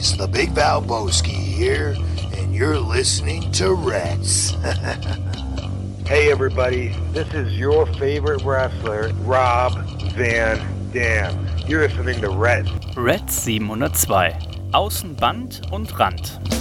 [0.00, 1.94] boys, the Big Val Valboski here,
[2.36, 4.54] and you're listening to Rats.
[6.06, 9.78] Hey everybody, this is your favorite wrestler, Rob
[10.14, 10.58] Van
[10.92, 11.46] Dam.
[11.68, 12.66] You're listening to Red.
[12.96, 14.34] Red 702.
[14.72, 16.59] Außenband und Rand.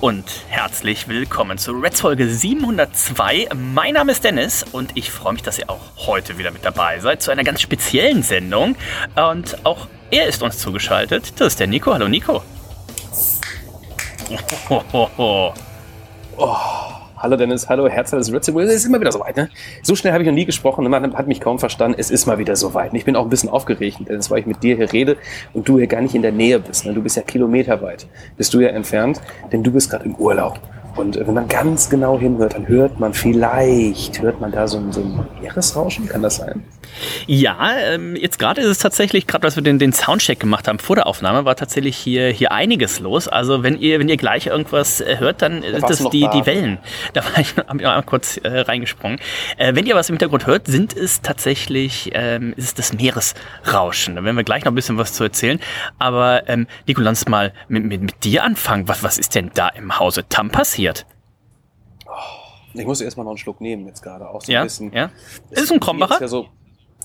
[0.00, 3.48] Und herzlich willkommen zu Reds Folge 702.
[3.54, 7.00] Mein Name ist Dennis und ich freue mich, dass ihr auch heute wieder mit dabei
[7.00, 8.76] seid zu einer ganz speziellen Sendung.
[9.16, 11.32] Und auch er ist uns zugeschaltet.
[11.40, 11.92] Das ist der Nico.
[11.92, 12.42] Hallo Nico.
[15.16, 15.52] Oh,
[17.20, 18.58] hallo Dennis, hallo Herz des Ritzel.
[18.60, 19.48] Es ist immer wieder soweit, ne?
[19.82, 21.98] So schnell habe ich noch nie gesprochen, man hat mich kaum verstanden.
[21.98, 22.94] Es ist mal wieder soweit.
[22.94, 25.16] Ich bin auch ein bisschen aufgeregt, Dennis, weil ich mit dir hier rede
[25.52, 26.86] und du hier gar nicht in der Nähe bist.
[26.86, 26.94] Ne?
[26.94, 29.20] Du bist ja kilometerweit, bist du ja entfernt,
[29.52, 30.60] denn du bist gerade im Urlaub.
[30.96, 34.78] Und äh, wenn man ganz genau hinhört, dann hört man vielleicht, hört man da so
[34.78, 36.62] ein, so ein Meeresrauschen, kann das sein?
[37.26, 40.78] Ja, ähm, jetzt gerade ist es tatsächlich, gerade als wir den, den Soundcheck gemacht haben
[40.78, 43.28] vor der Aufnahme, war tatsächlich hier, hier einiges los.
[43.28, 46.78] Also wenn ihr, wenn ihr gleich irgendwas äh, hört, dann sind das die, die Wellen.
[47.12, 49.18] Da war ich, noch einmal kurz äh, reingesprungen.
[49.56, 54.16] Äh, wenn ihr was im Hintergrund hört, sind es tatsächlich, ähm, ist es das Meeresrauschen.
[54.16, 55.60] Da werden wir gleich noch ein bisschen was zu erzählen.
[55.98, 58.88] Aber ähm, Nico, lass mal mit, mit, mit dir anfangen.
[58.88, 61.06] Was, was ist denn da im Hause Tam passiert?
[62.74, 64.28] Ich muss erstmal noch einen Schluck nehmen jetzt gerade.
[64.28, 64.92] Auch so Ja, ein bisschen.
[64.92, 65.10] ja.
[65.50, 66.14] Ist es ein Krombacher?
[66.14, 66.48] Ist ja so,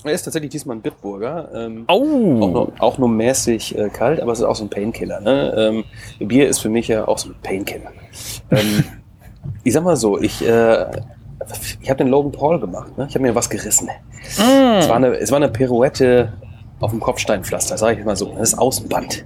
[0.02, 1.50] er ist tatsächlich diesmal ein Bitburger.
[1.54, 2.40] Ähm, Oh.
[2.42, 5.20] Auch nur, auch nur mäßig äh, kalt, aber es ist auch so ein Painkiller.
[5.20, 5.84] Ne?
[6.18, 7.90] Ähm, Bier ist für mich ja auch so ein Painkiller.
[8.50, 8.84] Ähm,
[9.64, 10.86] ich sag mal so, ich, äh,
[11.80, 12.96] ich habe den Logan Paul gemacht.
[12.98, 13.06] Ne?
[13.08, 13.88] Ich habe mir was gerissen.
[14.26, 16.32] Es, war eine, es war eine Pirouette
[16.80, 18.34] auf dem Kopfsteinpflaster, sage ich mal so.
[18.36, 19.24] Das ist Außenband.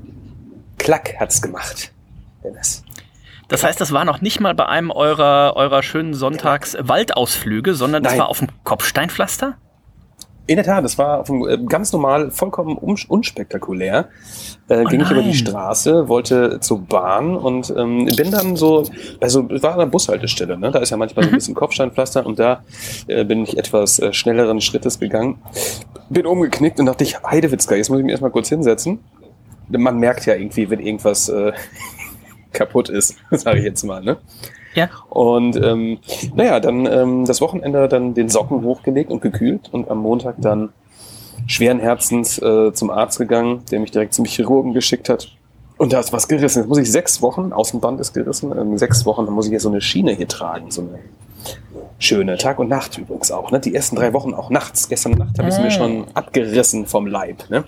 [0.78, 1.92] Klack hat's gemacht.
[2.44, 2.84] Dennis.
[3.48, 8.12] Das heißt, das war noch nicht mal bei einem eurer, eurer schönen Sonntags-Waldausflüge, sondern das
[8.12, 8.20] Nein.
[8.20, 9.56] war auf dem Kopfsteinpflaster?
[10.48, 14.08] In der Tat, das war äh, ganz normal, vollkommen un unspektakulär.
[14.68, 15.34] Äh, ging ich über die.
[15.34, 18.84] Straße, wollte zur Bahn und ähm, bin dann so,
[19.20, 20.70] also war an der Bushaltestelle, ne?
[20.70, 22.64] da ist ja manchmal so ein bisschen Kopfsteinpflaster und da
[23.08, 25.38] äh, bin ich etwas äh, schnelleren Schrittes gegangen,
[26.08, 29.00] bin umgeknickt und dachte ich, Heidewitzka, jetzt muss ich mich erstmal kurz hinsetzen.
[29.68, 31.52] Man merkt ja irgendwie, wenn irgendwas äh,
[32.52, 34.02] kaputt ist, sage ich jetzt mal.
[34.02, 34.16] Ne?
[34.74, 34.88] Ja.
[35.08, 35.98] Und ähm,
[36.34, 40.70] naja, dann ähm, das Wochenende dann den Socken hochgelegt und gekühlt und am Montag dann
[41.46, 45.28] schweren Herzens äh, zum Arzt gegangen, der mich direkt zum Chirurgen geschickt hat.
[45.78, 46.60] Und da ist was gerissen.
[46.60, 49.62] Jetzt muss ich sechs Wochen, Außenband ist gerissen, ähm, sechs Wochen, dann muss ich jetzt
[49.62, 50.98] so eine Schiene hier tragen, so eine
[51.98, 53.50] schöne Tag und Nacht übrigens auch.
[53.50, 53.60] Ne?
[53.60, 54.88] Die ersten drei Wochen auch nachts.
[54.88, 57.48] Gestern Nacht habe ich es mir schon abgerissen vom Leib.
[57.48, 57.64] Ne?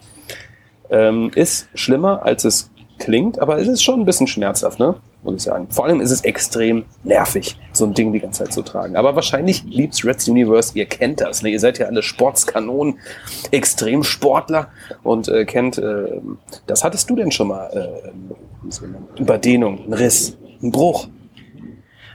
[0.91, 4.97] Ähm, ist schlimmer, als es klingt, aber es ist schon ein bisschen schmerzhaft, ne?
[5.23, 5.69] Muss ich sagen.
[5.71, 8.97] Vor allem ist es extrem nervig, so ein Ding die ganze Zeit zu tragen.
[8.97, 11.43] Aber wahrscheinlich liebt's Reds Universe, ihr kennt das.
[11.43, 11.51] Ne?
[11.51, 12.99] Ihr seid ja alle Sportskanonen,
[13.51, 14.69] Extremsportler
[15.03, 16.21] und äh, kennt, äh,
[16.67, 21.09] das hattest du denn schon mal, äh, Überdehnung, ein Riss, ein Bruch.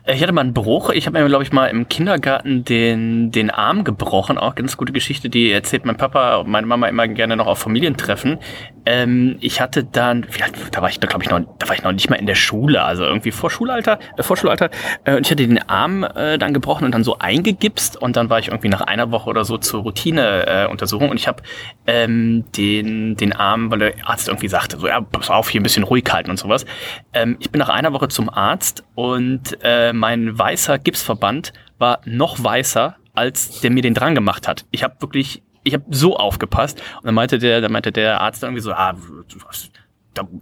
[0.03, 0.89] Äh, Ich hatte mal einen Bruch.
[0.91, 4.37] Ich habe mir, glaube ich, mal im Kindergarten den, den Arm gebrochen.
[4.37, 7.59] Auch ganz gute Geschichte, die erzählt mein Papa und meine Mama immer gerne noch auf
[7.59, 8.37] Familientreffen.
[8.85, 10.25] Ähm, ich hatte dann,
[10.72, 12.84] da war ich, glaube ich, noch, da war ich noch nicht mal in der Schule,
[12.84, 14.69] also irgendwie vor Schulalter, äh, Vorschulalter.
[15.03, 18.29] Äh, und ich hatte den Arm äh, dann gebrochen und dann so eingegipst und dann
[18.29, 21.44] war ich irgendwie nach einer Woche oder so zur Routineuntersuchung äh, und ich habe
[21.88, 25.63] ähm, den, den Arm, weil der Arzt irgendwie sagte, so, ja, pass auf, hier ein
[25.63, 26.66] bisschen ruhig halten und sowas.
[27.13, 32.41] Ähm, ich bin nach einer Woche zum Arzt und äh, mein weißer Gipsverband war noch
[32.44, 34.66] weißer, als der mir den dran gemacht hat.
[34.72, 38.44] Ich habe wirklich, ich habe so aufgepasst und dann meinte der, dann meinte der Arzt
[38.44, 38.96] irgendwie so, ah,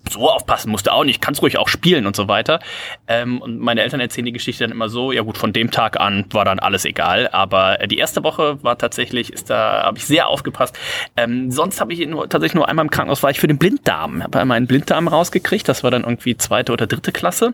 [0.10, 2.60] so aufpassen musst du auch nicht, kannst ruhig auch spielen und so weiter.
[3.08, 6.00] Ähm, und meine Eltern erzählen die Geschichte dann immer so, ja gut, von dem Tag
[6.00, 7.30] an war dann alles egal.
[7.32, 10.78] Aber äh, die erste Woche war tatsächlich, ist da, habe ich sehr aufgepasst.
[11.18, 14.24] Ähm, sonst habe ich nur, tatsächlich nur einmal im Krankenhaus war ich für den Blinddarm.
[14.24, 17.54] Habe einmal einen Blinddarm rausgekriegt, das war dann irgendwie zweite oder dritte Klasse.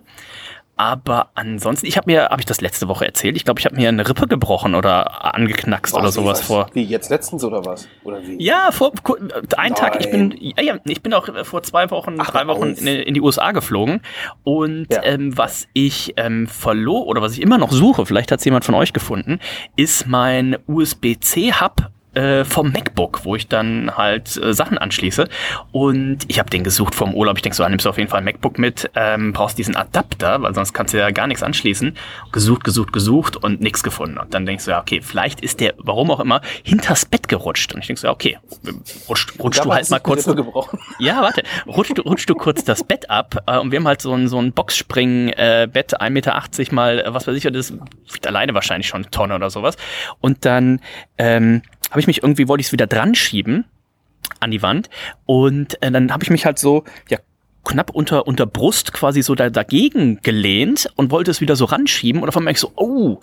[0.82, 3.76] Aber ansonsten, ich habe mir, habe ich das letzte Woche erzählt, ich glaube, ich habe
[3.76, 6.48] mir eine Rippe gebrochen oder angeknackst oder Was, sowas was?
[6.48, 6.68] vor.
[6.72, 7.86] Wie, jetzt letztens oder was?
[8.06, 8.42] Oder wie?
[8.42, 9.18] Ja, vor ku-
[9.58, 12.88] ein Tag, ich bin, ja, ich bin auch vor zwei Wochen, Ach, drei Wochen in,
[12.88, 14.00] in die USA geflogen.
[14.46, 15.04] Und Ja.
[15.04, 18.64] ähm, was ich ähm, verlor oder was ich immer noch suche, vielleicht hat es jemand
[18.64, 19.40] von euch gefunden,
[19.76, 21.90] ist mein USB-C-Hub
[22.20, 25.30] äh, vom MacBook, wo ich dann halt äh, Sachen anschließe.
[25.72, 27.38] Und ich habe den gesucht vom Urlaub.
[27.38, 29.76] Ich denke so, ah, nimmst du auf jeden Fall ein MacBook mit, ähm, brauchst diesen
[29.78, 31.96] Adapter, weil sonst kannst du ja gar nichts anschließen.
[32.34, 34.18] Gesucht, gesucht, gesucht und nichts gefunden.
[34.18, 37.74] Und dann denkst du, ja, okay, vielleicht ist der, warum auch immer, hinters Bett gerutscht.
[37.74, 38.38] Und ich denk so, ja, okay,
[39.08, 40.28] rutscht, rutscht du halt mal kurz.
[41.00, 43.44] Ja, warte, rutscht, rutscht du kurz das Bett ab.
[43.48, 46.42] Äh, und wir haben halt so ein, so ein Boxspring-Bett, äh, 1,80 Meter
[46.74, 47.74] mal, äh, was weiß ich, das
[48.12, 49.78] wiegt alleine wahrscheinlich schon eine Tonne oder sowas.
[50.20, 50.82] Und dann
[51.18, 53.66] ähm, habe ich mich irgendwie, wollte ich es wieder dran schieben
[54.40, 54.90] an die Wand.
[55.26, 57.18] Und äh, dann habe ich mich halt so, ja,
[57.66, 62.22] knapp unter, unter Brust quasi so da, dagegen gelehnt und wollte es wieder so ranschieben.
[62.22, 63.20] Und auf einmal ich so, oh.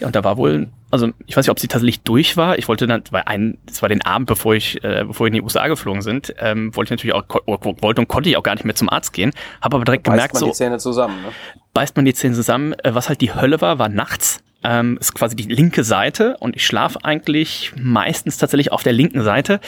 [0.00, 2.58] Ja, und da war wohl, also ich weiß nicht, ob sie tatsächlich durch war.
[2.58, 5.34] Ich wollte dann, weil ein, das war den Abend, bevor ich, äh, bevor wir in
[5.34, 8.54] die USA geflogen sind, ähm, wollte ich natürlich auch, wollte und konnte ich auch gar
[8.54, 9.32] nicht mehr zum Arzt gehen.
[9.62, 10.46] Habe aber direkt beißt gemerkt, man so.
[10.46, 11.28] die Zähne zusammen, ne?
[11.72, 12.72] Beißt man die Zähne zusammen.
[12.72, 16.56] Äh, was halt die Hölle war, war nachts ähm, ist quasi die linke Seite und
[16.56, 19.60] ich schlafe eigentlich meistens tatsächlich auf der linken Seite.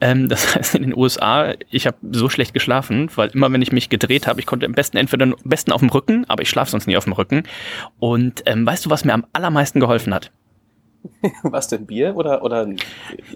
[0.00, 3.72] Ähm, das heißt in den USA, ich habe so schlecht geschlafen, weil immer wenn ich
[3.72, 6.50] mich gedreht habe, ich konnte am besten entweder am besten auf dem Rücken, aber ich
[6.50, 7.42] schlafe sonst nie auf dem Rücken.
[7.98, 10.30] Und ähm, weißt du, was mir am allermeisten geholfen hat?
[11.42, 12.66] Was denn, Bier oder, oder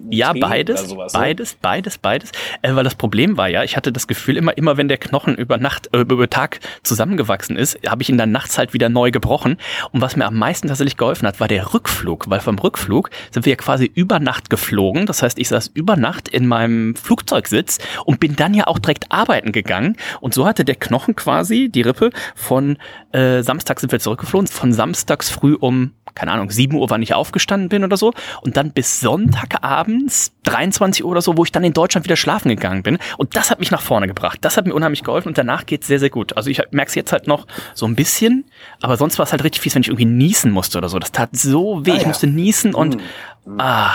[0.09, 2.31] Ja, beides, sowas, beides, beides, beides.
[2.61, 5.35] Äh, weil das Problem war ja, ich hatte das Gefühl, immer, immer wenn der Knochen
[5.35, 9.11] über Nacht, äh, über Tag zusammengewachsen ist, habe ich ihn dann nachts halt wieder neu
[9.11, 9.57] gebrochen.
[9.91, 13.45] Und was mir am meisten tatsächlich geholfen hat, war der Rückflug, weil vom Rückflug sind
[13.45, 15.05] wir ja quasi über Nacht geflogen.
[15.05, 19.11] Das heißt, ich saß über Nacht in meinem Flugzeugsitz und bin dann ja auch direkt
[19.11, 19.97] arbeiten gegangen.
[20.19, 22.77] Und so hatte der Knochen quasi, die Rippe, von
[23.11, 27.13] äh, Samstag sind wir zurückgeflogen, von samstags früh um keine Ahnung, 7 Uhr, wann ich
[27.13, 28.13] aufgestanden bin oder so.
[28.41, 32.49] Und dann bis Sonntagabends, 23 Uhr oder so, wo ich dann in Deutschland wieder schlafen
[32.49, 32.97] gegangen bin.
[33.17, 34.39] Und das hat mich nach vorne gebracht.
[34.41, 36.35] Das hat mir unheimlich geholfen und danach geht's sehr, sehr gut.
[36.37, 38.45] Also ich merke es jetzt halt noch so ein bisschen,
[38.81, 40.99] aber sonst war es halt richtig fies, wenn ich irgendwie niesen musste oder so.
[40.99, 41.91] Das tat so weh.
[41.91, 42.01] Ah, ja.
[42.01, 42.97] Ich musste niesen und
[43.45, 43.59] mhm.
[43.59, 43.91] ah,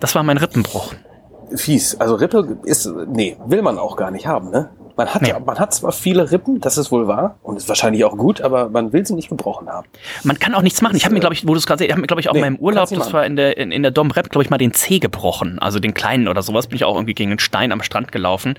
[0.00, 0.94] das war mein Rippenbruch.
[1.56, 2.00] Fies.
[2.00, 4.70] Also Rippe ist, nee, will man auch gar nicht haben, ne?
[4.96, 5.34] Man hat, nee.
[5.44, 8.68] man hat zwar viele Rippen, das ist wohl wahr und ist wahrscheinlich auch gut, aber
[8.68, 9.88] man will sie nicht gebrochen haben.
[10.22, 10.94] Man kann auch nichts machen.
[10.96, 12.34] Ich habe mir, glaube ich, wo du es gerade ich habe mir, glaube ich, auch
[12.34, 14.50] nee, in meinem Urlaub, das war in der, in, in der Dom Rep, glaube ich,
[14.50, 15.58] mal den Zeh gebrochen.
[15.58, 16.68] Also den kleinen oder sowas.
[16.68, 18.54] Bin ich auch irgendwie gegen einen Stein am Strand gelaufen.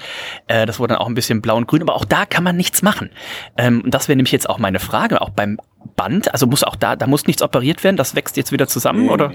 [0.48, 2.58] Äh, das wurde dann auch ein bisschen blau und grün, aber auch da kann man
[2.58, 3.12] nichts machen.
[3.58, 5.58] Ähm, das wäre nämlich jetzt auch meine Frage, auch beim
[5.96, 6.34] Band.
[6.34, 9.10] Also muss auch da, da muss nichts operiert werden, das wächst jetzt wieder zusammen, nee,
[9.10, 9.32] oder?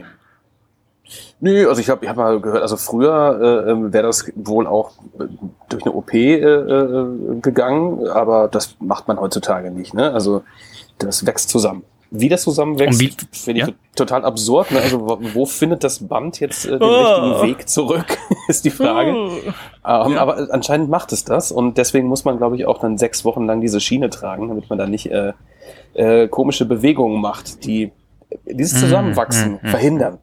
[1.41, 1.53] Nee.
[1.53, 4.67] Nö, also ich habe ich hab mal gehört, also früher äh, ähm, wäre das wohl
[4.67, 5.25] auch äh,
[5.69, 9.95] durch eine OP äh, äh, gegangen, aber das macht man heutzutage nicht.
[9.95, 10.13] Ne?
[10.13, 10.43] Also
[10.99, 11.83] das wächst zusammen.
[12.13, 13.75] Wie das zusammenwächst, finde ich ja?
[13.95, 14.73] total absurd.
[14.73, 14.81] Ne?
[14.81, 16.87] Also wo findet das Band jetzt äh, den oh.
[16.87, 18.19] richtigen Weg zurück,
[18.49, 19.13] ist die Frage.
[19.15, 19.31] Oh.
[19.87, 20.21] Ähm, ja.
[20.21, 23.47] Aber anscheinend macht es das und deswegen muss man, glaube ich, auch dann sechs Wochen
[23.47, 25.33] lang diese Schiene tragen, damit man da nicht äh,
[25.95, 27.93] äh, komische Bewegungen macht, die
[28.45, 28.87] dieses mhm.
[28.87, 30.19] Zusammenwachsen mm, mm, verhindern.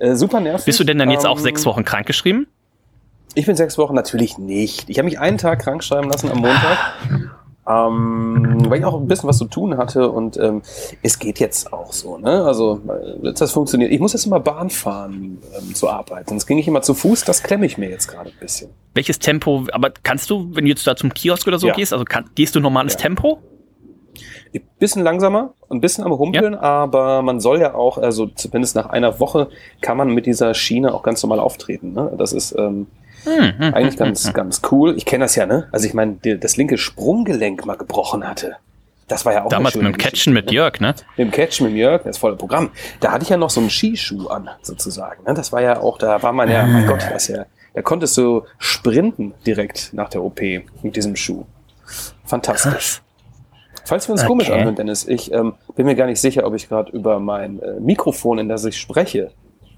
[0.00, 0.64] Äh, super nervig.
[0.64, 2.46] Bist du denn dann jetzt ähm, auch sechs Wochen krankgeschrieben?
[3.34, 4.90] Ich bin sechs Wochen natürlich nicht.
[4.90, 6.78] Ich habe mich einen Tag krank schreiben lassen am Montag.
[7.68, 10.62] Ähm, weil ich auch ein bisschen was zu tun hatte und ähm,
[11.02, 12.42] es geht jetzt auch so, ne?
[12.42, 12.80] Also
[13.22, 13.92] das funktioniert.
[13.92, 16.30] Ich muss jetzt immer Bahn fahren ähm, zur Arbeit.
[16.30, 18.70] Sonst ging ich immer zu Fuß, das klemme ich mir jetzt gerade ein bisschen.
[18.94, 21.74] Welches Tempo, aber kannst du, wenn du jetzt da zum Kiosk oder so ja.
[21.74, 23.00] gehst, also kann, gehst du normales ja.
[23.00, 23.40] Tempo?
[24.52, 26.60] Ein bisschen langsamer, ein bisschen am Rumpeln, ja.
[26.60, 29.48] aber man soll ja auch, also zumindest nach einer Woche
[29.80, 31.92] kann man mit dieser Schiene auch ganz normal auftreten.
[31.92, 32.12] Ne?
[32.18, 32.88] Das ist ähm,
[33.24, 34.96] hm, hm, eigentlich hm, ganz, hm, ganz cool.
[34.96, 35.68] Ich kenne das ja, ne?
[35.72, 38.56] Also ich meine, das linke Sprunggelenk mal gebrochen hatte.
[39.08, 40.52] Das war ja auch Damals mit dem Catchen mit ne?
[40.52, 40.94] Jörg, ne?
[41.16, 42.70] Mit dem Catchen mit Jörg, das volle Programm.
[43.00, 45.24] Da hatte ich ja noch so einen Skischuh an, sozusagen.
[45.24, 45.34] Ne?
[45.34, 47.44] Das war ja auch, da war man ja, mein Gott, das ja,
[47.74, 50.40] da konntest du sprinten direkt nach der OP
[50.82, 51.44] mit diesem Schuh.
[52.24, 52.72] Fantastisch.
[52.72, 53.02] Krass.
[53.84, 54.28] Falls wir uns okay.
[54.28, 57.60] komisch anhören, Dennis, ich ähm, bin mir gar nicht sicher, ob ich gerade über mein
[57.60, 59.30] äh, Mikrofon, in das ich spreche,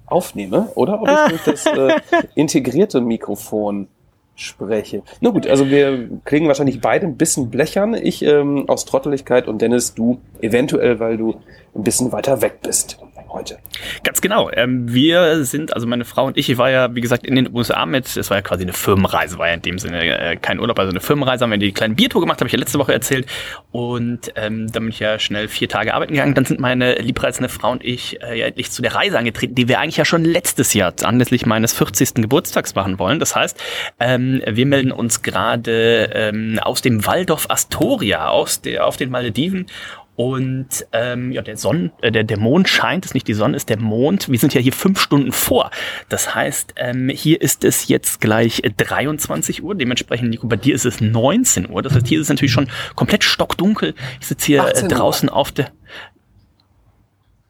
[0.06, 2.00] aufnehme oder ob ich durch das äh,
[2.34, 3.88] integrierte Mikrofon
[4.34, 5.02] spreche.
[5.20, 7.94] Na gut, also wir klingen wahrscheinlich beide ein bisschen blechern.
[7.94, 11.36] Ich ähm, aus Trotteligkeit und Dennis, du eventuell, weil du
[11.74, 12.98] ein bisschen weiter weg bist
[13.32, 13.58] heute.
[14.04, 14.50] Ganz genau.
[14.52, 17.54] Ähm, wir sind, also meine Frau und ich, ich war ja, wie gesagt, in den
[17.54, 20.60] USA mit, es war ja quasi eine Firmenreise, war ja in dem Sinne äh, kein
[20.60, 22.92] Urlaub, also eine Firmenreise, haben wir die kleine Biertour gemacht, habe ich ja letzte Woche
[22.92, 23.26] erzählt.
[23.70, 26.34] Und ähm, dann bin ich ja schnell vier Tage arbeiten gegangen.
[26.34, 29.68] Dann sind meine liebreizende Frau und ich äh, ja endlich zu der Reise angetreten, die
[29.68, 32.14] wir eigentlich ja schon letztes Jahr anlässlich meines 40.
[32.14, 33.18] Geburtstags machen wollen.
[33.18, 33.62] Das heißt,
[34.00, 39.66] ähm, wir melden uns gerade ähm, aus dem Waldorf Astoria, aus der, auf den Malediven
[40.14, 43.70] und ähm, ja, der Sonn, äh, der, der Mond scheint, ist nicht die Sonne, ist
[43.70, 44.30] der Mond.
[44.30, 45.70] Wir sind ja hier fünf Stunden vor.
[46.10, 49.74] Das heißt, ähm, hier ist es jetzt gleich 23 Uhr.
[49.74, 51.80] Dementsprechend, Nico, bei dir ist es 19 Uhr.
[51.80, 53.94] Das heißt, hier ist es natürlich schon komplett stockdunkel.
[54.20, 55.70] Ich sitze hier äh, draußen auf der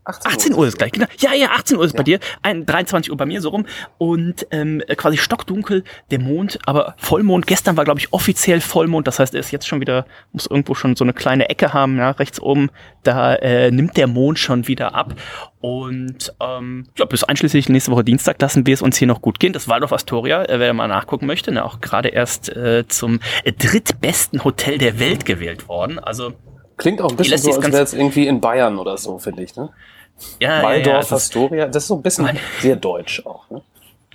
[0.05, 1.07] 18, 18 Uhr ist gleich, genau.
[1.19, 1.97] Ja, ja, 18 Uhr ist ja.
[1.99, 3.67] bei dir, ein, 23 Uhr bei mir so rum
[3.99, 7.47] und ähm, quasi stockdunkel, der Mond, aber Vollmond.
[7.47, 10.75] Gestern war, glaube ich, offiziell Vollmond, das heißt, er ist jetzt schon wieder, muss irgendwo
[10.75, 12.71] schon so eine kleine Ecke haben, ja, rechts oben,
[13.05, 15.15] da äh, nimmt der Mond schon wieder ab
[15.61, 19.39] und ähm, ja, bis einschließlich nächste Woche Dienstag lassen wir es uns hier noch gut
[19.39, 19.53] gehen.
[19.53, 24.43] Das Waldorf Astoria, äh, wer mal nachgucken möchte, ne, auch gerade erst äh, zum drittbesten
[24.43, 26.33] Hotel der Welt gewählt worden, also
[26.77, 29.55] Klingt auch ein bisschen so, als wäre es irgendwie in Bayern oder so, finde ich,
[29.55, 29.71] ne?
[30.40, 32.28] Ja, Waldorf, ja, ja, Astoria, das ist so ein bisschen
[32.61, 33.62] sehr deutsch auch, ne?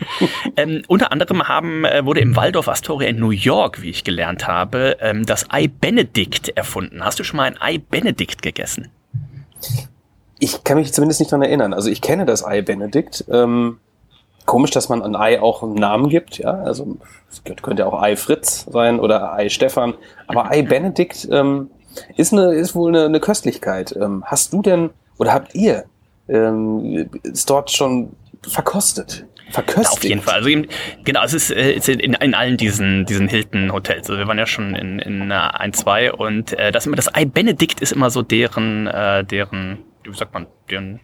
[0.57, 4.47] ähm, unter anderem haben, äh, wurde im Waldorf Astoria in New York, wie ich gelernt
[4.47, 7.03] habe, ähm, das Ei Benedict erfunden.
[7.03, 8.89] Hast du schon mal ein Ei Benedict gegessen?
[10.39, 11.73] Ich kann mich zumindest nicht dran erinnern.
[11.73, 13.25] Also ich kenne das Ei Benedict.
[13.31, 13.79] Ähm,
[14.45, 16.37] komisch, dass man ein Ei auch einen Namen gibt.
[16.37, 16.97] Ja, also
[17.29, 19.95] es könnte auch Ei Fritz sein oder Ei Stefan.
[20.27, 21.71] Aber Ei Benedict ähm,
[22.15, 23.95] ist, eine, ist wohl eine, eine Köstlichkeit.
[23.99, 25.85] Ähm, hast du denn oder habt ihr
[26.27, 28.15] ähm, es dort schon
[28.47, 29.25] verkostet?
[29.49, 29.93] Verköstigt.
[29.93, 30.35] Auf jeden Fall.
[30.35, 30.67] Also eben,
[31.05, 34.09] genau, es ist, äh, in, in allen diesen, diesen Hilton-Hotels.
[34.09, 37.25] Also wir waren ja schon in, in ein, zwei und äh, das immer das Ei
[37.25, 40.99] Benedict ist immer so deren, äh, deren, wie sagt man, deren,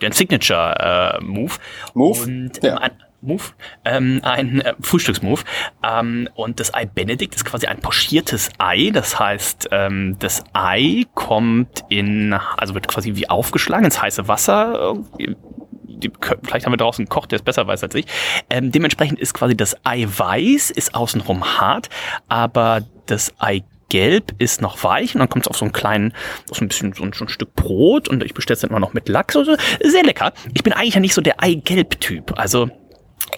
[0.00, 1.54] deren Signature äh, Move.
[1.94, 2.22] Move.
[2.22, 2.80] Und ja.
[2.80, 2.90] ähm,
[3.22, 3.42] Move,
[3.84, 5.44] ähm, ein äh, Frühstücksmove.
[5.84, 8.90] Ähm, und das Ei Benedict ist quasi ein pochiertes Ei.
[8.92, 14.94] Das heißt, ähm, das Ei kommt in, also wird quasi wie aufgeschlagen ins heiße Wasser.
[15.18, 16.10] Die,
[16.42, 18.06] vielleicht haben wir draußen einen Koch, der es besser weiß als ich.
[18.48, 21.90] Ähm, dementsprechend ist quasi das Ei weiß, ist außenrum hart,
[22.28, 26.14] aber das Ei Gelb ist noch weich und dann kommt es auf so einen kleinen,
[26.50, 28.70] auf so ein bisschen so ein, so ein Stück Brot und ich bestelle es dann
[28.70, 29.36] immer noch mit Lachs.
[29.36, 30.32] Also sehr lecker.
[30.54, 32.38] Ich bin eigentlich ja nicht so der Eigelb-Typ.
[32.38, 32.70] Also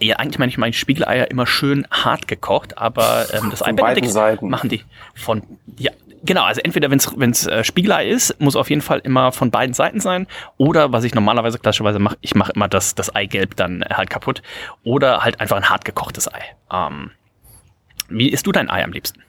[0.00, 4.08] ja, eigentlich meine ich meine Spiegeleier immer schön hart gekocht, aber ähm, das Von beiden
[4.08, 4.48] Seiten.
[4.48, 4.82] machen die
[5.14, 5.42] von
[5.78, 5.90] ja
[6.24, 9.50] genau, also entweder wenn es wenn's, äh, Spiegelei ist, muss auf jeden Fall immer von
[9.50, 13.56] beiden Seiten sein oder was ich normalerweise klassischerweise mache, ich mache immer das das Eigelb
[13.56, 14.42] dann halt kaputt
[14.84, 16.42] oder halt einfach ein hart gekochtes Ei.
[16.72, 17.10] Ähm,
[18.08, 19.22] wie isst du dein Ei am liebsten?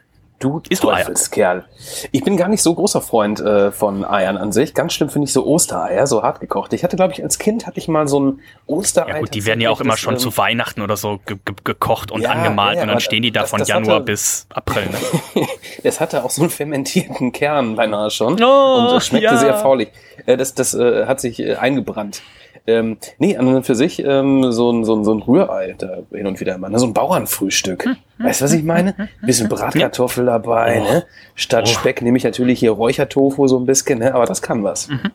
[0.44, 1.64] Du Ist Teufelskerl.
[2.12, 4.74] Ich bin gar nicht so großer Freund äh, von Eiern an sich.
[4.74, 6.74] Ganz schlimm finde ich so Ostereier, so hart gekocht.
[6.74, 9.10] Ich hatte, glaube ich, als Kind hatte ich mal so ein Osterei.
[9.10, 11.56] Ja gut, die werden ja auch immer schon ähm, zu Weihnachten oder so ge ge
[11.64, 14.06] gekocht und ja, angemalt ja, und dann stehen die da das, von das Januar hatte,
[14.06, 14.84] bis April.
[14.90, 15.48] Ne?
[15.84, 19.94] es hatte auch so einen fermentierten Kern beinahe schon oh, und es schmeckte sehr faulig.
[20.26, 22.22] Äh, das das äh, hat sich äh, eingebrannt.
[22.66, 25.98] Ähm, nee, an und für sich ähm, so, ein, so, ein, so ein Rührei da
[26.12, 26.70] hin und wieder mal.
[26.70, 26.80] Ne?
[26.80, 27.84] So ein Bauernfrühstück.
[27.84, 28.96] Hm, hm, weißt du, was ich meine?
[28.98, 30.82] Ein bisschen Bratkartoffel dabei.
[30.82, 30.94] Oh.
[30.94, 31.06] Ne?
[31.36, 31.70] Statt oh.
[31.70, 34.16] Speck nehme ich natürlich hier Räuchertofu so ein bisschen, ne?
[34.16, 34.88] aber das kann was.
[34.88, 35.12] Mhm.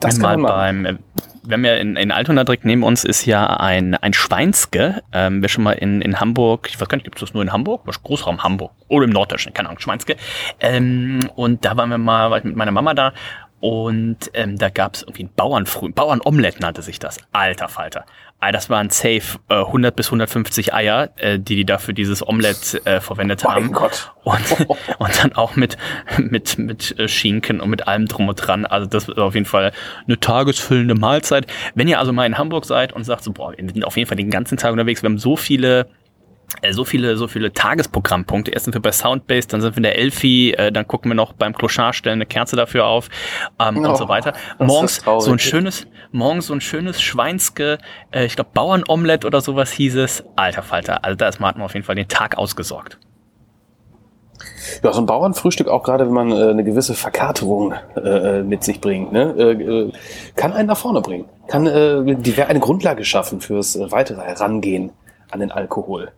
[0.00, 0.94] Das Wenn kann man beim, äh,
[1.42, 5.02] wir haben ja in, in Altona direkt neben uns ist ja ein, ein Schweinske.
[5.12, 7.42] Ähm, wer schon mal in, in Hamburg, ich weiß gar nicht, gibt es das nur
[7.42, 7.82] in Hamburg?
[8.02, 8.72] Großraum Hamburg.
[8.88, 10.16] Oder im Norddeutschen, keine Ahnung, Schweinske.
[10.60, 13.12] Ähm, und da waren wir mal, war ich mit meiner Mama da
[13.60, 17.18] und ähm, da gab es irgendwie ein Bauernfrüh, Bauernomelett nannte sich das.
[17.32, 18.06] Alter Falter.
[18.42, 22.26] Ah, das waren safe äh, 100 bis 150 Eier, äh, die die da für dieses
[22.26, 23.72] Omelett äh, verwendet mein haben.
[23.72, 24.12] Gott.
[24.24, 24.40] Und,
[24.98, 25.76] und dann auch mit
[26.16, 28.64] mit mit äh, Schinken und mit allem drum und dran.
[28.64, 29.72] Also das ist auf jeden Fall
[30.06, 31.46] eine tagesfüllende Mahlzeit.
[31.74, 34.08] Wenn ihr also mal in Hamburg seid und sagt so, boah, wir sind auf jeden
[34.08, 35.86] Fall den ganzen Tag unterwegs, wir haben so viele
[36.70, 38.50] so viele, so viele Tagesprogrammpunkte.
[38.50, 41.14] Erst sind wir bei Soundbase, dann sind wir in der Elfi, äh, dann gucken wir
[41.14, 43.08] noch beim Clochard, stellen eine Kerze dafür auf
[43.58, 44.34] ähm, oh, und so weiter.
[44.58, 47.78] Morgens so ein schönes, morgens so ein schönes Schweinske,
[48.10, 50.24] äh, ich glaube Bauernomelett oder sowas hieß es.
[50.36, 52.98] Alter Falter, also da ist man auf jeden Fall den Tag ausgesorgt.
[54.82, 58.80] Ja, so ein Bauernfrühstück, auch gerade wenn man äh, eine gewisse Verkaterung äh, mit sich
[58.80, 59.92] bringt, ne, äh, äh
[60.36, 61.26] kann einen nach vorne bringen.
[61.48, 64.92] Kann äh, die eine Grundlage schaffen fürs äh, weitere Herangehen
[65.30, 66.12] an den Alkohol.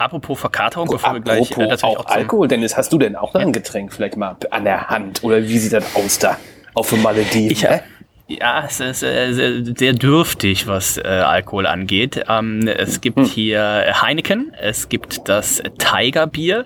[0.00, 3.32] Apropos Verkaterung, bevor wir gleich äh, natürlich auch, auch Alkohol, Dennis, hast du denn auch
[3.34, 5.22] da ein Getränk vielleicht mal an der Hand?
[5.22, 6.38] Oder wie sieht das aus da
[6.72, 7.50] auf dem Malediven?
[7.50, 7.80] Ich, äh?
[8.26, 12.24] Ja, es ist äh, sehr, sehr dürftig, was äh, Alkohol angeht.
[12.30, 13.24] Ähm, es gibt hm.
[13.26, 16.64] hier Heineken, es gibt das Tigerbier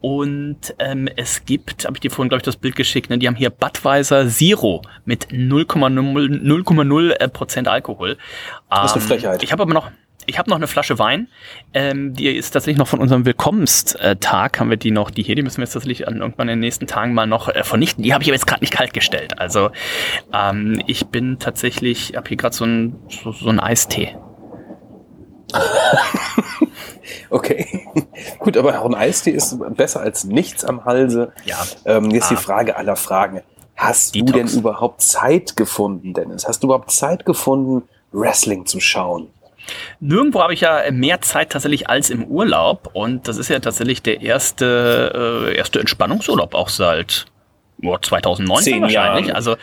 [0.00, 3.26] und ähm, es gibt, habe ich dir vorhin, glaube ich, das Bild geschickt, ne, die
[3.26, 8.16] haben hier Budweiser Zero mit 0,0 Prozent Alkohol.
[8.68, 9.42] das ist eine ähm, Frechheit.
[9.42, 9.90] Ich habe aber noch,
[10.26, 11.28] ich habe noch eine Flasche Wein.
[11.74, 14.60] Ähm, die ist tatsächlich noch von unserem Willkommenstag.
[14.60, 16.60] Haben wir die noch, die hier, die müssen wir jetzt tatsächlich an, irgendwann in den
[16.60, 18.02] nächsten Tagen mal noch äh, vernichten.
[18.02, 19.38] Die habe ich aber jetzt gerade nicht kalt gestellt.
[19.38, 19.70] Also
[20.32, 24.16] ähm, ich bin tatsächlich, habe hier gerade so ein so, so Eistee.
[27.30, 27.88] okay.
[28.38, 31.32] Gut, aber auch ein Eistee ist besser als nichts am Halse.
[31.44, 31.58] Ja.
[31.84, 32.34] Ähm, jetzt ah.
[32.34, 33.42] die Frage aller Fragen.
[33.76, 34.32] Hast Detox.
[34.32, 36.46] du denn überhaupt Zeit gefunden, Dennis?
[36.46, 39.28] Hast du überhaupt Zeit gefunden, Wrestling zu schauen?
[40.00, 42.90] Nirgendwo habe ich ja mehr Zeit tatsächlich als im Urlaub.
[42.92, 47.26] Und das ist ja tatsächlich der erste, äh, erste Entspannungsurlaub auch seit
[47.82, 49.26] oh, 2019 Zehn wahrscheinlich.
[49.26, 49.36] Jahren.
[49.36, 49.56] Also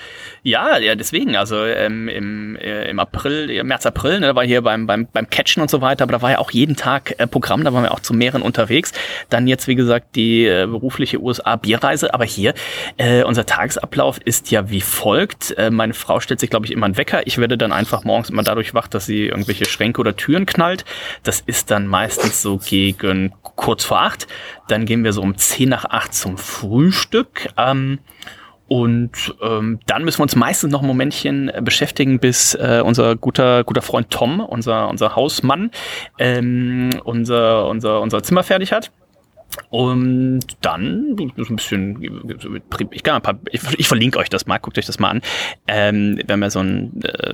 [0.43, 1.35] ja, ja, deswegen.
[1.35, 5.29] Also ähm, im, äh, im April, März, April, ne, da war hier beim, beim, beim
[5.29, 7.83] Catchen und so weiter, aber da war ja auch jeden Tag äh, Programm, da waren
[7.83, 8.93] wir auch zu mehreren unterwegs.
[9.29, 12.13] Dann jetzt, wie gesagt, die äh, berufliche USA-Bierreise.
[12.13, 12.53] Aber hier,
[12.97, 15.51] äh, unser Tagesablauf ist ja wie folgt.
[15.57, 17.27] Äh, meine Frau stellt sich, glaube ich, immer einen Wecker.
[17.27, 20.85] Ich werde dann einfach morgens immer dadurch wach, dass sie irgendwelche Schränke oder Türen knallt.
[21.23, 24.27] Das ist dann meistens so gegen kurz vor acht.
[24.67, 27.49] Dann gehen wir so um zehn nach acht zum Frühstück.
[27.57, 27.99] Ähm,
[28.67, 33.15] und ähm, dann müssen wir uns meistens noch ein Momentchen äh, beschäftigen, bis äh, unser
[33.15, 35.71] guter guter Freund Tom, unser unser Hausmann,
[36.19, 38.91] ähm, unser unser unser Zimmer fertig hat.
[39.69, 42.31] Und dann so ein bisschen,
[42.91, 45.21] ich kann ein paar, ich, ich verlinke euch das mal, guckt euch das mal an.
[45.67, 47.33] Ähm, wir haben ja so einen äh,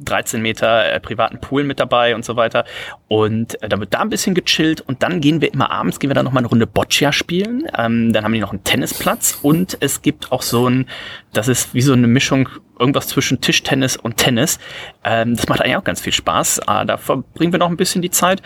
[0.00, 2.64] 13 Meter äh, privaten Pool mit dabei und so weiter.
[3.08, 6.10] Und äh, da wird da ein bisschen gechillt und dann gehen wir immer abends, gehen
[6.10, 7.64] wir dann noch mal eine Runde Boccia spielen.
[7.76, 10.86] Ähm, dann haben die noch einen Tennisplatz und es gibt auch so ein,
[11.32, 14.58] das ist wie so eine Mischung, irgendwas zwischen Tischtennis und Tennis.
[15.04, 16.58] Ähm, das macht eigentlich auch ganz viel Spaß.
[16.58, 18.42] Äh, da verbringen wir noch ein bisschen die Zeit.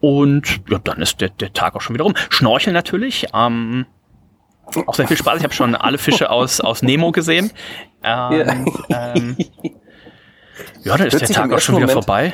[0.00, 2.14] Und ja, dann ist der, der Tag auch schon wieder rum.
[2.30, 3.26] Schnorcheln natürlich.
[3.34, 3.86] Ähm,
[4.86, 5.38] auch sehr viel Spaß.
[5.38, 7.50] Ich habe schon alle Fische aus, aus Nemo gesehen.
[8.02, 8.40] Ähm, ja.
[9.14, 9.36] Ähm,
[10.84, 12.32] ja, dann ist Hört der Tag auch schon wieder Moment- vorbei.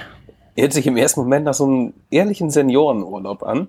[0.56, 3.68] Hört sich im ersten Moment nach so einem ehrlichen Seniorenurlaub an.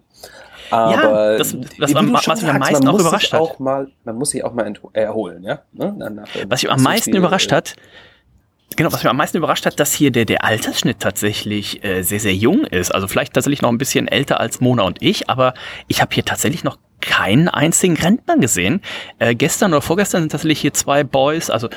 [0.72, 3.40] Aber das- das wie war was mich am meisten auch überrascht hat.
[3.40, 5.60] Auch mal, man muss sich auch mal erholen, ja?
[5.74, 5.96] Ne?
[5.98, 7.76] Dann nach- Was mich am meisten überrascht äh, hat,
[8.76, 12.20] genau, was mich am meisten überrascht hat, dass hier der, der Altersschnitt tatsächlich äh, sehr,
[12.20, 12.94] sehr jung ist.
[12.94, 15.54] Also vielleicht tatsächlich noch ein bisschen älter als Mona und ich, aber
[15.88, 18.82] ich habe hier tatsächlich noch keinen einzigen Rentner gesehen.
[19.20, 21.70] Äh, gestern oder vorgestern sind tatsächlich hier zwei Boys, also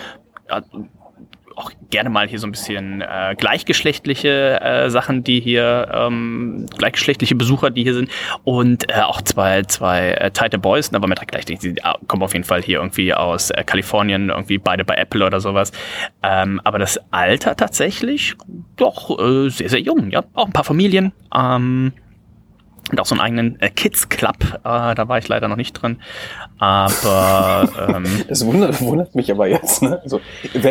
[1.58, 7.34] auch gerne mal hier so ein bisschen äh, gleichgeschlechtliche äh, Sachen, die hier, ähm, gleichgeschlechtliche
[7.34, 8.10] Besucher, die hier sind
[8.44, 11.74] und äh, auch zwei, zwei äh, tighte Boys, aber mit gleich, die
[12.06, 15.72] kommen auf jeden Fall hier irgendwie aus äh, Kalifornien, irgendwie beide bei Apple oder sowas.
[16.22, 18.34] Ähm, aber das Alter tatsächlich
[18.76, 20.24] doch äh, sehr, sehr jung, ja.
[20.34, 21.12] Auch ein paar Familien.
[21.34, 21.92] Ähm,
[22.90, 25.72] und auch so einen eigenen äh, Kids Club, äh, da war ich leider noch nicht
[25.74, 25.98] drin.
[26.58, 30.00] Aber ähm, Das wundert, wundert mich aber jetzt, ne?
[30.02, 30.20] Also,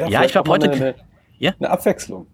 [0.09, 0.95] Ja, ich hab auch mal heute- Eine, eine,
[1.39, 1.51] Ja?
[1.59, 2.27] eine Abwechslung.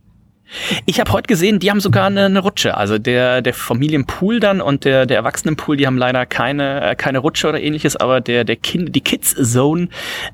[0.86, 2.76] Ich habe heute gesehen, die haben sogar eine, eine Rutsche.
[2.78, 7.20] Also der, der Familienpool dann und der, der Erwachsenenpool, die haben leider keine, äh, keine
[7.20, 9.88] Rutsche oder ähnliches, aber der, der kind, die Kids Zone,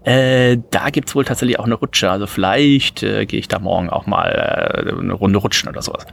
[0.03, 2.09] äh, da gibt's wohl tatsächlich auch eine Rutsche.
[2.09, 6.05] Also vielleicht äh, gehe ich da morgen auch mal äh, eine Runde rutschen oder sowas.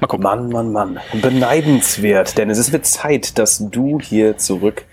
[0.00, 0.22] Mal gucken.
[0.24, 0.98] Mann, Mann, Mann.
[1.20, 2.58] Beneidenswert, Dennis.
[2.58, 4.84] Es wird Zeit, dass du hier zurück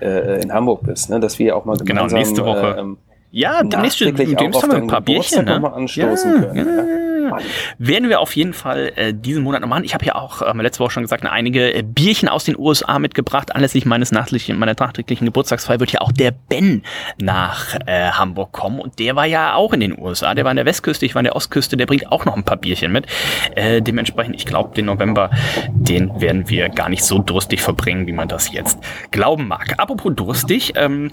[0.00, 1.20] äh, in Hamburg bist, ne?
[1.20, 2.74] Dass wir auch mal Genau, gemeinsam nächste Woche.
[2.76, 2.98] Äh, ähm,
[3.30, 5.44] Ja, demnächst demnächst haben wir ein paar Bierchen.
[5.44, 5.60] Ne?
[5.60, 6.64] mal anstoßen ja, können, Ja.
[6.64, 7.09] ja.
[7.30, 7.42] Mann.
[7.78, 9.84] Werden wir auf jeden Fall äh, diesen Monat noch machen.
[9.84, 12.98] Ich habe ja auch ähm, letzte Woche schon gesagt, einige äh, Bierchen aus den USA
[12.98, 13.54] mitgebracht.
[13.54, 16.82] Anlässlich meines nachträglichen, meiner nachträglichen Geburtstagsfeier wird ja auch der Ben
[17.20, 18.80] nach äh, Hamburg kommen.
[18.80, 20.34] Und der war ja auch in den USA.
[20.34, 21.76] Der war an der Westküste, ich war an der Ostküste.
[21.76, 23.06] Der bringt auch noch ein paar Bierchen mit.
[23.54, 25.30] Äh, dementsprechend, ich glaube, den November,
[25.70, 28.78] den werden wir gar nicht so durstig verbringen, wie man das jetzt
[29.10, 29.74] glauben mag.
[29.78, 31.10] Apropos durstig, ähm,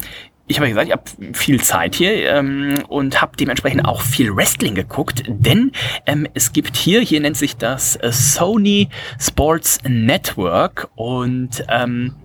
[0.47, 4.35] ich habe ja gesagt, ich habe viel Zeit hier ähm, und habe dementsprechend auch viel
[4.35, 5.71] Wrestling geguckt, denn
[6.05, 12.15] ähm, es gibt hier, hier nennt sich das äh, Sony Sports Network und ähm,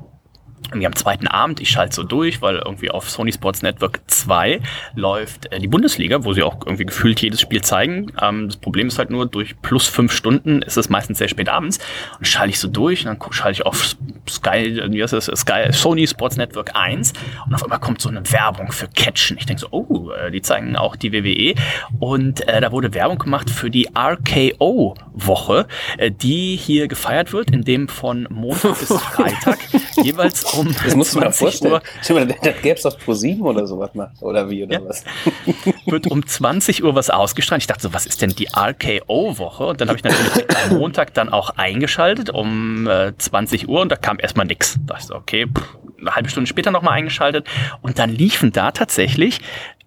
[0.73, 4.61] irgendwie am zweiten Abend, ich schalte so durch, weil irgendwie auf Sony Sports Network 2
[4.95, 8.13] läuft äh, die Bundesliga, wo sie auch irgendwie gefühlt jedes Spiel zeigen.
[8.21, 11.49] Ähm, das Problem ist halt nur, durch plus fünf Stunden ist es meistens sehr spät
[11.49, 11.79] abends.
[12.19, 13.97] Und schalte ich so durch und dann schalte ich auf
[14.29, 17.13] Sky, wie heißt das, Sky, Sony Sports Network 1
[17.47, 19.37] und auf einmal kommt so eine Werbung für Catchen.
[19.39, 21.55] Ich denke so, oh, äh, die zeigen auch die WWE.
[21.99, 25.67] Und äh, da wurde Werbung gemacht für die RKO-Woche,
[25.99, 29.59] äh, die hier gefeiert wird, in dem von Montag bis Freitag
[30.03, 31.73] jeweils um Das musst du mir 20 vorstellen.
[31.73, 34.13] Uhr mal, das, gäbe es auf ProSieben oder sowas mal.
[34.21, 34.89] Oder wie, oder Ja.
[34.89, 35.05] was?
[35.87, 37.63] wird um 20 Uhr was ausgestrahlt.
[37.63, 39.67] Ich dachte so, was ist denn die RKO-Woche?
[39.67, 43.91] Und dann habe ich natürlich am Montag dann auch eingeschaltet um äh, 20 Uhr und
[43.91, 44.75] da kam erstmal nix.
[44.87, 47.47] Da dachte ich so, okay, pff, eine halbe Stunde später nochmal eingeschaltet
[47.81, 49.41] und dann liefen da tatsächlich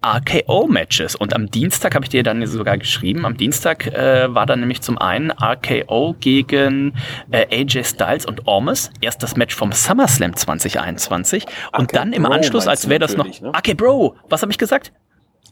[0.05, 1.15] RKO-Matches.
[1.15, 4.81] Und am Dienstag habe ich dir dann sogar geschrieben, am Dienstag äh, war dann nämlich
[4.81, 6.93] zum einen RKO gegen
[7.31, 8.91] äh, AJ Styles und Ormus.
[9.01, 13.17] Erst das Match vom SummerSlam 2021 und RK dann im Bro Anschluss, als wäre das
[13.17, 13.25] noch...
[13.25, 13.49] ne?
[13.49, 14.93] RK Bro, was habe ich gesagt?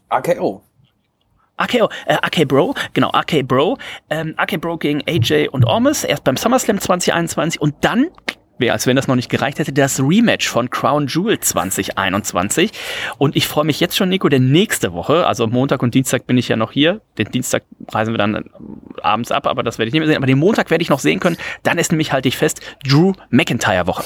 [0.08, 0.62] AKO.
[1.60, 3.78] RKO, äh, RK Bro, genau, RK Bro,
[4.10, 8.08] ähm, RK Bro gegen AJ und Ormus, erst beim SummerSlam 2021 und dann,
[8.60, 12.72] als wenn das noch nicht gereicht hätte, das Rematch von Crown Jewel 2021.
[13.18, 16.38] Und ich freue mich jetzt schon, Nico, denn nächste Woche, also Montag und Dienstag bin
[16.38, 18.42] ich ja noch hier, den Dienstag reisen wir dann äh,
[19.02, 21.00] abends ab, aber das werde ich nicht mehr sehen, aber den Montag werde ich noch
[21.00, 24.04] sehen können, dann ist nämlich, halte ich fest, Drew McIntyre Woche.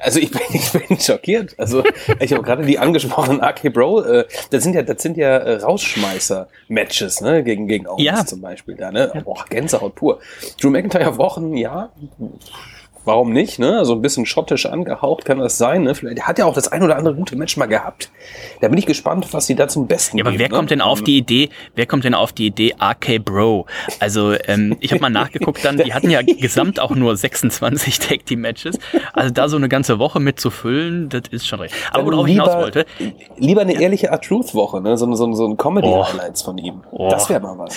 [0.00, 1.54] also ich bin, ich bin schockiert.
[1.58, 1.82] Also
[2.20, 5.56] ich habe gerade die angesprochenen AK Bro, äh, das sind ja, das sind ja äh,
[5.56, 8.24] Rausschmeißer-Matches, ne, gegen gegen Owens Ja.
[8.26, 9.12] zum Beispiel da, ne?
[9.24, 10.20] Boah, Gänsehaut pur.
[10.60, 11.90] Drew McIntyre Wochen, ja,
[13.08, 13.84] warum nicht, ne?
[13.84, 15.96] So ein bisschen schottisch angehaucht kann das sein, ne?
[15.96, 18.12] Vielleicht, hat ja auch das ein oder andere gute Match mal gehabt.
[18.60, 20.54] Da bin ich gespannt, was sie da zum Besten Ja, aber geben, wer ne?
[20.54, 23.66] kommt denn auf die Idee, wer kommt denn auf die Idee RK Bro?
[23.98, 28.24] Also, ähm, ich habe mal nachgeguckt dann, die hatten ja gesamt auch nur 26 Tag
[28.26, 28.78] Team Matches.
[29.12, 31.74] Also da so eine ganze Woche mit zu füllen, das ist schon recht.
[31.90, 32.86] Aber worauf ich hinaus wollte,
[33.38, 34.96] Lieber eine ehrliche Art-Truth-Woche, ne?
[34.96, 36.82] So, ein- so, ein- so ein Comedy-Highlights von ihm.
[36.92, 37.08] Oh.
[37.08, 37.76] Das wäre mal was.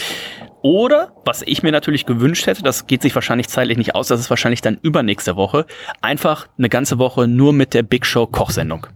[0.63, 4.19] Oder, was ich mir natürlich gewünscht hätte, das geht sich wahrscheinlich zeitlich nicht aus, das
[4.19, 4.77] ist wahrscheinlich dann
[5.21, 5.65] übernächste Woche,
[6.01, 8.87] einfach eine ganze Woche nur mit der Big Show Kochsendung.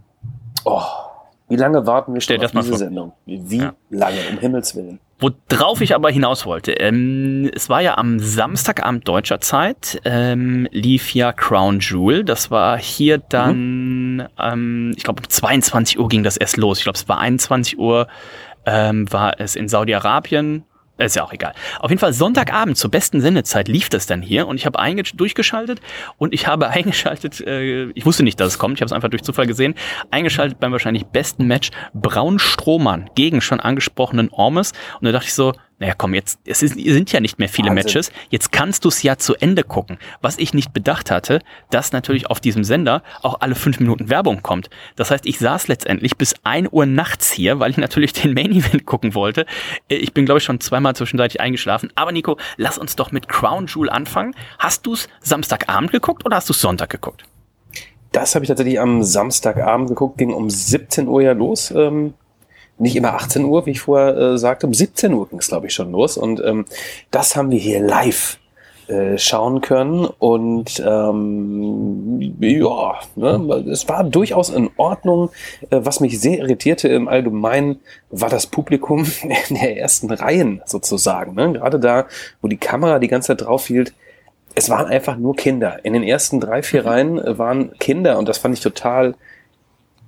[0.64, 0.82] Oh,
[1.48, 2.78] wie lange warten wir Stell schon das auf mal diese vor.
[2.78, 3.12] Sendung?
[3.24, 3.74] Wie Ja.
[3.90, 4.98] lange, um Himmels Willen?
[5.18, 11.14] Worauf ich aber hinaus wollte, ähm, es war ja am Samstagabend deutscher Zeit, ähm, lief
[11.14, 12.22] ja Crown Jewel.
[12.22, 16.78] Das war hier dann, ähm, ich glaube um 22 Uhr ging das erst los.
[16.78, 18.08] Ich glaube es war 21 Uhr,
[18.66, 20.64] ähm, war es in Saudi-Arabien.
[20.98, 21.52] Ist ja auch egal.
[21.80, 24.78] Auf jeden Fall Sonntagabend zur besten Sendezeit lief das dann hier und ich habe
[25.14, 25.80] durchgeschaltet
[26.16, 29.10] und ich habe eingeschaltet, äh, ich wusste nicht, dass es kommt, ich habe es einfach
[29.10, 29.74] durch Zufall gesehen,
[30.10, 35.34] eingeschaltet beim wahrscheinlich besten Match Braun Strohmann gegen schon angesprochenen Ormes und da dachte ich
[35.34, 37.84] so, naja komm, jetzt, es ist, sind ja nicht mehr viele Wahnsinn.
[37.84, 39.98] Matches, jetzt kannst du es ja zu Ende gucken.
[40.22, 44.42] Was ich nicht bedacht hatte, dass natürlich auf diesem Sender auch alle fünf Minuten Werbung
[44.42, 44.70] kommt.
[44.96, 48.52] Das heißt, ich saß letztendlich bis 1 Uhr nachts hier, weil ich natürlich den Main
[48.52, 49.44] Event gucken wollte.
[49.88, 51.92] Äh, Ich bin, glaube ich, schon zweimal zwischenzeitlich eingeschlafen.
[51.94, 54.34] Aber Nico, lass uns doch mit Crown Jewel anfangen.
[54.58, 57.24] Hast du es Samstagabend geguckt oder hast du es Sonntag geguckt?
[58.12, 61.70] Das habe ich tatsächlich am Samstagabend geguckt, ging um 17 Uhr ja los.
[61.70, 62.14] Ähm,
[62.78, 65.66] nicht immer 18 Uhr, wie ich vorher äh, sagte, um 17 Uhr ging es, glaube
[65.66, 66.16] ich, schon los.
[66.16, 66.66] Und ähm,
[67.10, 68.38] das haben wir hier live
[68.88, 70.04] äh, schauen können.
[70.04, 75.30] Und ähm, ja, ne, es war durchaus in Ordnung.
[75.70, 79.04] Äh, was mich sehr irritierte im Allgemeinen, war das Publikum
[79.48, 81.34] in der ersten Reihen sozusagen.
[81.34, 81.54] Ne?
[81.54, 82.06] Gerade da,
[82.42, 83.92] wo die Kamera die ganze Zeit drauf hielt,
[84.54, 85.84] es waren einfach nur Kinder.
[85.84, 89.14] In den ersten drei, vier Reihen äh, waren Kinder und das fand ich total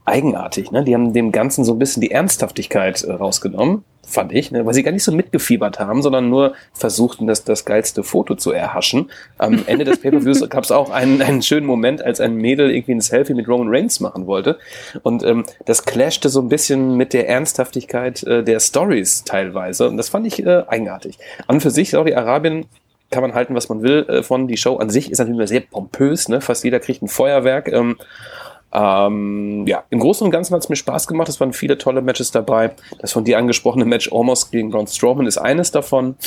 [0.09, 0.71] eigenartig.
[0.71, 0.85] Ne?
[0.85, 4.65] Die haben dem Ganzen so ein bisschen die Ernsthaftigkeit äh, rausgenommen, fand ich, ne?
[4.65, 8.51] weil sie gar nicht so mitgefiebert haben, sondern nur versuchten, das, das geilste Foto zu
[8.53, 9.11] erhaschen.
[9.37, 12.95] Am Ende des Pay-Per-Views gab es auch einen, einen schönen Moment, als ein Mädel irgendwie
[12.95, 14.59] ein Selfie mit Roman Reigns machen wollte.
[15.03, 19.89] Und ähm, das clashte so ein bisschen mit der Ernsthaftigkeit äh, der Stories teilweise.
[19.89, 21.19] Und das fand ich äh, eigenartig.
[21.47, 22.67] An für sich, Saudi-Arabien
[23.11, 24.49] kann man halten, was man will äh, von.
[24.49, 26.41] Die Show an sich ist natürlich immer sehr pompös, ne?
[26.41, 27.69] Fast jeder kriegt ein Feuerwerk.
[27.69, 27.97] Ähm,
[28.73, 31.29] ähm, ja, im Großen und Ganzen hat es mir Spaß gemacht.
[31.29, 32.73] Es waren viele tolle Matches dabei.
[32.99, 36.17] Das von dir angesprochene Match Almost gegen Braun Strowman ist eines davon.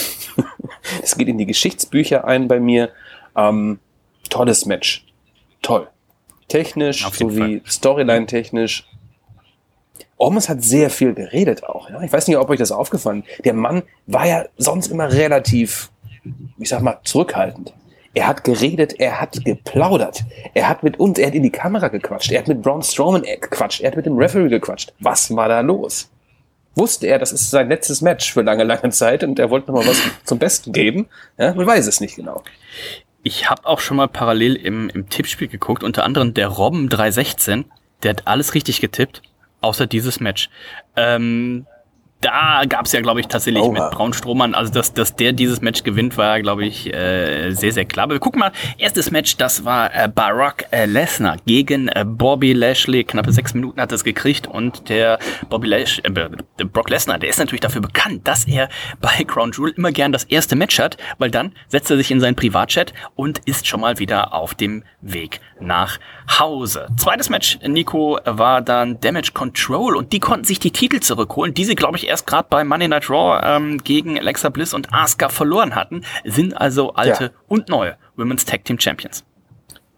[1.03, 2.89] Es geht in die Geschichtsbücher ein bei mir.
[3.37, 3.79] Ähm,
[4.29, 5.05] tolles Match.
[5.61, 5.87] Toll.
[6.47, 8.87] Technisch sowie Storyline-technisch.
[10.17, 11.89] Ormus hat sehr viel geredet auch.
[11.89, 12.01] Ja?
[12.01, 15.91] Ich weiß nicht, ob euch das aufgefallen Der Mann war ja sonst immer relativ,
[16.57, 17.73] ich sag mal, zurückhaltend.
[18.13, 20.23] Er hat geredet, er hat geplaudert.
[20.53, 22.31] Er hat mit uns, er hat in die Kamera gequatscht.
[22.31, 23.81] Er hat mit Braun Strowman gequatscht.
[23.81, 24.93] Er hat mit dem Referee gequatscht.
[24.99, 26.09] Was war da los?
[26.75, 29.81] Wusste er, das ist sein letztes Match für lange, lange Zeit und er wollte noch
[29.81, 31.07] mal was zum Besten geben?
[31.37, 32.43] Ja, man weiß es nicht genau.
[33.23, 37.65] Ich habe auch schon mal parallel im, im Tippspiel geguckt, unter anderem der Robben 316,
[38.03, 39.21] der hat alles richtig getippt,
[39.59, 40.49] außer dieses Match.
[40.95, 41.67] Ähm,
[42.21, 43.71] da gab es ja, glaube ich, tatsächlich Oha.
[43.71, 47.71] mit Braun Strohmann, also dass, dass der dieses Match gewinnt, war, glaube ich, äh, sehr,
[47.71, 48.03] sehr klar.
[48.03, 52.53] Aber wir gucken mal, erstes Match, das war äh, Barack äh, Lesnar gegen äh, Bobby
[52.53, 53.03] Lashley.
[53.03, 57.29] Knappe sechs Minuten hat es gekriegt und der Bobby Lash, äh, der Brock Lesnar, der
[57.29, 60.97] ist natürlich dafür bekannt, dass er bei Crown Jewel immer gern das erste Match hat,
[61.17, 64.83] weil dann setzt er sich in seinen Privatchat und ist schon mal wieder auf dem
[65.01, 65.99] Weg nach
[66.39, 66.87] Hause.
[66.97, 71.65] Zweites Match, Nico, war dann Damage Control und die konnten sich die Titel zurückholen, die
[71.65, 75.29] sie, glaube ich, erst gerade bei Monday Night Raw ähm, gegen Alexa Bliss und Asuka
[75.29, 77.29] verloren hatten, sind also alte Ja.
[77.47, 79.23] und neue Women's Tag Team Champions.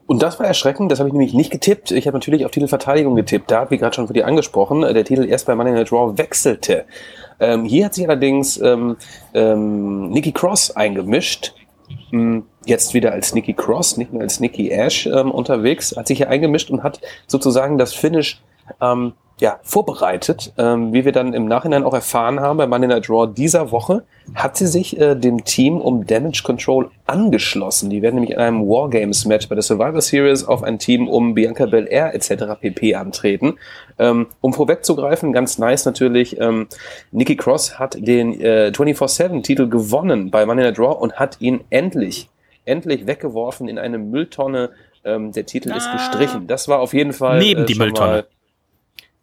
[0.05, 1.91] Und das war erschreckend, das habe ich nämlich nicht getippt.
[1.91, 3.49] Ich habe natürlich auf Titelverteidigung getippt.
[3.49, 6.17] Da, wie gerade schon für die angesprochen, äh, der Titel erst bei Monday Night Raw
[6.17, 6.85] wechselte.
[7.39, 8.97] Ähm, hier hat sich allerdings ähm,
[9.33, 11.53] ähm, Nikki Cross eingemischt.
[12.09, 16.17] Hm, Jetzt wieder als Nikki Cross, nicht mehr als Nikki Ash ähm, unterwegs, hat sich
[16.19, 18.41] hier eingemischt und hat sozusagen das Finish
[18.79, 20.53] ähm, ja, vorbereitet.
[20.57, 24.03] Ähm, wie wir dann im Nachhinein auch erfahren haben bei Monday Night Raw dieser Woche,
[24.35, 27.89] hat sie sich äh, dem Team um Damage Control angeschlossen.
[27.89, 31.65] Die werden nämlich in einem Wargames-Match bei der Survivor Series auf ein Team um Bianca
[31.65, 32.57] Belair etc.
[32.61, 32.95] pp.
[32.95, 33.55] antreten.
[33.99, 36.67] Ähm, um vorwegzugreifen, ganz nice natürlich, ähm,
[37.11, 42.29] Nikki Cross hat den äh, 24-7-Titel gewonnen bei Monday Night Raw und hat ihn endlich,
[42.63, 44.69] endlich weggeworfen in eine Mülltonne
[45.05, 45.97] Ähm, der Titel ist Ah.
[45.97, 46.47] gestrichen.
[46.47, 47.37] Das war auf jeden Fall.
[47.39, 48.23] Neben die schon Mülltonne.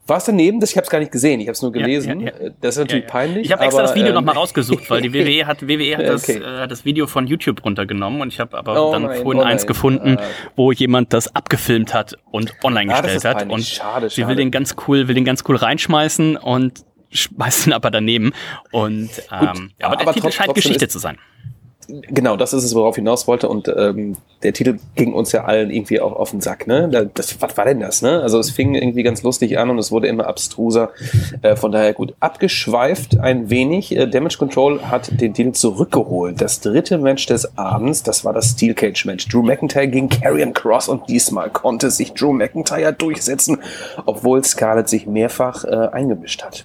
[0.06, 0.58] War es daneben?
[0.58, 1.38] Das, ich habe es gar nicht gesehen.
[1.40, 2.20] Ich habe es nur Ja, gelesen.
[2.20, 2.46] ja, ja.
[2.46, 3.44] Äh, Das ist natürlich peinlich.
[3.46, 6.06] Ich habe extra aber, das Video ähm, nochmal rausgesucht, weil die WWE hat, WWE hat,
[6.06, 6.38] das, Okay.
[6.42, 9.44] äh, das Video von YouTube runtergenommen und ich habe aber Oh dann nein, vorhin oh
[9.44, 9.68] eins nein.
[9.68, 10.22] gefunden, Ah.
[10.56, 13.48] wo jemand das abgefilmt hat und online Ah, gestellt hat.
[13.48, 14.36] Und Schade, sie will schade.
[14.36, 18.32] den ganz cool, will den ganz cool reinschmeißen und schmeißt ihn aber daneben.
[18.72, 21.18] Und ähm, ja, aber, der aber Titel trotz- scheint Geschichte ist- zu sein.
[22.08, 23.48] Genau, das ist es, worauf ich hinaus wollte.
[23.48, 26.66] Und ähm, der Titel ging uns ja allen irgendwie auch auf den Sack.
[26.66, 26.88] Ne?
[26.90, 28.02] Da- Das, was war denn das?
[28.02, 28.20] Ne?
[28.22, 30.90] Also es fing irgendwie ganz lustig an und es wurde immer abstruser.
[31.42, 33.94] Äh, von daher gut, abgeschweift ein wenig.
[33.96, 36.40] Äh, Damage Control hat den Titel zurückgeholt.
[36.40, 39.28] Das dritte Match des Abends, das war das Steel Cage Match.
[39.28, 43.58] Drew McIntyre gegen Karrion Cross und diesmal konnte sich Drew McIntyre durchsetzen,
[44.06, 46.64] obwohl Scarlett sich mehrfach äh, eingemischt hat.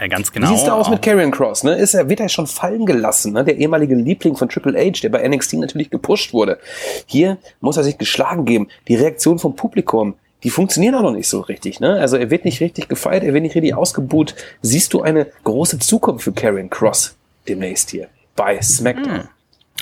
[0.00, 0.48] Äh, ganz Wie genau.
[0.48, 1.62] sieht's da aus mit Karrion Cross?
[1.62, 1.74] Ne?
[1.74, 3.34] Ist er, wird er schon fallen gelassen?
[3.34, 3.44] Ne?
[3.44, 6.58] Der ehemalige Liebling von Triple H, der bei NXT natürlich gepusht wurde.
[7.06, 8.68] Hier muss er sich geschlagen geben.
[8.88, 11.80] Die Reaktion vom Publikum, die funktionieren auch noch nicht so richtig.
[11.80, 12.00] Ne?
[12.00, 14.34] Also er wird nicht richtig gefeiert, er wird nicht richtig ausgebuht.
[14.62, 17.14] Siehst du eine große Zukunft für Karrion Cross
[17.46, 19.28] demnächst hier bei SmackDown?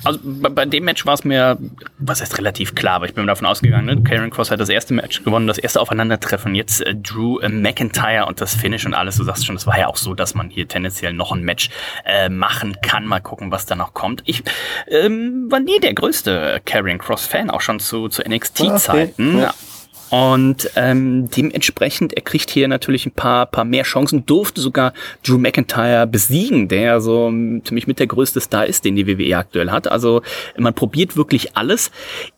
[0.04, 1.58] Also bei, bei dem Match war es mir,
[1.98, 4.02] was heißt relativ klar, aber ich bin davon ausgegangen, ne?
[4.02, 6.54] Karen Cross hat das erste Match gewonnen, das erste Aufeinandertreffen.
[6.54, 9.16] Jetzt äh, Drew äh, McIntyre und das Finish und alles.
[9.16, 11.70] Du sagst schon, es war ja auch so, dass man hier tendenziell noch ein Match
[12.04, 13.06] äh, machen kann.
[13.06, 14.22] Mal gucken, was da noch kommt.
[14.24, 14.42] Ich
[14.88, 19.34] ähm, war nie der größte Karen Cross Fan, auch schon zu, zu NXT-Zeiten.
[19.34, 19.54] Okay, ja.
[20.10, 24.92] Und ähm, dementsprechend, er kriegt hier natürlich ein paar, paar mehr Chancen, durfte sogar
[25.24, 29.36] Drew McIntyre besiegen, der so ähm, ziemlich mit der größte Star ist, den die WWE
[29.36, 29.88] aktuell hat.
[29.88, 30.22] Also
[30.56, 31.90] man probiert wirklich alles.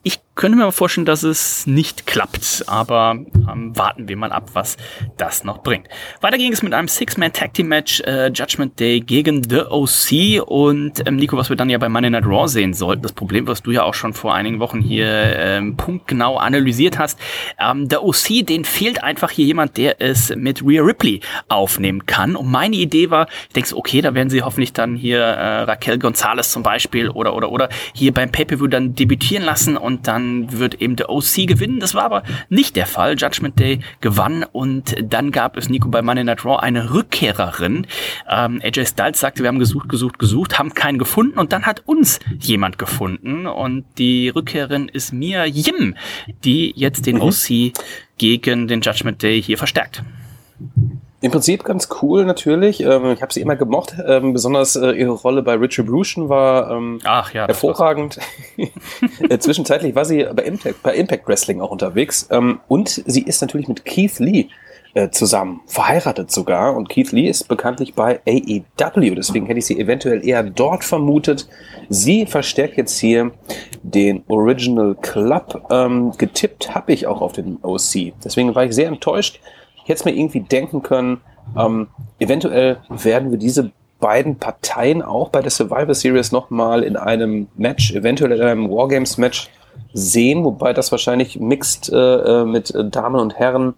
[0.02, 3.10] Ich könnte mir mal vorstellen, dass es nicht klappt, aber
[3.52, 4.78] ähm, warten wir mal ab, was
[5.18, 5.86] das noch bringt.
[6.22, 11.36] Weiter ging es mit einem Six-Man-Tag-Team-Match, äh, Judgment Day gegen The OC und ähm, Nico,
[11.36, 13.82] was wir dann ja bei Monday Night Raw sehen sollten, das Problem, was du ja
[13.82, 17.18] auch schon vor einigen Wochen hier ähm, punktgenau analysiert hast,
[17.58, 22.34] ähm, der OC, den fehlt einfach hier jemand, der es mit Rhea Ripley aufnehmen kann.
[22.34, 25.98] Und meine Idee war, ich denke okay, da werden sie hoffentlich dann hier äh, Raquel
[25.98, 30.80] Gonzalez zum Beispiel oder oder oder hier beim Pay-Per-View dann debütieren lassen und dann wird
[30.80, 31.80] eben der OC gewinnen.
[31.80, 33.16] Das war aber nicht der Fall.
[33.18, 37.86] Judgment Day gewann und dann gab es Nico bei Monday Night Raw eine Rückkehrerin.
[38.28, 41.82] Ähm, AJ Styles sagte, wir haben gesucht, gesucht, gesucht, haben keinen gefunden und dann hat
[41.86, 45.96] uns jemand gefunden und die Rückkehrerin ist Mia Yim,
[46.44, 47.72] die jetzt den OC
[48.18, 50.02] gegen den Judgment Day hier verstärkt.
[51.22, 52.80] Im Prinzip ganz cool natürlich.
[52.80, 53.94] Ähm, ich habe sie immer gemocht.
[54.06, 58.18] Ähm, besonders äh, ihre Rolle bei Retribution war ähm, Ach ja, hervorragend.
[59.28, 62.28] Äh, Zwischenzeitlich war sie bei Impact, bei Impact Wrestling auch unterwegs.
[62.30, 64.48] Ähm, und sie ist natürlich mit Keith Lee
[64.94, 66.74] äh, zusammen, verheiratet sogar.
[66.74, 69.14] Und Keith Lee ist bekanntlich bei AEW.
[69.14, 71.48] Deswegen hätte ich sie eventuell eher dort vermutet.
[71.88, 73.30] Sie verstärkt jetzt hier
[73.82, 75.66] den Original Club.
[75.70, 78.14] Ähm, getippt habe ich auch auf den OC.
[78.24, 79.40] Deswegen war ich sehr enttäuscht.
[79.90, 81.20] Es mir irgendwie denken können,
[81.56, 87.48] ähm, eventuell werden wir diese beiden Parteien auch bei der Survivor Series nochmal in einem
[87.56, 89.50] Match, eventuell in einem Wargames-Match
[89.92, 93.74] sehen, wobei das wahrscheinlich mixed äh, äh, mit Damen und Herren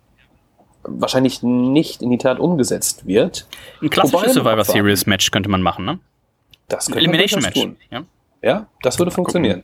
[0.85, 3.47] wahrscheinlich nicht in die Tat umgesetzt wird.
[3.81, 4.65] Ein klassisches Survivor.
[4.65, 5.99] Series Match könnte man machen, ne?
[6.69, 7.65] Das könnte man Elimination durchaus Match.
[7.65, 7.77] tun.
[7.91, 8.03] Ja.
[8.43, 9.63] Ja, das würde funktionieren.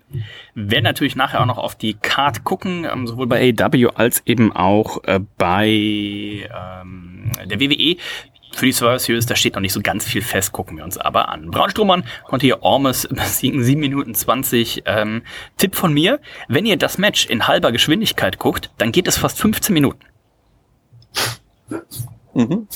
[0.54, 4.52] werden natürlich nachher auch noch auf die Card gucken, ähm, sowohl bei AEW als eben
[4.54, 7.96] auch äh, bei ähm, der WWE.
[8.54, 10.96] Für die Survivor Series, da steht noch nicht so ganz viel fest, gucken wir uns
[10.96, 11.50] aber an.
[11.50, 14.84] Braunstrummern konnte hier Ormes besiegen, 7 Minuten 20.
[14.86, 15.22] Ähm,
[15.56, 19.40] Tipp von mir, wenn ihr das Match in halber Geschwindigkeit guckt, dann geht es fast
[19.40, 20.00] 15 Minuten.
[22.34, 22.68] Mhm.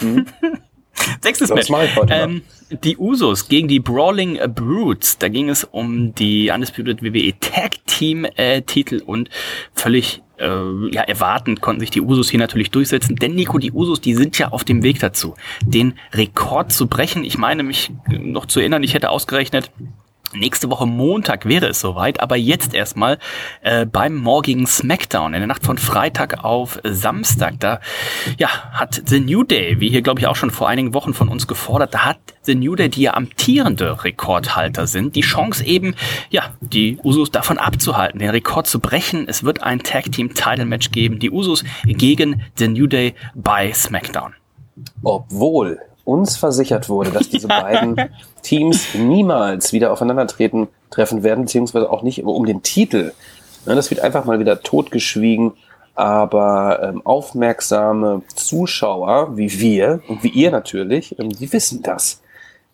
[1.20, 1.70] Sechstes Match.
[2.08, 5.18] Ähm, die Usos gegen die Brawling Brutes.
[5.18, 9.28] Da ging es um die Undisputed WWE Tag Team äh, Titel und
[9.74, 10.46] völlig äh,
[10.90, 13.16] ja, erwartend konnten sich die Usos hier natürlich durchsetzen.
[13.16, 15.34] Denn Nico, die Usos, die sind ja auf dem Weg dazu,
[15.64, 17.24] den Rekord zu brechen.
[17.24, 19.70] Ich meine mich noch zu erinnern, ich hätte ausgerechnet,
[20.32, 23.18] Nächste Woche Montag wäre es soweit, aber jetzt erstmal
[23.62, 27.54] äh, beim morgigen Smackdown in der Nacht von Freitag auf Samstag.
[27.58, 27.80] Da
[28.38, 31.28] ja, hat The New Day, wie hier glaube ich auch schon vor einigen Wochen von
[31.28, 35.96] uns gefordert, da hat The New Day, die ja amtierende Rekordhalter sind, die Chance eben,
[36.30, 39.26] ja, die Usos davon abzuhalten, den Rekord zu brechen.
[39.26, 43.72] Es wird ein Tag Team Title Match geben, die Usos gegen The New Day bei
[43.72, 44.34] Smackdown.
[45.02, 47.96] Obwohl uns versichert wurde, dass diese beiden
[48.42, 53.12] Teams niemals wieder aufeinandertreten treffen werden, beziehungsweise auch nicht um den Titel.
[53.64, 55.52] Das wird einfach mal wieder totgeschwiegen.
[55.94, 62.22] Aber ähm, aufmerksame Zuschauer wie wir und wie ihr natürlich, ähm, die wissen das.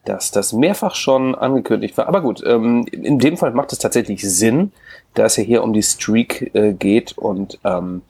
[0.05, 2.07] dass das mehrfach schon angekündigt war.
[2.07, 4.71] Aber gut, ähm, in dem Fall macht es tatsächlich Sinn,
[5.15, 8.03] da es ja hier um die Streak äh, geht und ähm,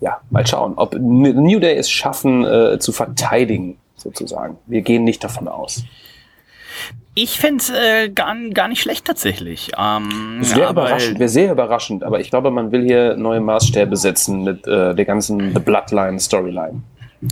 [0.00, 4.58] ja, mal schauen, ob New Day es schaffen äh, zu verteidigen, sozusagen.
[4.66, 5.84] Wir gehen nicht davon aus.
[7.14, 9.72] Ich fände es äh, gar, gar nicht schlecht tatsächlich.
[9.76, 14.44] Ähm, wäre überraschend, wäre sehr überraschend, aber ich glaube, man will hier neue Maßstäbe setzen
[14.44, 16.82] mit äh, der ganzen The Bloodline Storyline.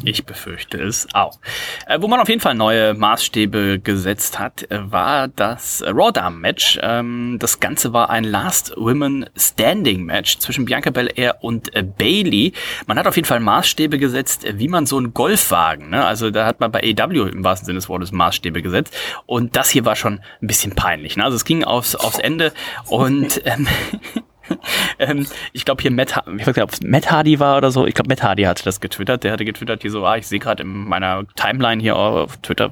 [0.05, 1.39] Ich befürchte es auch.
[1.87, 6.41] Äh, wo man auf jeden Fall neue Maßstäbe gesetzt hat, äh, war das Raw Damen
[6.41, 6.79] Match.
[6.83, 12.53] Ähm, das Ganze war ein Last Women Standing Match zwischen Bianca Belair und äh, Bailey.
[12.87, 16.05] Man hat auf jeden Fall Maßstäbe gesetzt, äh, wie man so einen Golfwagen, ne?
[16.05, 18.93] also da hat man bei AW im wahrsten Sinne des Wortes Maßstäbe gesetzt.
[19.27, 21.17] Und das hier war schon ein bisschen peinlich.
[21.17, 21.23] Ne?
[21.23, 22.53] Also es ging aufs, aufs Ende
[22.89, 23.69] und ähm,
[24.99, 27.87] ähm, ich glaube hier Matt, ich weiß nicht, ob es Matt Hardy war oder so.
[27.87, 29.25] Ich glaube, Matt Hardy hatte das getwittert.
[29.25, 32.71] Der hatte getwittert hier so, ah, ich sehe gerade in meiner Timeline hier auf Twitter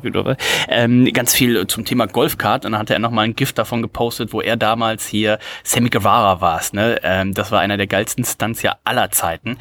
[0.68, 2.64] ähm, ganz viel zum Thema Golfkart.
[2.64, 6.40] Und dann hatte er nochmal ein Gift davon gepostet, wo er damals hier Sammy Guevara
[6.40, 6.60] war.
[6.72, 6.98] Ne?
[7.02, 9.58] Ähm, das war einer der geilsten Stunts ja aller Zeiten.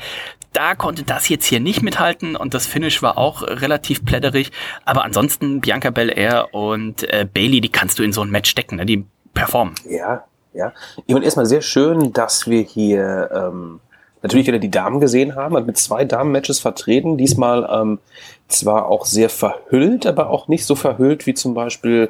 [0.53, 4.51] Da konnte das jetzt hier nicht mithalten und das Finish war auch relativ plätterig.
[4.85, 8.75] Aber ansonsten Bianca Belair und äh, Bailey, die kannst du in so ein Match stecken,
[8.75, 8.85] ne?
[8.85, 9.73] die performen.
[9.89, 10.73] Ja, ja,
[11.05, 13.79] ich meine erstmal sehr schön, dass wir hier ähm,
[14.21, 17.17] natürlich wieder die Damen gesehen haben, mit zwei Damen-Matches vertreten.
[17.17, 17.99] Diesmal ähm,
[18.47, 22.09] zwar auch sehr verhüllt, aber auch nicht so verhüllt wie zum Beispiel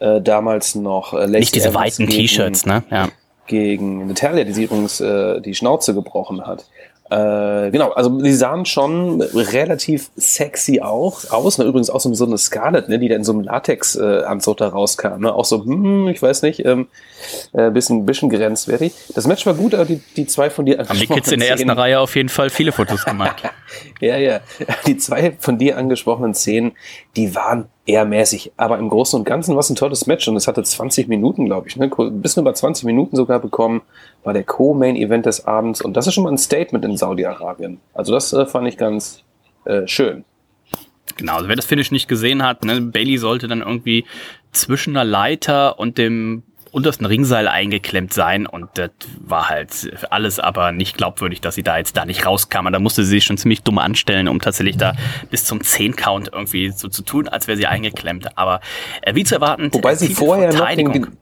[0.00, 2.82] äh, damals noch äh, Nicht diese Evans weiten T-Shirts, ne?
[2.90, 3.08] Ja.
[3.46, 6.66] Gegen Natalia, die sie übrigens äh, die Schnauze gebrochen hat.
[7.12, 11.58] Äh, genau, also die sahen schon relativ sexy auch aus.
[11.58, 11.66] Ne?
[11.66, 12.98] Übrigens auch so, so eine Scarlett, ne?
[12.98, 15.20] die da in so einem Latex-Anzug da rauskam.
[15.20, 15.34] Ne?
[15.34, 16.86] Auch so, hm, ich weiß nicht, ähm,
[17.52, 18.94] äh, bisschen, bisschen grenzwertig.
[19.14, 21.50] Das Match war gut, aber die, die zwei von dir Haben die Kids in der
[21.50, 23.42] ersten Szenen, Reihe auf jeden Fall viele Fotos gemacht.
[24.00, 24.40] ja, ja.
[24.86, 26.72] Die zwei von dir angesprochenen Szenen,
[27.16, 28.52] die waren eher mäßig.
[28.56, 31.46] Aber im Großen und Ganzen war es ein tolles Match und es hatte 20 Minuten,
[31.46, 31.76] glaube ich.
[31.76, 31.90] Ne?
[31.96, 33.82] Ein bisschen über 20 Minuten sogar bekommen.
[34.22, 37.80] War der Co-Main-Event des Abends und das ist schon mal ein Statement in Saudi-Arabien.
[37.94, 39.24] Also das äh, fand ich ganz
[39.64, 40.24] äh, schön.
[41.16, 44.04] Genau, also wer das Finish nicht gesehen hat, ne, Bailey sollte dann irgendwie
[44.52, 50.72] zwischen einer Leiter und dem untersten Ringseil eingeklemmt sein und das war halt alles aber
[50.72, 52.66] nicht glaubwürdig, dass sie da jetzt da nicht rauskam.
[52.66, 54.94] Und da musste sie sich schon ziemlich dumm anstellen, um tatsächlich da
[55.30, 58.36] bis zum 10-Count irgendwie so zu tun, als wäre sie eingeklemmt.
[58.36, 58.60] Aber
[59.02, 61.16] äh, wie zu erwarten, Wobei sie vorher noch den,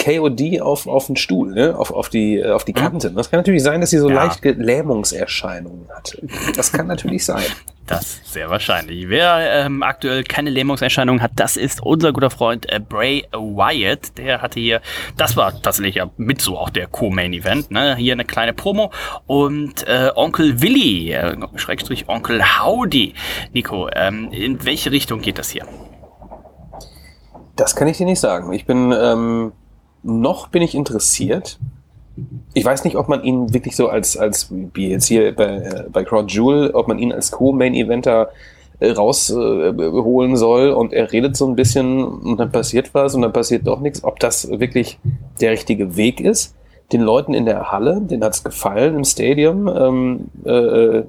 [0.00, 1.78] KOD auf, auf den Stuhl, ne?
[1.78, 3.10] auf, auf, die, auf die Kante.
[3.10, 4.24] Das kann natürlich sein, dass sie so ja.
[4.24, 6.26] leichte Lähmungserscheinungen hatte.
[6.56, 7.44] Das kann natürlich sein.
[7.86, 9.08] Das sehr wahrscheinlich.
[9.08, 14.16] Wer ähm, aktuell keine Lähmungserscheinungen hat, das ist unser guter Freund äh, Bray Wyatt.
[14.16, 14.80] Der hatte hier,
[15.16, 17.96] das war tatsächlich ja mit so auch der Co-Main-Event, ne?
[17.96, 18.92] Hier eine kleine Promo
[19.26, 23.14] und äh, Onkel Willy, äh, Schrägstrich Onkel Howdy.
[23.52, 25.66] Nico, ähm, in welche Richtung geht das hier?
[27.56, 28.52] Das kann ich dir nicht sagen.
[28.52, 29.52] Ich bin ähm,
[30.02, 31.58] noch bin ich interessiert.
[32.54, 35.84] Ich weiß nicht, ob man ihn wirklich so als, als wie jetzt hier bei, äh,
[35.90, 38.30] bei Crowd Jewel, ob man ihn als Co-Main-Eventer
[38.80, 43.22] äh, rausholen äh, soll und er redet so ein bisschen und dann passiert was und
[43.22, 44.98] dann passiert doch nichts, ob das wirklich
[45.40, 46.54] der richtige Weg ist
[46.92, 51.02] den Leuten in der Halle, denen hat's gefallen im Stadium, ähm, äh,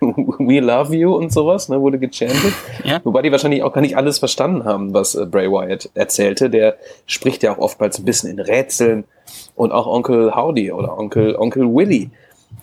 [0.00, 2.54] We love you und sowas, ne, wurde gechantet.
[2.84, 3.00] Ja.
[3.04, 6.48] Wobei die wahrscheinlich auch gar nicht alles verstanden haben, was äh, Bray Wyatt erzählte.
[6.48, 9.04] Der spricht ja auch oftmals ein bisschen in Rätseln
[9.54, 12.10] und auch Onkel Howdy oder Onkel, Onkel Willy.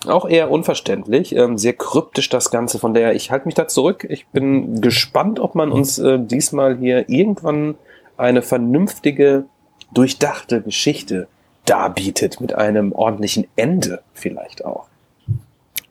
[0.08, 2.80] Auch eher unverständlich, ähm, sehr kryptisch das Ganze.
[2.80, 4.08] Von der ich halte mich da zurück.
[4.10, 7.76] Ich bin gespannt, ob man uns äh, diesmal hier irgendwann
[8.18, 9.46] eine vernünftige,
[9.94, 11.28] durchdachte Geschichte
[11.70, 14.88] darbietet mit einem ordentlichen Ende vielleicht auch.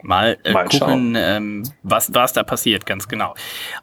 [0.03, 3.35] Mal, äh, Mal gucken, ähm, was, was da passiert, ganz genau.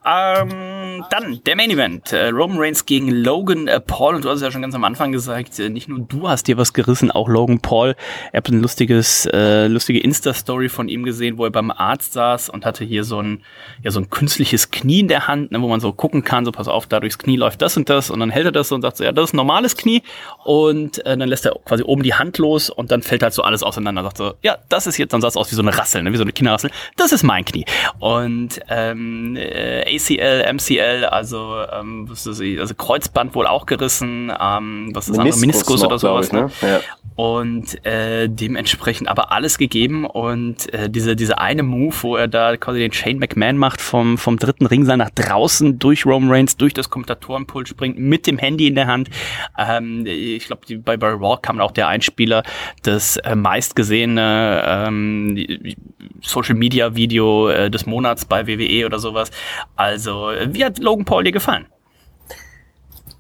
[0.06, 2.14] Ähm, dann der Main Event.
[2.14, 4.16] Äh, Roman Reigns gegen Logan äh, Paul.
[4.16, 6.58] Und du hast ja schon ganz am Anfang gesagt, äh, nicht nur du hast dir
[6.58, 7.96] was gerissen, auch Logan Paul.
[8.32, 12.50] Er hat ein lustiges, äh, lustige Insta-Story von ihm gesehen, wo er beim Arzt saß
[12.50, 13.44] und hatte hier so ein,
[13.84, 16.52] ja, so ein künstliches Knie in der Hand, ne, wo man so gucken kann, so
[16.52, 18.10] pass auf, da durchs Knie läuft das und das.
[18.10, 20.02] Und dann hält er das und sagt so, ja, das ist ein normales Knie.
[20.46, 23.44] Und äh, dann lässt er quasi oben die Hand los und dann fällt halt so
[23.44, 24.04] alles auseinander.
[24.04, 26.14] Sagt so, ja, das ist jetzt, dann sah es aus wie so eine Rassel, ne,
[26.14, 26.72] wie so eine Kinderrassel.
[26.98, 27.66] Das ist mein Knie.
[28.00, 34.32] Und ähm, äh, ACL, MCL, also, ähm, was ist das, also Kreuzband wohl auch gerissen,
[34.40, 36.28] ähm, was ist das andere, Meniskus oder sowas.
[36.28, 36.50] Ich, ne?
[36.62, 36.70] ne?
[36.70, 36.80] Ja.
[37.16, 42.58] Und äh, dementsprechend aber alles gegeben und äh, diese, diese eine Move, wo er da
[42.58, 46.74] quasi den Shane McMahon macht, vom, vom dritten Ringseil nach draußen durch Roman Reigns, durch
[46.74, 49.10] das Kommentatorenpult springt, mit dem Handy in der Hand.
[49.58, 52.44] Ähm, ich glaube, bei Barry Raw kam auch der Einspieler,
[52.84, 55.76] das äh, meistgesehene ähm,
[56.22, 59.32] Social Media Video äh, des Monats bei WWE oder sowas.
[59.76, 61.68] Also, wie hat Logan Paul dir gefallen?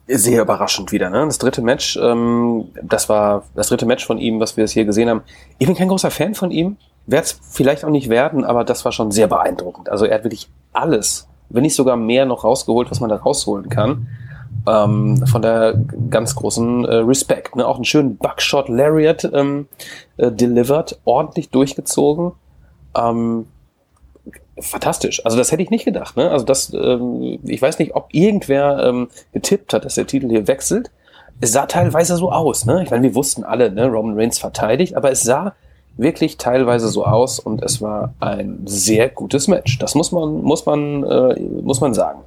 [0.07, 1.09] sehr überraschend wieder.
[1.09, 1.25] Ne?
[1.25, 4.85] Das dritte Match, ähm, das war das dritte Match von ihm, was wir jetzt hier
[4.85, 5.21] gesehen haben.
[5.57, 6.77] Ich bin kein großer Fan von ihm,
[7.07, 9.89] werde es vielleicht auch nicht werden, aber das war schon sehr beeindruckend.
[9.89, 13.69] Also er hat wirklich alles, wenn nicht sogar mehr noch rausgeholt, was man da rausholen
[13.69, 14.07] kann.
[14.67, 15.75] Ähm, von der
[16.09, 17.55] ganz großen äh, Respekt.
[17.55, 17.67] Ne?
[17.67, 19.67] Auch einen schönen Buckshot Lariat ähm,
[20.17, 22.31] äh, delivered, ordentlich durchgezogen.
[22.95, 23.47] Ähm,
[24.59, 25.25] fantastisch.
[25.25, 26.17] Also das hätte ich nicht gedacht.
[26.17, 26.29] Ne?
[26.29, 30.47] Also das, ähm, ich weiß nicht, ob irgendwer ähm, getippt hat, dass der Titel hier
[30.47, 30.91] wechselt.
[31.41, 32.65] Es sah teilweise so aus.
[32.65, 32.83] Ne?
[32.83, 33.87] Ich meine, wir wussten alle, ne?
[33.87, 35.53] Roman Reigns verteidigt, aber es sah
[35.97, 39.77] wirklich teilweise so aus und es war ein sehr gutes Match.
[39.79, 42.21] Das muss man, muss man, äh, muss man sagen.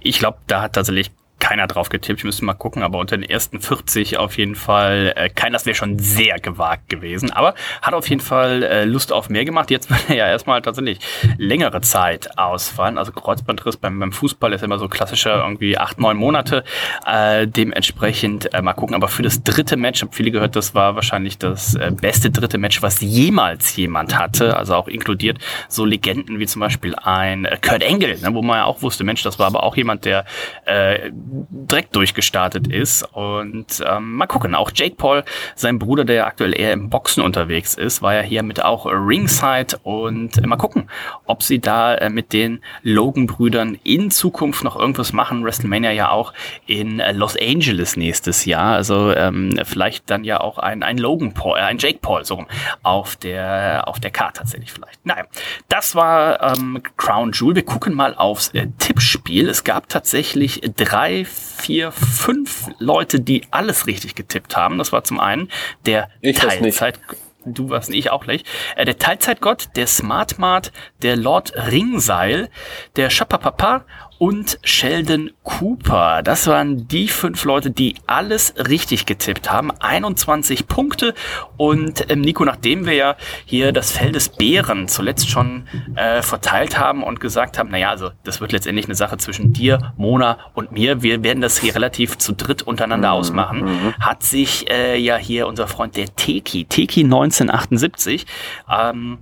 [0.00, 1.10] Ich glaube, da hat tatsächlich
[1.44, 2.20] keiner drauf getippt.
[2.20, 5.66] Ich müsste mal gucken, aber unter den ersten 40 auf jeden Fall äh, kein, das
[5.66, 7.32] wäre schon sehr gewagt gewesen.
[7.32, 9.70] Aber hat auf jeden Fall äh, Lust auf mehr gemacht.
[9.70, 11.00] Jetzt wird er ja erstmal tatsächlich
[11.36, 12.96] längere Zeit ausfallen.
[12.96, 16.64] Also Kreuzbandriss beim, beim Fußball ist immer so klassischer irgendwie acht, neun Monate.
[17.04, 18.96] Äh, dementsprechend äh, mal gucken.
[18.96, 22.56] Aber für das dritte Match, habe viele gehört, das war wahrscheinlich das äh, beste dritte
[22.56, 24.56] Match, was jemals jemand hatte.
[24.56, 25.36] Also auch inkludiert
[25.68, 29.04] so Legenden wie zum Beispiel ein äh, Kurt Engel, ne, wo man ja auch wusste,
[29.04, 30.24] Mensch, das war aber auch jemand, der
[30.64, 31.10] äh,
[31.50, 33.02] direkt durchgestartet ist.
[33.12, 35.24] Und ähm, mal gucken, auch Jake Paul,
[35.54, 39.78] sein Bruder, der aktuell eher im Boxen unterwegs ist, war ja hier mit auch Ringside
[39.82, 40.88] und äh, mal gucken,
[41.26, 45.44] ob sie da äh, mit den Logan-Brüdern in Zukunft noch irgendwas machen.
[45.44, 46.32] WrestleMania ja auch
[46.66, 48.74] in äh, Los Angeles nächstes Jahr.
[48.74, 52.44] Also ähm, vielleicht dann ja auch ein, ein Logan Paul, äh, ein Jake Paul so
[52.82, 55.04] auf der auf der Karte tatsächlich vielleicht.
[55.04, 55.24] Nein,
[55.68, 57.56] das war ähm, Crown Jewel.
[57.56, 59.48] Wir gucken mal aufs äh, Tippspiel.
[59.48, 64.78] Es gab tatsächlich drei vier, fünf Leute, die alles richtig getippt haben.
[64.78, 65.50] Das war zum einen
[65.86, 66.98] der Ich Teilzeit.
[67.46, 68.46] Du warst nicht, auch nicht.
[68.76, 70.72] Äh, der Teilzeitgott, der Smart Mart,
[71.02, 72.48] der Lord Ringseil,
[72.96, 73.84] der Schapapapa
[74.18, 76.22] und Sheldon Cooper.
[76.22, 79.70] Das waren die fünf Leute, die alles richtig getippt haben.
[79.80, 81.14] 21 Punkte.
[81.56, 86.78] Und ähm, Nico, nachdem wir ja hier das Fell des Bären zuletzt schon äh, verteilt
[86.78, 90.72] haben und gesagt haben, naja, also das wird letztendlich eine Sache zwischen dir, Mona und
[90.72, 91.02] mir.
[91.02, 93.94] Wir werden das hier relativ zu dritt untereinander Mhm, ausmachen.
[94.00, 98.26] Hat sich äh, ja hier unser Freund der Teki, Teki 1978,
[98.70, 99.18] ähm,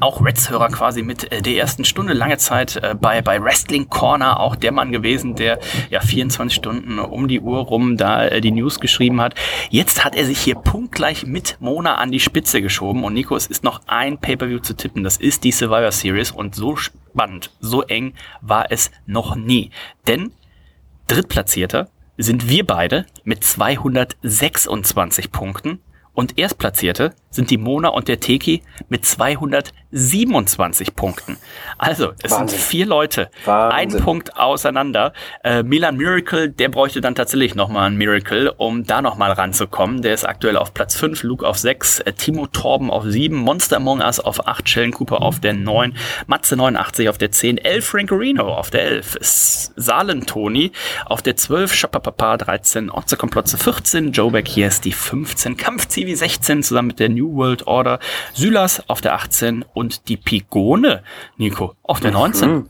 [0.00, 4.40] auch Reds-Hörer quasi mit äh, der ersten Stunde lange Zeit äh, bei, bei Wrestling Corner,
[4.40, 5.58] auch der Mann gewesen, der
[5.90, 9.34] ja 24 Stunden um die Uhr rum da äh, die News geschrieben hat.
[9.70, 13.46] Jetzt hat er sich hier punktgleich mit Mona an die Spitze geschoben und Nico, es
[13.46, 17.82] ist noch ein Pay-Per-View zu tippen, das ist die Survivor Series und so spannend, so
[17.82, 19.70] eng war es noch nie.
[20.06, 20.32] Denn
[21.06, 25.80] Drittplatzierter sind wir beide mit 226 Punkten
[26.14, 31.38] und Erstplatzierte sind die Mona und der Teki mit 227 Punkten.
[31.78, 32.48] Also, es Wahnsinn.
[32.48, 33.30] sind vier Leute.
[33.46, 33.96] Wahnsinn.
[33.96, 35.14] Ein Punkt auseinander.
[35.42, 40.02] Äh, Milan Miracle, der bräuchte dann tatsächlich nochmal ein Miracle, um da nochmal ranzukommen.
[40.02, 43.76] Der ist aktuell auf Platz 5, Luke auf 6, äh, Timo Torben auf 7, Monster
[43.76, 45.96] Among auf 8, Sheldon Cooper auf der 9,
[46.26, 49.18] Matze 89 auf der 10, El Francorino auf der 11,
[49.76, 50.72] Salentoni
[51.06, 56.01] auf der 12, Schapapapa 13, Otze Komplotze 14, Joe Beck hier ist die 15, Kampfziel
[56.04, 57.98] TV16 zusammen mit der New World Order,
[58.34, 61.02] Sylas auf der 18 und die Pigone,
[61.36, 62.50] Nico, auf der 19.
[62.50, 62.68] Mhm.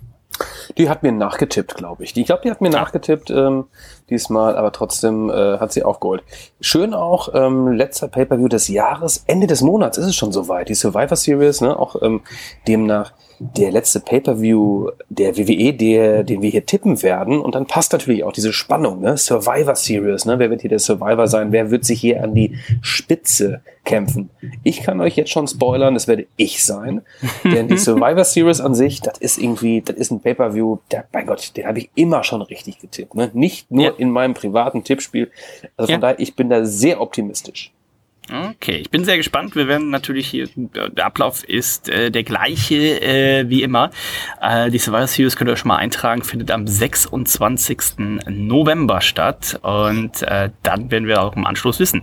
[0.79, 2.17] Die hat mir nachgetippt, glaube ich.
[2.17, 2.81] Ich glaube, die hat mir ja.
[2.81, 3.31] nachgetippt.
[3.31, 3.65] Ähm,
[4.11, 6.23] diesmal, aber trotzdem äh, hat sie aufgeholt.
[6.61, 10.69] Schön auch, ähm, letzter Pay-Per-View des Jahres, Ende des Monats ist es schon soweit.
[10.69, 12.21] Die Survivor Series, ne, auch ähm,
[12.69, 17.41] demnach der letzte Pay-Per-View der WWE, der, den wir hier tippen werden.
[17.41, 19.17] Und dann passt natürlich auch diese Spannung, ne?
[19.17, 20.39] Survivor Series, ne?
[20.39, 21.51] Wer wird hier der Survivor sein?
[21.51, 24.31] Wer wird sich hier an die Spitze kämpfen?
[24.63, 27.03] Ich kann euch jetzt schon spoilern, das werde ich sein.
[27.45, 31.27] Denn die Survivor Series an sich, das ist irgendwie, das ist ein Pay-Per-View, der, mein
[31.27, 33.15] Gott, den habe ich immer schon richtig getippt.
[33.17, 33.31] Ne?
[33.35, 35.31] Nicht nur In meinem privaten Tippspiel.
[35.77, 36.09] Also von Ja.
[36.09, 37.71] daher, ich bin da sehr optimistisch.
[38.31, 39.57] Okay, ich bin sehr gespannt.
[39.57, 43.91] Wir werden natürlich hier, der Ablauf ist äh, der gleiche äh, wie immer.
[44.41, 47.99] Äh, die Survivor Series könnt ihr euch schon mal eintragen, findet am 26.
[48.29, 49.59] November statt.
[49.63, 52.03] Und äh, dann werden wir auch im Anschluss wissen,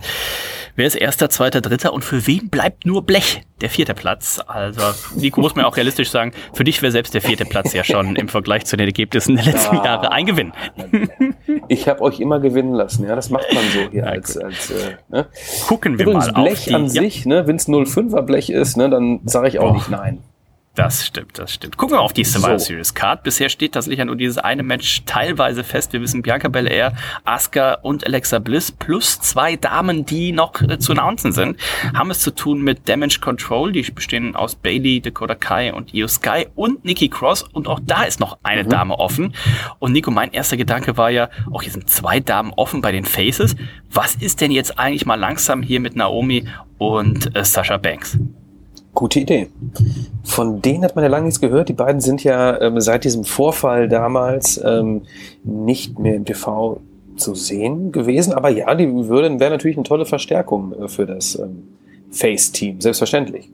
[0.76, 4.40] wer ist erster, zweiter, dritter und für wen bleibt nur Blech, der vierte Platz.
[4.46, 4.82] Also,
[5.16, 8.16] Nico muss man auch realistisch sagen, für dich wäre selbst der vierte Platz ja schon
[8.16, 9.84] im Vergleich zu den Ergebnissen der letzten Ah.
[9.84, 10.52] Jahre ein Gewinn.
[11.68, 13.14] Ich habe euch immer gewinnen lassen, ja.
[13.14, 15.26] Das macht man so hier als, als äh, ne?
[15.68, 16.88] Gucken wir Übrigens, mal Blech auf die, an ja.
[17.02, 19.74] sich, ne, wenn es 05er Blech ist, ne, dann sage ich auch Boah.
[19.74, 20.18] nicht nein.
[20.76, 21.76] Das stimmt, das stimmt.
[21.76, 22.66] Gucken wir auf die Survivor So.
[22.66, 23.24] Series Card.
[23.24, 25.92] Bisher steht tatsächlich ja nur dieses eine Match teilweise fest.
[25.92, 26.94] Wir wissen Bianca Belair,
[27.24, 31.58] Asuka und Alexa Bliss plus zwei Damen, die noch äh, zu announcen sind,
[31.92, 33.72] haben es zu tun mit Damage Control.
[33.72, 37.42] Die bestehen aus Bailey, Dakota Kai und Io Sky und Nikki Cross.
[37.42, 39.34] Und auch da ist noch eine Dame offen.
[39.80, 43.04] Und Nico, mein erster Gedanke war ja, auch hier sind zwei Damen offen bei den
[43.04, 43.56] Faces.
[43.90, 46.46] Was ist denn jetzt eigentlich mal langsam hier mit Naomi
[46.78, 48.16] und äh, Sasha Banks?
[48.94, 49.48] Gute Idee.
[50.24, 51.68] Von denen hat man ja lange nichts gehört.
[51.68, 55.02] Die beiden sind ja ähm, seit diesem Vorfall damals ähm,
[55.44, 56.80] nicht mehr im TV
[57.16, 58.32] zu sehen gewesen.
[58.32, 61.68] Aber ja, die würden wäre natürlich eine tolle Verstärkung äh, für das ähm,
[62.10, 63.50] Face-Team, selbstverständlich.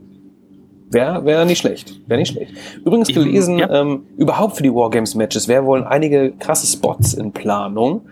[0.89, 2.01] Wäre wär nicht schlecht.
[2.07, 2.53] Wäre nicht schlecht.
[2.85, 3.69] Übrigens Ich- gelesen, ja.
[3.81, 8.03] ähm, überhaupt für die Wargames-Matches wäre wohl einige krasse Spots in Planung,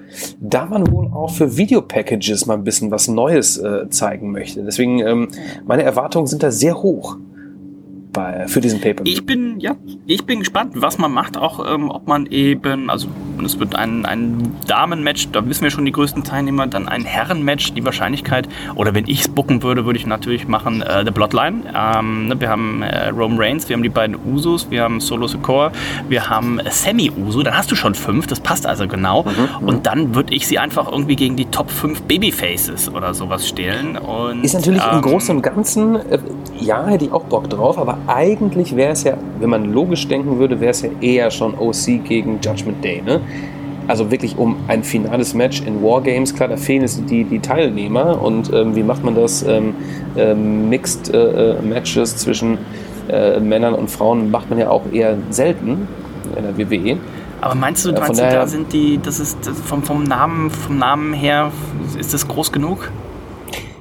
[0.41, 4.65] da man wohl auch für Videopackages mal ein bisschen was Neues äh, zeigen möchte.
[4.65, 5.29] Deswegen, ähm,
[5.67, 7.17] meine Erwartungen sind da sehr hoch
[8.15, 9.05] bei, für diesen Paper.
[9.05, 13.09] Ich bin, ja, ich bin gespannt, was man macht, auch ähm, ob man eben, also
[13.45, 17.75] es wird ein, ein Damen-Match, da wissen wir schon die größten Teilnehmer, dann ein Herren-Match,
[17.75, 21.65] die Wahrscheinlichkeit, oder wenn ich es booken würde, würde ich natürlich machen äh, The Bloodline.
[21.75, 25.27] Ähm, ne, wir haben äh, Roman Reigns, wir haben die beiden Usos, wir haben Solo
[25.27, 25.73] Secor,
[26.09, 29.25] wir haben äh, Sammy Uso, dann hast du schon fünf, das passt also genau.
[29.61, 33.99] Und dann würde ich sie einfach irgendwie gegen die Top 5 Babyfaces oder sowas stehlen.
[33.99, 36.19] Und, Ist natürlich im ähm, Großen und Ganzen, äh,
[36.61, 40.39] ja, hätte ich auch Bock drauf, aber eigentlich wäre es ja, wenn man logisch denken
[40.39, 43.21] würde, wäre es ja eher schon OC gegen Judgment Day, ne?
[43.87, 48.21] Also wirklich um ein finales Match in Wargames, klar, da fehlen jetzt die, die Teilnehmer
[48.23, 49.43] und ähm, wie macht man das?
[49.43, 49.75] Ähm,
[50.17, 52.57] ähm, Mixed äh, äh, Matches zwischen
[53.09, 55.87] äh, Männern und Frauen macht man ja auch eher selten
[56.35, 56.97] in der WWE.
[57.43, 59.37] Aber meinst du, Ja, von meinst du da sind die, das ist
[59.67, 61.53] vom, vom Namen, vom Namen her,
[61.99, 62.91] ist das groß genug?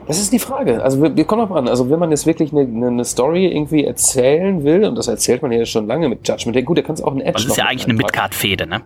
[0.08, 0.84] Das ist die Frage.
[0.84, 1.68] Also wir, wir kommen noch an.
[1.68, 5.52] Also wenn man jetzt wirklich eine, eine- Story irgendwie erzählen will, und das erzählt man
[5.52, 7.66] ja schon lange mit Judgment gut, da kannst du auch einen Edge das ist ja
[7.66, 7.94] eigentlich eine.
[7.96, 8.82] Midcard-Fede, ne?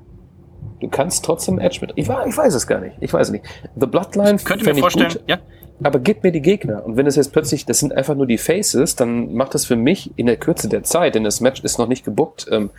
[0.80, 1.92] Du kannst trotzdem Edge mit.
[1.96, 2.96] Ich, ich weiß es gar nicht.
[3.00, 3.46] Ich weiß es nicht.
[3.80, 5.38] The Bloodline Könnt ihr fänd mir ich vorstellen, gut, ja?
[5.82, 6.86] aber gib mir die Gegner.
[6.86, 9.76] Und wenn es jetzt plötzlich, das sind einfach nur die Faces, dann macht das für
[9.76, 12.70] mich in der Kürze der Zeit, denn das Match ist noch nicht gebuckt, ähm,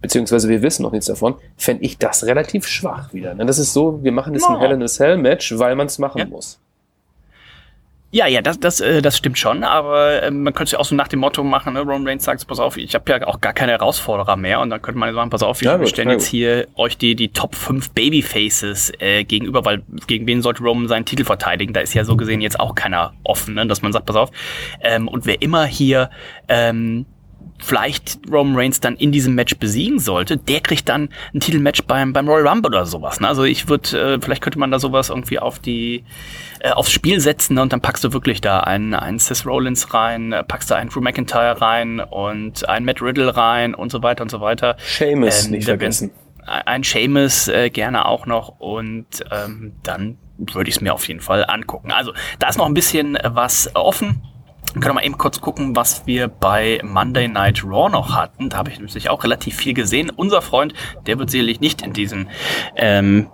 [0.00, 3.34] beziehungsweise wir wissen noch nichts davon, fände ich das relativ schwach wieder.
[3.34, 3.46] Ne?
[3.46, 4.60] Das ist so, wir machen jetzt ein Ja.
[4.60, 6.26] Hell in a Cell Match, weil man es machen Ja.
[6.26, 6.60] muss.
[8.14, 10.84] Ja, ja, das, das, äh, das stimmt schon, aber ähm, man könnte es ja auch
[10.84, 11.80] so nach dem Motto machen, ne?
[11.80, 14.80] Roman Reigns sagt, pass auf, ich habe ja auch gar keine Herausforderer mehr und dann
[14.80, 17.56] könnte man ja sagen, pass auf, wir Ja, stellen jetzt hier euch die, die Top
[17.56, 21.72] 5 Babyfaces äh, gegenüber, weil gegen wen sollte Roman seinen Titel verteidigen?
[21.72, 23.66] Da ist ja so gesehen jetzt auch keiner offen, ne?
[23.66, 24.30] dass man sagt, pass auf,
[24.80, 26.08] ähm, und wer immer hier
[26.48, 27.06] ähm,
[27.58, 32.12] vielleicht Roman Reigns dann in diesem Match besiegen sollte, der kriegt dann ein Titelmatch beim,
[32.12, 33.20] beim Royal Rumble oder sowas.
[33.20, 33.28] Ne?
[33.28, 36.04] Also ich würde, äh, vielleicht könnte man da sowas irgendwie auf die,
[36.60, 37.62] äh, aufs Spiel setzen ne?
[37.62, 40.90] und dann packst du wirklich da einen, einen Seth Rollins rein, äh, packst da einen
[40.90, 44.76] Drew McIntyre rein und einen Matt Riddle rein und so weiter und so weiter.
[44.78, 46.10] Seamus Ähm, nicht vergessen.
[46.46, 51.20] Ein Seamus äh, gerne auch noch und ähm, dann würde ich es mir auf jeden
[51.20, 51.92] Fall angucken.
[51.92, 54.22] Also da ist noch ein bisschen was offen.
[54.74, 58.48] Wir können wir mal eben kurz gucken, was wir bei Monday Night Raw noch hatten.
[58.48, 60.10] Da habe ich natürlich auch relativ viel gesehen.
[60.10, 60.74] Unser Freund,
[61.06, 62.26] der wird sicherlich nicht in diesem
[62.74, 63.28] ähm,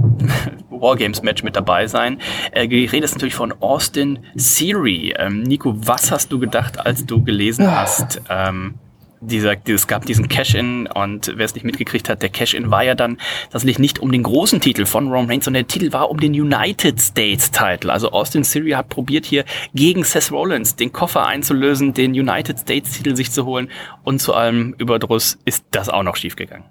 [0.70, 2.20] Wargames-Match mit dabei sein.
[2.52, 5.12] Äh, die Rede ist natürlich von Austin Theory.
[5.18, 8.22] Ähm, Nico, was hast du gedacht, als du gelesen hast?
[8.30, 8.78] Ähm,
[9.20, 12.94] dieser, es gab diesen Cash-In und wer es nicht mitgekriegt hat, der Cash-In war ja
[12.94, 13.18] dann
[13.50, 16.32] tatsächlich nicht um den großen Titel von Roman Reigns, sondern der Titel war um den
[16.32, 17.92] United States Title.
[17.92, 19.44] Also Austin Theory hat probiert hier
[19.74, 23.70] gegen Seth Rollins den Koffer einzulösen, den United States Titel sich zu holen
[24.04, 26.64] und zu allem Überdruss ist das auch noch schiefgegangen.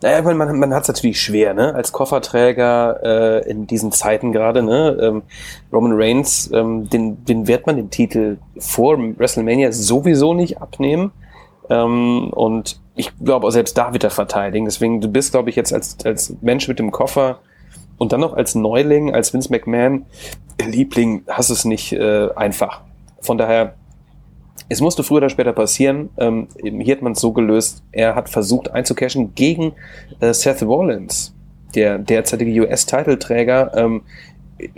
[0.00, 1.74] Naja, ich man, man hat es natürlich schwer, ne?
[1.74, 4.96] Als Kofferträger äh, in diesen Zeiten gerade, ne?
[5.00, 5.22] Ähm,
[5.72, 11.10] Roman Reigns, ähm, den, den wird man den Titel vor WrestleMania sowieso nicht abnehmen.
[11.68, 14.66] Ähm, und ich glaube, auch selbst da wird er verteidigen.
[14.66, 17.40] Deswegen, du bist, glaube ich, jetzt als, als Mensch mit dem Koffer
[17.98, 20.06] und dann noch als Neuling, als Vince McMahon
[20.62, 22.82] Liebling, hast es nicht äh, einfach.
[23.20, 23.74] Von daher,
[24.68, 26.10] es musste früher oder später passieren.
[26.18, 27.82] Ähm, hier hat man es so gelöst.
[27.92, 29.72] Er hat versucht einzucashen gegen
[30.20, 31.34] äh, Seth Rollins,
[31.74, 33.72] der derzeitige US-Titelträger.
[33.74, 34.02] Ähm,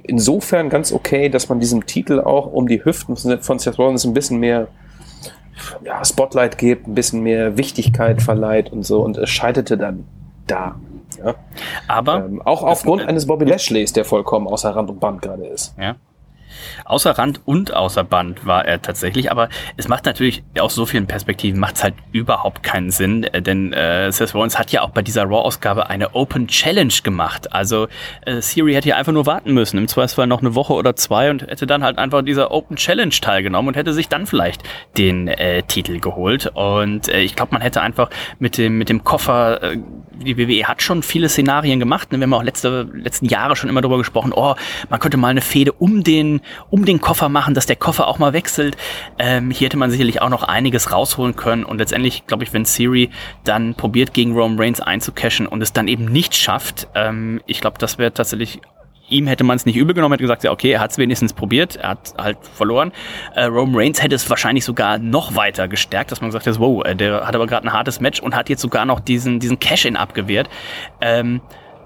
[0.05, 4.15] insofern ganz okay, dass man diesem Titel auch um die Hüften von Seth Rollins ein
[4.15, 4.69] bisschen mehr
[5.85, 9.03] ja, Spotlight gibt, ein bisschen mehr Wichtigkeit verleiht und so.
[9.03, 10.07] Und es scheiterte dann
[10.47, 10.77] da.
[11.23, 11.35] Ja?
[11.89, 15.75] Aber Ähm, auch aufgrund eines Bobby Lashley's, der vollkommen außer Rand und Band gerade ist.
[15.79, 15.97] Ja.
[16.85, 21.07] Außer Rand und außer Band war er tatsächlich, aber es macht natürlich aus so vielen
[21.07, 24.91] Perspektiven macht es halt überhaupt keinen Sinn, äh, denn äh, Seth Rollins hat ja auch
[24.91, 27.53] bei dieser Raw-Ausgabe eine Open Challenge gemacht.
[27.53, 27.89] Also
[28.27, 31.31] äh, Siri hätte ja einfach nur warten müssen, im Zweifelsfall noch eine Woche oder zwei
[31.31, 34.63] und hätte dann halt einfach dieser Open Challenge teilgenommen und hätte sich dann vielleicht
[34.97, 36.51] den äh, Titel geholt.
[36.55, 39.79] Und äh, ich glaube, man hätte einfach mit dem mit dem Koffer äh,
[40.25, 42.13] die WWE hat schon viele Szenarien gemacht.
[42.13, 42.19] Ne?
[42.19, 44.55] Wir haben auch letzte, letzten Jahre schon immer darüber gesprochen, oh,
[44.89, 46.41] man könnte mal eine Fehde um den,
[46.71, 48.77] um den Koffer machen, dass der Koffer auch mal wechselt.
[49.19, 51.65] Ähm, hier hätte man sicherlich auch noch einiges rausholen können.
[51.65, 53.11] Und letztendlich, glaube ich, wenn Siri
[53.45, 57.79] dann probiert, gegen Roman Reigns einzucashen und es dann eben nicht schafft, ähm, ich glaube,
[57.79, 58.61] das wäre tatsächlich
[59.11, 61.33] ihm hätte man es nicht übel genommen, hätte gesagt, ja, okay, er hat es wenigstens
[61.33, 62.93] probiert, er hat halt verloren.
[63.35, 66.85] Äh, Roman Reigns hätte es wahrscheinlich sogar noch weiter gestärkt, dass man gesagt hat, wow,
[66.85, 69.59] äh, der hat aber gerade ein hartes Match und hat jetzt sogar noch diesen, diesen
[69.59, 70.49] Cash-In abgewehrt.
[71.01, 71.41] Ähm,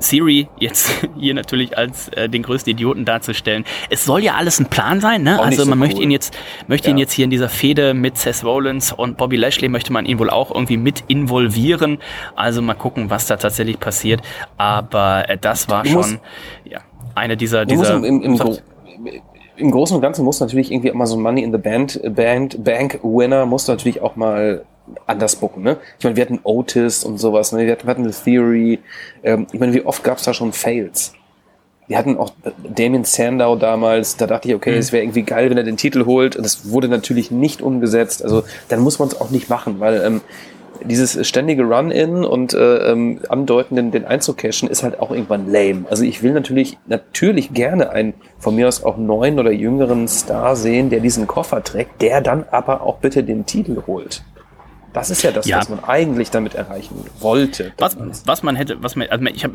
[0.09, 3.65] Siri jetzt hier natürlich als äh, den größten Idioten darzustellen.
[3.91, 5.41] Es soll ja alles ein Plan sein, ne?
[5.41, 5.87] Also so man cool.
[5.87, 6.37] möchte ihn jetzt
[6.67, 6.95] möchte ja.
[6.95, 10.19] ihn jetzt hier in dieser Fehde mit Seth Rollins und Bobby Lashley möchte man ihn
[10.19, 11.99] wohl auch irgendwie mit involvieren.
[12.37, 14.21] Also mal gucken, was da tatsächlich passiert.
[14.57, 16.21] Aber äh, das war du schon
[16.65, 16.81] ja
[17.15, 18.39] eine dieser, dieser im, im, im,
[19.57, 22.63] im, Großen und Ganzen muss natürlich irgendwie immer so ein Money in the Band, Band
[22.65, 24.65] Bank Winner muss natürlich auch mal
[25.07, 25.79] anders bucken, ne?
[25.99, 27.65] Ich meine, wir hatten Otis und sowas, ne?
[27.65, 28.81] Wir hatten, wir hatten The Theory.
[29.23, 31.15] Ähm, ich meine, wie oft gab es da schon Fails?
[31.87, 32.33] Wir hatten auch
[32.75, 34.79] Damien Sandow damals, da dachte ich, okay, mhm.
[34.79, 36.37] es wäre irgendwie geil, wenn er den Titel holt.
[36.37, 38.23] Das wurde natürlich nicht umgesetzt.
[38.23, 40.21] Also dann muss man es auch nicht machen, weil ähm,
[40.83, 45.85] dieses ständige Run-In und äh, ähm, Andeuten, den, den einzucachen, ist halt auch irgendwann lame.
[45.91, 50.57] Also ich will natürlich, natürlich gerne einen von mir aus auch neuen oder jüngeren Star
[50.57, 54.25] sehen, der diesen Koffer trägt, der dann aber auch bitte den Titel holt.
[54.93, 55.59] Das ist ja das, ja.
[55.59, 57.73] was man eigentlich damit erreichen wollte.
[57.79, 59.55] Was, was man hätte, was man, also ich habe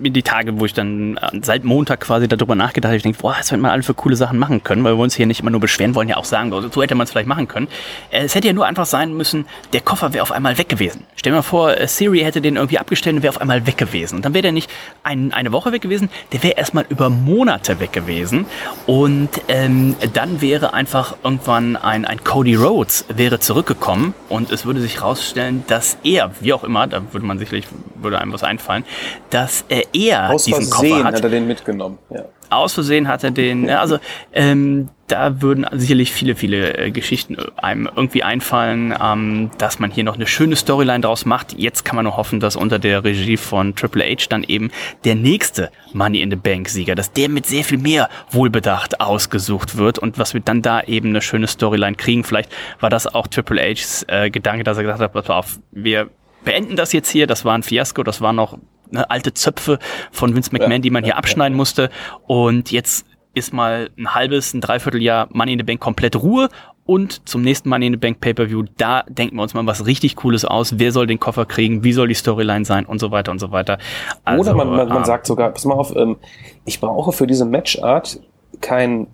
[0.00, 3.36] die Tage, wo ich dann äh, seit Montag quasi darüber nachgedacht habe, ich denke, boah,
[3.38, 5.50] was hätte man alle für coole Sachen machen können, weil wir uns hier nicht immer
[5.50, 7.68] nur beschweren wollen, ja auch sagen, so hätte man es vielleicht machen können.
[8.10, 11.04] Äh, es hätte ja nur einfach sein müssen, der Koffer wäre auf einmal weg gewesen.
[11.16, 13.76] Stell dir mal vor, äh, Siri hätte den irgendwie abgestellt und wäre auf einmal weg
[13.76, 14.16] gewesen.
[14.16, 14.70] Und dann wäre der nicht
[15.02, 18.46] ein, eine Woche weg gewesen, der wäre erstmal über Monate weg gewesen.
[18.86, 24.80] Und ähm, dann wäre einfach irgendwann ein, ein Cody Rhodes wäre zurückgekommen und es würde
[24.80, 28.84] sich herausstellen, dass er, wie auch immer, da würde man sicherlich, würde einem was einfallen,
[29.30, 31.14] dass er er Aus diesen Versehen Koffer hat.
[31.14, 31.98] hat er den mitgenommen.
[32.10, 32.24] Ja.
[32.50, 33.98] Aus Versehen hat er den, ja, also
[34.32, 39.90] ähm, da würden sicherlich viele, viele äh, Geschichten äh, einem irgendwie einfallen, ähm, dass man
[39.90, 41.54] hier noch eine schöne Storyline draus macht.
[41.58, 44.70] Jetzt kann man nur hoffen, dass unter der Regie von Triple H dann eben
[45.04, 49.76] der nächste Money in the Bank Sieger, dass der mit sehr viel mehr Wohlbedacht ausgesucht
[49.78, 52.24] wird und was wir dann da eben eine schöne Storyline kriegen.
[52.24, 56.10] Vielleicht war das auch Triple H's äh, Gedanke, dass er gesagt hat, pass auf, wir
[56.44, 58.58] beenden das jetzt hier, das war ein Fiasko, das war noch
[58.92, 59.78] ne, alte Zöpfe
[60.10, 61.58] von Vince McMahon, ja, die man hier ja, abschneiden ja.
[61.58, 61.90] musste.
[62.26, 66.48] Und jetzt ist mal ein halbes, ein Dreivierteljahr Money in the Bank komplett Ruhe
[66.84, 70.16] und zum nächsten Money in the Bank Pay-Per-View, da denken wir uns mal was richtig
[70.16, 70.78] Cooles aus.
[70.78, 71.84] Wer soll den Koffer kriegen?
[71.84, 72.86] Wie soll die Storyline sein?
[72.86, 73.78] Und so weiter und so weiter.
[74.24, 76.16] Also, Oder man, man, man ähm, sagt sogar, pass mal auf, ähm,
[76.64, 78.20] ich brauche für diese Matchart
[78.60, 79.06] kein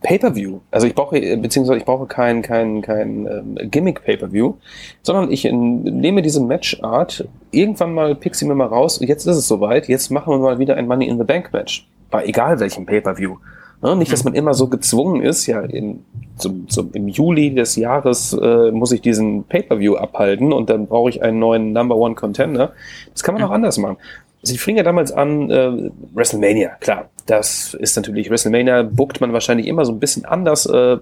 [0.00, 0.60] Pay-per-View.
[0.70, 4.54] Also ich brauche, beziehungsweise ich brauche kein, kein, kein ähm, Gimmick-Pay-per-View,
[5.02, 9.36] sondern ich in, nehme diese Matchart, irgendwann mal pick sie mir mal raus, jetzt ist
[9.36, 11.88] es soweit, jetzt machen wir mal wieder ein Money in the Bank Match.
[12.10, 13.36] Bei egal welchem Pay-per-View.
[13.82, 13.96] Ne?
[13.96, 14.30] Nicht, dass mhm.
[14.30, 16.04] man immer so gezwungen ist, ja, in,
[16.36, 21.10] zum, zum, im Juli des Jahres äh, muss ich diesen Pay-per-View abhalten und dann brauche
[21.10, 22.72] ich einen neuen Number One Contender.
[23.12, 23.96] Das kann man auch anders machen.
[24.42, 27.10] Sie fing ja damals an, äh, WrestleMania, klar.
[27.26, 30.66] Das ist natürlich, WrestleMania bookt man wahrscheinlich immer so ein bisschen anders.
[30.66, 30.98] Äh,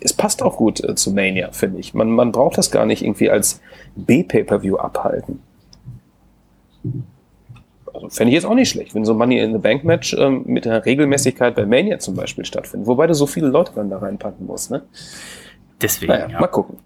[0.00, 1.94] es passt auch gut äh, zu Mania, finde ich.
[1.94, 3.60] Man, man braucht das gar nicht irgendwie als
[3.96, 5.42] B-Pay-Per-View abhalten.
[7.92, 10.42] Also fände ich jetzt auch nicht schlecht, wenn so Money in the Bank Match ähm,
[10.46, 12.86] mit einer Regelmäßigkeit bei Mania zum Beispiel stattfindet.
[12.86, 14.82] Wobei du so viele Leute dann da reinpacken musst, ne?
[15.80, 16.40] Deswegen, naja, ja.
[16.40, 16.78] Mal gucken.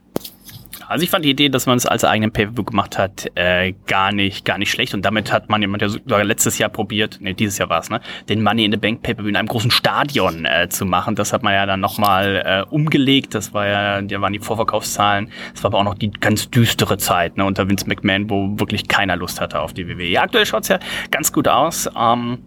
[0.88, 4.12] Also ich fand die Idee, dass man es als eigenen Paperbook gemacht hat, äh, gar
[4.12, 4.94] nicht, gar nicht schlecht.
[4.94, 7.90] Und damit hat man jemand ja sogar letztes Jahr probiert, nee, dieses Jahr war es,
[7.90, 11.14] ne, den Money in the Bank Paperbook in einem großen Stadion äh, zu machen.
[11.14, 13.34] Das hat man ja dann nochmal äh, umgelegt.
[13.34, 15.30] Das war ja, da waren die Vorverkaufszahlen.
[15.52, 18.88] Das war aber auch noch die ganz düstere Zeit, ne, unter Vince McMahon, wo wirklich
[18.88, 20.04] keiner Lust hatte auf die WWE.
[20.04, 20.78] Ja, aktuell schaut's ja
[21.10, 21.88] ganz gut aus.
[21.96, 22.38] Ähm,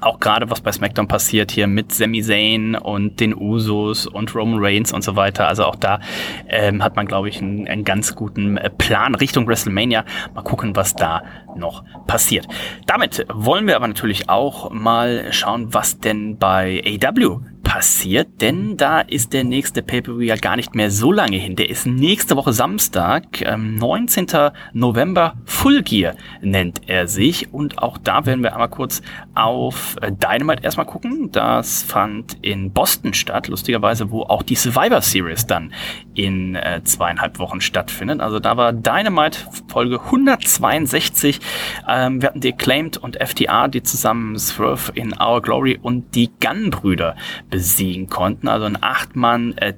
[0.00, 4.58] auch gerade was bei SmackDown passiert hier mit Sami Zayn und den Usos und Roman
[4.60, 5.48] Reigns und so weiter.
[5.48, 6.00] Also auch da
[6.48, 10.04] ähm, hat man, glaube ich, einen, einen, ganz guten äh, Plan Richtung WrestleMania.
[10.34, 11.22] Mal gucken, was da
[11.56, 12.46] noch passiert.
[12.86, 19.00] Damit wollen wir aber natürlich auch mal schauen, was denn bei AW passiert, denn da
[19.00, 21.56] ist der nächste Pay-Per-View ja gar nicht mehr so lange hin.
[21.56, 24.50] Der ist nächste Woche Samstag, ähm, 19.
[24.72, 27.52] November, Full Gear nennt er sich.
[27.52, 29.02] Und auch da werden wir einmal kurz
[29.34, 31.30] auf äh, Dynamite erstmal gucken.
[31.32, 35.72] Das fand in Boston statt, lustigerweise, wo auch die Survivor Series dann
[36.14, 38.20] in äh, zweieinhalb Wochen stattfindet.
[38.20, 39.38] Also da war Dynamite
[39.68, 41.40] Folge 162.
[41.88, 46.30] Ähm, wir hatten die Acclaimed und FTA, die zusammen Swerve in Our Glory und die
[46.40, 47.16] Gunn-Brüder
[47.50, 48.48] besiegen konnten.
[48.48, 49.74] Also ein Acht-Mann äh.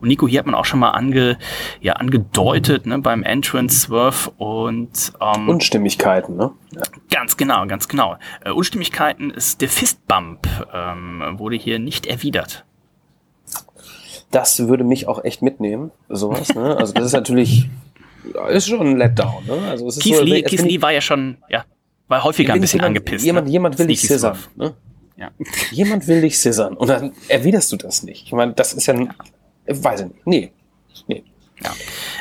[0.00, 1.38] Und Nico, hier hat man auch schon mal ange,
[1.80, 6.50] ja, angedeutet ne, beim Entrance Swerve und ähm, Unstimmigkeiten, ne?
[6.72, 6.82] Ja.
[7.10, 8.16] Ganz genau, ganz genau.
[8.44, 12.64] Äh, Unstimmigkeiten ist der Fistbump, ähm, wurde hier nicht erwidert
[14.34, 16.54] das würde mich auch echt mitnehmen, sowas.
[16.54, 16.76] Ne?
[16.76, 17.68] Also das ist natürlich,
[18.48, 19.46] ist schon ein Letdown.
[19.46, 19.68] Ne?
[19.68, 21.64] Also es ist Keith so, Lee, Keith Lee war ja schon, ja,
[22.08, 23.24] war häufiger ein bisschen jemand, angepisst.
[23.24, 23.52] Jemand, ne?
[23.52, 24.36] jemand will dich scissern.
[24.56, 24.74] Ne?
[25.16, 25.30] Ja.
[25.70, 28.26] Jemand will dich scissern und dann erwiderst du das nicht.
[28.26, 29.12] Ich meine, das ist ja, ein,
[29.66, 30.26] weiß ich nicht.
[30.26, 30.52] Nee,
[31.06, 31.24] nee.
[31.62, 31.70] Ja.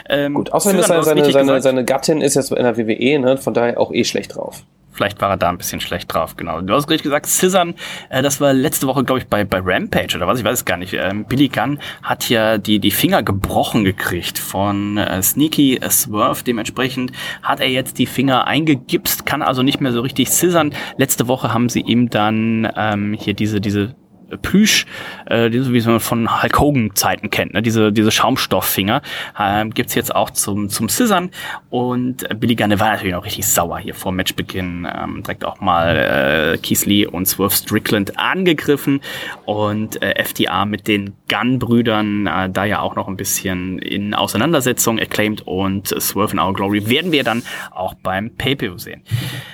[0.10, 3.38] Ähm, Gut, außerdem ist seine, seine, seine, seine Gattin ist jetzt in der WWE, ne?
[3.38, 4.64] von daher auch eh schlecht drauf.
[4.94, 6.62] Vielleicht war er da ein bisschen schlecht drauf, genau.
[6.62, 7.76] Du hast richtig gesagt, Scissern,
[8.10, 10.66] äh, das war letzte Woche, glaube ich, bei, bei Rampage oder was, ich weiß es
[10.66, 10.94] gar nicht.
[10.94, 16.44] Ähm, Billy Gunn hat ja die, die Finger gebrochen gekriegt von äh, Sneaky Swerve.
[16.44, 20.74] Dementsprechend hat er jetzt die Finger eingegipst, kann also nicht mehr so richtig scissern.
[20.98, 23.96] Letzte Woche haben sie ihm dann ähm, hier diese, diese
[24.38, 24.86] Plüsch,
[25.26, 27.62] äh, wie man von Hulk Hogan Zeiten kennt, ne?
[27.62, 29.02] diese, diese Schaumstofffinger,
[29.38, 31.30] äh, gibt's jetzt auch zum, zum Scissern
[31.70, 36.54] und Billy Gunn war natürlich noch richtig sauer hier vor Matchbeginn, ähm, direkt auch mal
[36.54, 39.02] äh, Keith Lee und Swerve Strickland angegriffen
[39.46, 45.00] und äh, FTA mit den Gunn-Brüdern, äh, da ja auch noch ein bisschen in Auseinandersetzung
[45.00, 49.02] acclaimed und Swerve in Our Glory werden wir dann auch beim Pay-Per-View sehen.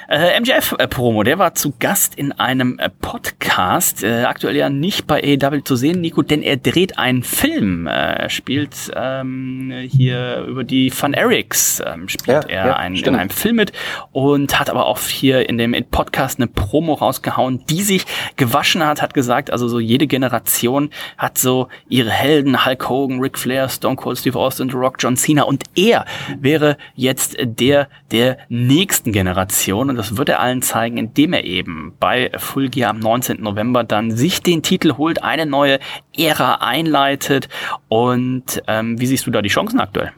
[0.09, 5.23] Äh, MJF-Promo, der war zu Gast in einem äh, Podcast, äh, aktuell ja nicht bei
[5.23, 7.87] AEW zu sehen, Nico, denn er dreht einen Film.
[7.87, 12.97] Er äh, spielt ähm, hier über die Fun Erics, ähm, spielt ja, er ja, einen,
[12.97, 13.71] in einem Film mit
[14.11, 18.05] und hat aber auch hier in dem Podcast eine Promo rausgehauen, die sich
[18.35, 23.37] gewaschen hat, hat gesagt, also so jede Generation hat so ihre Helden, Hulk Hogan, Ric
[23.37, 26.05] Flair, Stone Cold Steve Austin, The Rock, John Cena und er
[26.39, 31.95] wäre jetzt der der nächsten Generation und das wird er allen zeigen, indem er eben
[31.99, 33.41] bei Full Gear am 19.
[33.41, 35.79] November dann sich den Titel holt, eine neue
[36.17, 37.49] Ära einleitet.
[37.87, 40.11] Und ähm, wie siehst du da die Chancen aktuell?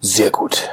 [0.00, 0.68] Sehr gut.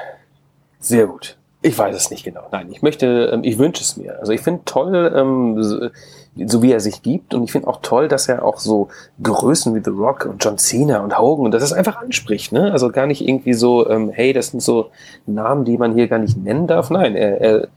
[0.79, 1.37] Sehr gut.
[1.61, 2.47] Ich weiß es nicht genau.
[2.51, 4.19] Nein, ich möchte, ähm, ich wünsche es mir.
[4.19, 5.91] Also ich finde toll, ähm,
[6.35, 7.33] so, wie er sich gibt.
[7.33, 8.89] Und ich finde auch toll, dass er auch so
[9.21, 12.51] Größen wie The Rock und John Cena und Hogan und das ist einfach anspricht.
[12.51, 12.71] Ne?
[12.71, 14.89] Also gar nicht irgendwie so, ähm, hey, das sind so
[15.25, 16.89] Namen, die man hier gar nicht nennen darf.
[16.89, 17.67] Nein, er, er,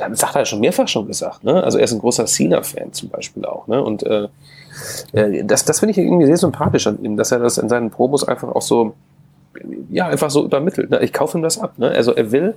[0.00, 1.64] hat er schon mehrfach schon gesagt, ne?
[1.64, 3.82] Also er ist ein großer Cena-Fan zum Beispiel auch, ne?
[3.82, 4.28] Und äh,
[5.12, 7.90] äh, das, das finde ich irgendwie sehr sympathisch an ihm, dass er das in seinen
[7.90, 8.94] Promos einfach auch so,
[9.90, 10.90] ja, einfach so übermittelt.
[10.90, 11.00] Ne?
[11.02, 11.78] Ich kaufe ihm das ab.
[11.78, 11.88] Ne?
[11.88, 12.54] Also er will,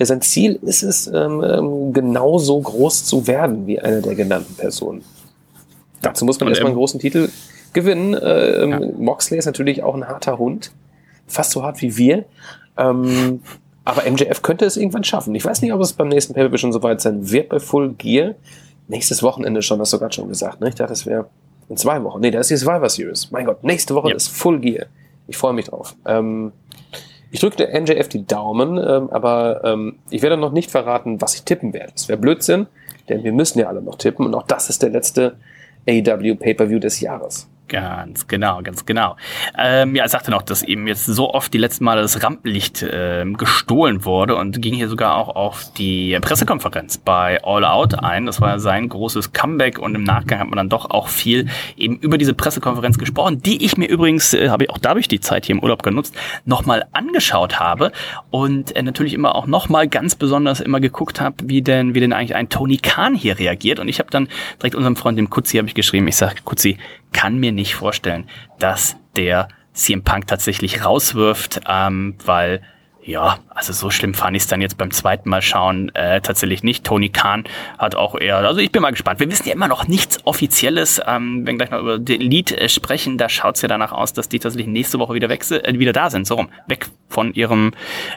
[0.00, 5.02] sein Ziel ist es, ähm, ähm, genauso groß zu werden wie eine der genannten Personen.
[6.02, 7.28] Dazu muss man erstmal einen großen Titel
[7.72, 8.16] gewinnen.
[8.20, 8.80] Ähm, ja.
[8.98, 10.72] Moxley ist natürlich auch ein harter Hund,
[11.26, 12.24] fast so hart wie wir.
[12.76, 13.40] Ähm,
[13.84, 15.34] aber MJF könnte es irgendwann schaffen.
[15.34, 18.34] Ich weiß nicht, ob es beim nächsten Paper schon soweit sein wird bei Full Gear.
[18.88, 20.60] Nächstes Wochenende schon, hast du gerade schon gesagt.
[20.60, 20.68] Ne?
[20.68, 21.26] Ich dachte, es wäre
[21.68, 22.20] in zwei Wochen.
[22.20, 23.30] Nee, da ist die Survivor Series.
[23.30, 24.16] Mein Gott, nächste Woche ja.
[24.16, 24.86] ist Full Gear.
[25.28, 25.94] Ich freue mich drauf.
[26.04, 26.52] Ähm,
[27.30, 31.34] ich drücke der MJF die Daumen, ähm, aber ähm, ich werde noch nicht verraten, was
[31.34, 31.92] ich tippen werde.
[31.92, 32.66] Das wäre Blödsinn,
[33.08, 35.36] denn wir müssen ja alle noch tippen und auch das ist der letzte
[35.88, 37.48] AEW Pay-Per-View des Jahres.
[37.68, 39.16] Ganz genau, ganz genau.
[39.58, 42.82] Ähm, ja, er sagte noch, dass eben jetzt so oft die letzten Male das Rampenlicht
[42.84, 48.26] äh, gestohlen wurde und ging hier sogar auch auf die Pressekonferenz bei All Out ein.
[48.26, 51.96] Das war sein großes Comeback und im Nachgang hat man dann doch auch viel eben
[51.96, 55.46] über diese Pressekonferenz gesprochen, die ich mir übrigens, äh, habe ich auch dadurch die Zeit
[55.46, 56.14] hier im Urlaub genutzt,
[56.44, 57.90] nochmal angeschaut habe
[58.30, 62.12] und äh, natürlich immer auch nochmal ganz besonders immer geguckt habe, wie denn, wie denn
[62.12, 63.80] eigentlich ein Tony Khan hier reagiert.
[63.80, 64.28] Und ich habe dann
[64.60, 66.78] direkt unserem Freund, dem Kutzi, habe ich geschrieben, ich sage, Kutzi,
[67.12, 68.28] kann mir nicht vorstellen,
[68.58, 72.62] dass der CM Punk tatsächlich rauswirft, ähm, weil
[73.06, 76.64] ja, also so schlimm fand ich es dann jetzt beim zweiten Mal schauen äh, tatsächlich
[76.64, 76.84] nicht.
[76.84, 77.44] Tony Khan
[77.78, 79.20] hat auch eher, also ich bin mal gespannt.
[79.20, 81.00] Wir wissen ja immer noch nichts Offizielles.
[81.06, 84.12] Ähm, wenn gleich noch über den Lied äh, sprechen, da schaut es ja danach aus,
[84.12, 87.32] dass die tatsächlich nächste Woche wieder wechsel, äh, wieder da sind, so rum, weg von
[87.34, 87.72] ihrem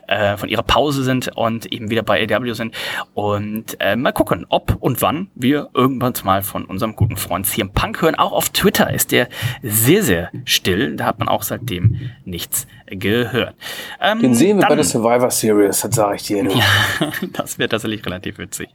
[0.08, 2.76] äh, von ihrer Pause sind und eben wieder bei AW sind
[3.14, 7.72] und äh, mal gucken, ob und wann wir irgendwann mal von unserem guten Freund CM
[7.72, 8.16] Punk hören.
[8.16, 9.30] Auch auf Twitter ist der
[9.62, 10.96] sehr sehr still.
[10.96, 13.56] Da hat man auch seitdem nichts gehört.
[14.02, 16.44] Ähm, Den sehen wir dann, bei der Survivor Series, das sage ich dir.
[16.44, 16.66] Ja,
[17.34, 18.70] das wird tatsächlich relativ witzig.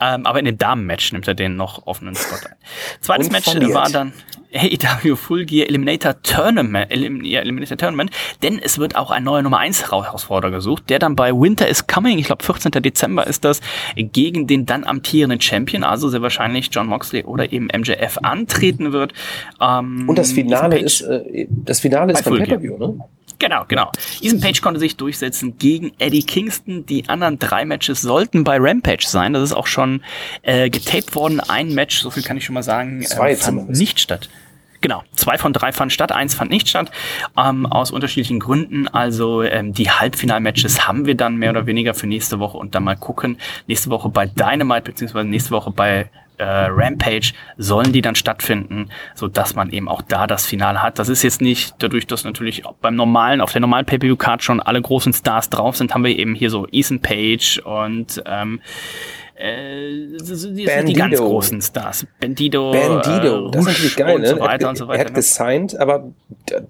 [0.00, 2.56] Ähm, aber in dem Damen-Match nimmt er den noch offenen Spot ein.
[3.00, 4.12] Zweites Match war dann
[4.54, 8.10] AEW Full Gear Eliminator Tournament, Eliminator Tournament,
[8.42, 11.86] denn es wird auch ein neuer Nummer 1 Herausforderer gesucht, der dann bei Winter is
[11.86, 12.70] Coming, ich glaube 14.
[12.82, 13.60] Dezember ist das,
[13.96, 19.12] gegen den dann amtierenden Champion, also sehr wahrscheinlich John Moxley oder eben MJF antreten wird.
[19.60, 22.98] Ähm, Und das Finale ist, äh, das Finale ist beim Pay-Per-View, ne?
[23.42, 23.90] Genau, genau.
[24.20, 26.86] Ethan Page konnte sich durchsetzen gegen Eddie Kingston.
[26.86, 29.32] Die anderen drei Matches sollten bei Rampage sein.
[29.32, 30.04] Das ist auch schon
[30.42, 31.40] äh, getaped worden.
[31.40, 34.28] Ein Match, so viel kann ich schon mal sagen, Zwei äh, fand nicht statt.
[34.80, 36.92] Genau, zwei von drei fanden statt, eins fand nicht statt,
[37.36, 38.86] ähm, aus unterschiedlichen Gründen.
[38.86, 42.84] Also ähm, die Halbfinalmatches haben wir dann mehr oder weniger für nächste Woche und dann
[42.84, 43.38] mal gucken.
[43.66, 46.10] Nächste Woche bei Dynamite beziehungsweise nächste Woche bei
[46.42, 50.98] äh, Rampage sollen die dann stattfinden, so dass man eben auch da das Finale hat.
[50.98, 54.82] Das ist jetzt nicht dadurch, dass natürlich beim normalen, auf der normalen Pay-Per-View-Card schon alle
[54.82, 58.60] großen Stars drauf sind, haben wir eben hier so Ethan Page und ähm,
[59.36, 60.18] äh,
[60.84, 62.06] die, ganz großen Stars.
[62.20, 62.72] Bandido.
[62.72, 64.68] Bandido, äh, das ist natürlich geil, und so weiter ne?
[64.70, 64.98] und so weiter.
[64.98, 65.14] Er hat ne?
[65.14, 66.12] gesigned, aber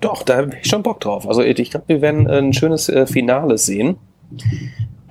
[0.01, 1.27] doch, da habe ich schon Bock drauf.
[1.27, 3.97] Also ich glaube, wir werden ein schönes äh, Finale sehen.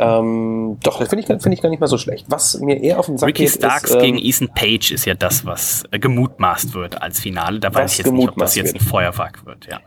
[0.01, 2.25] Ähm, doch, das finde ich, find ich gar nicht mal so schlecht.
[2.27, 5.05] Was mir eher auf den Sack Ricky geht, Starks ist, ähm, gegen Ethan Page ist
[5.05, 7.59] ja das, was äh, gemutmaßt wird als Finale.
[7.59, 9.67] Da weiß ich jetzt nicht, ob das jetzt ein Feuerwerk wird.
[9.69, 9.79] Ja.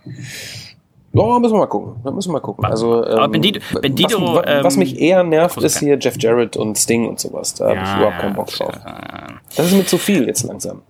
[1.17, 1.95] Ja, müssen wir mal gucken.
[2.15, 2.65] Müssen wir mal gucken.
[2.65, 6.17] Also, ähm, Aber Bendido, Bendido was, was, was ähm, mich eher nervt, ist hier Jeff
[6.19, 7.55] Jarrett und Sting und sowas.
[7.55, 8.75] Da Ja, habe ich überhaupt keinen Bock drauf.
[8.85, 10.83] äh, Das ist mir zu viel jetzt langsam.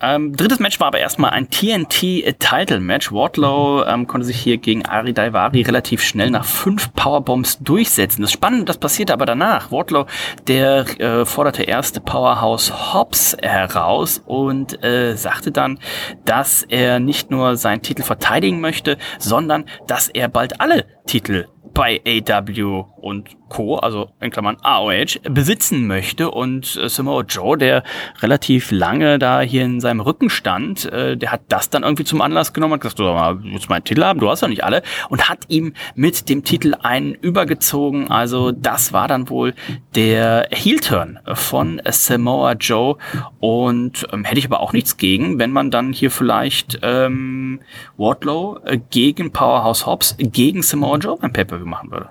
[0.00, 3.12] Ähm, drittes Match war aber erstmal ein TNT-Title-Match.
[3.12, 8.22] Wardlow ähm, konnte sich hier gegen Ari Daivari relativ schnell nach fünf Powerbombs durchsetzen.
[8.22, 9.72] Das Spannende, das passierte aber danach.
[9.72, 10.06] Wardlow,
[10.46, 15.78] der äh, forderte erste Powerhouse Hobbs heraus und äh, sagte dann,
[16.24, 22.00] dass er nicht nur seinen Titel verteidigen möchte, sondern dass er bald alle Titel bei
[22.06, 26.30] AW und Co., also in Klammern AOH, besitzen möchte.
[26.30, 27.82] Und äh, Samoa Joe, der
[28.20, 32.20] relativ lange da hier in seinem Rücken stand, äh, der hat das dann irgendwie zum
[32.20, 34.20] Anlass genommen und gesagt, du mal, willst meinen Titel haben?
[34.20, 34.82] Du hast ja nicht alle.
[35.08, 38.10] Und hat ihm mit dem Titel einen übergezogen.
[38.10, 39.54] Also das war dann wohl
[39.94, 42.96] der Heel-Turn von Samoa Joe.
[43.40, 47.60] Und ähm, hätte ich aber auch nichts gegen, wenn man dann hier vielleicht ähm,
[47.96, 52.10] Wardlow äh, gegen Powerhouse Hobbs gegen Samoa Joe beim Pay-Per-View machen würde.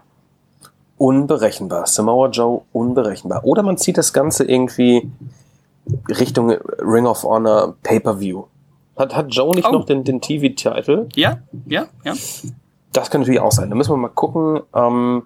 [0.97, 1.85] Unberechenbar.
[1.85, 3.43] Samoa Joe unberechenbar.
[3.43, 5.09] Oder man zieht das Ganze irgendwie
[6.09, 8.43] Richtung Ring of Honor Pay-Per-View.
[8.97, 9.71] Hat, hat Joe nicht Oh.
[9.73, 11.07] noch den, den TV-Titel?
[11.15, 11.37] Ja,
[11.67, 12.13] ja, ja.
[12.93, 13.69] Das kann natürlich auch sein.
[13.69, 14.61] Da müssen wir mal gucken.
[14.75, 15.23] Ähm,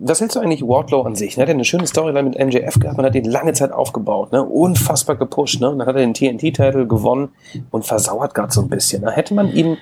[0.00, 1.36] was hältst du eigentlich Wardlow an sich?
[1.36, 2.96] Er hat ja eine schöne Storyline mit MJF gehabt.
[2.96, 4.42] Man hat ihn lange Zeit aufgebaut, ne?
[4.42, 5.60] unfassbar gepusht.
[5.60, 5.68] Ne?
[5.68, 7.28] Und dann hat er den TNT-Titel gewonnen
[7.70, 9.02] und versauert gerade so ein bisschen.
[9.02, 9.10] Ne?
[9.10, 9.76] Hätte man ihm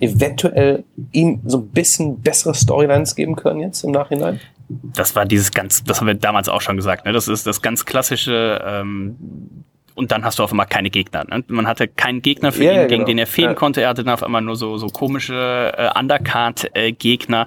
[0.00, 4.40] eventuell ihm so ein bisschen bessere Storylines geben können jetzt im Nachhinein?
[4.68, 7.12] Das war dieses ganz, das haben wir damals auch schon gesagt, ne?
[7.12, 9.16] Das ist das ganz klassische, ähm,
[9.96, 11.24] und dann hast du auf einmal keine Gegner.
[11.28, 11.44] Ne?
[11.48, 13.06] Man hatte keinen Gegner für Ja, ihn, ja, gegen genau.
[13.06, 13.54] den er fehlen Ja.
[13.54, 13.82] konnte.
[13.82, 17.46] Er hatte dann auf einmal nur so, so komische äh, Undercard-Gegner.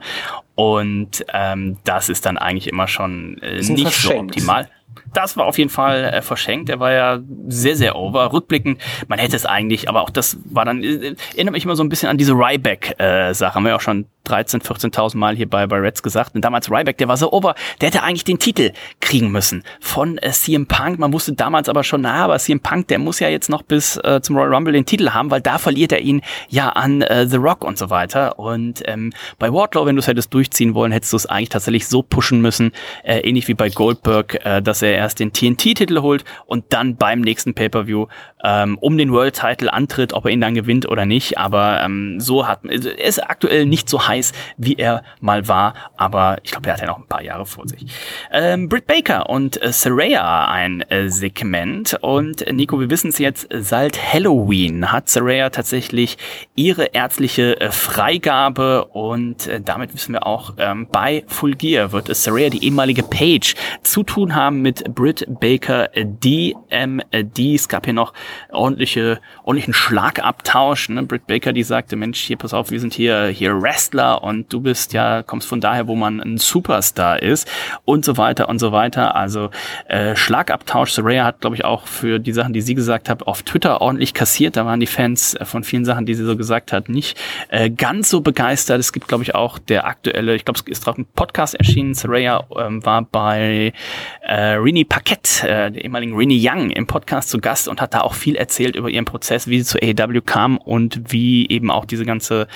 [0.55, 4.69] und ähm, das ist dann eigentlich immer schon äh, nicht so optimal.
[5.13, 6.69] Das war auf jeden Fall äh, verschenkt.
[6.69, 8.33] Er war ja sehr, sehr over.
[8.33, 11.83] Rückblickend, man hätte es eigentlich, aber auch das war dann, äh, erinnert mich immer so
[11.83, 13.55] ein bisschen an diese Ryback-Sache.
[13.55, 16.35] haben wir ja auch schon 13, 14.000 Mal hier bei, bei Reds gesagt.
[16.35, 18.71] Und damals Ryback, der war so over, der hätte eigentlich den Titel
[19.01, 20.99] kriegen müssen von äh, CM Punk.
[20.99, 23.97] Man wusste damals aber schon, na, aber CM Punk, der muss ja jetzt noch bis
[23.97, 27.27] äh, zum Royal Rumble den Titel haben, weil da verliert er ihn ja an äh,
[27.27, 28.39] The Rock und so weiter.
[28.39, 31.87] Und ähm, bei Wardlow, wenn du es hättest durchziehen wollen, hättest du es eigentlich tatsächlich
[31.87, 32.71] so pushen müssen,
[33.03, 37.21] äh, ähnlich wie bei Goldberg, äh, dass er erst den TNT-Titel holt und dann beim
[37.21, 38.07] nächsten Pay-Per-View
[38.43, 41.37] ähm, um den World-Title antritt, ob er ihn dann gewinnt oder nicht.
[41.37, 44.12] Aber ähm, so hat also ist aktuell nicht so heiß,
[44.57, 47.67] wie er mal war, aber ich glaube, er hat ja noch ein paar Jahre vor
[47.67, 47.85] sich.
[48.31, 53.17] Ähm, Britt Baker und äh, Saraya ein äh, Segment und äh, Nico, wir wissen es
[53.17, 56.17] jetzt, seit Halloween hat Saraya tatsächlich
[56.55, 62.09] ihre ärztliche äh, Freigabe und äh, damit wissen wir auch, ähm, bei Full Gear wird
[62.09, 67.39] es Saraya, die ehemalige Page, zu tun haben mit Britt Baker äh, DMD.
[67.55, 68.13] Es gab hier noch
[68.51, 70.89] ordentliche, ordentlichen Schlagabtausch.
[70.89, 71.03] Ne?
[71.03, 74.51] Britt Baker, die sagte, Mensch, hier, pass auf, wir sind hier, hier Wrestler Superstar und
[74.51, 77.49] du bist ja, kommst von daher, wo man ein Superstar ist
[77.85, 79.15] und so weiter und so weiter.
[79.15, 79.49] Also
[79.87, 80.91] äh, Schlagabtausch.
[80.91, 84.13] Soraya hat, glaube ich, auch für die Sachen, die sie gesagt hat, auf Twitter ordentlich
[84.13, 84.57] kassiert.
[84.57, 87.69] Da waren die Fans äh, von vielen Sachen, die sie so gesagt hat, nicht äh,
[87.69, 88.79] ganz so begeistert.
[88.79, 91.93] Es gibt, glaube ich, auch der aktuelle, ich glaube, es ist drauf ein Podcast erschienen.
[91.93, 93.73] Soraya ähm, war bei
[94.21, 98.01] äh, Rini Paquette, äh, der ehemaligen Rini Young, im Podcast zu Gast und hat da
[98.01, 101.85] auch viel erzählt über ihren Prozess, wie sie zu AEW kam und wie eben auch
[101.85, 102.47] diese ganze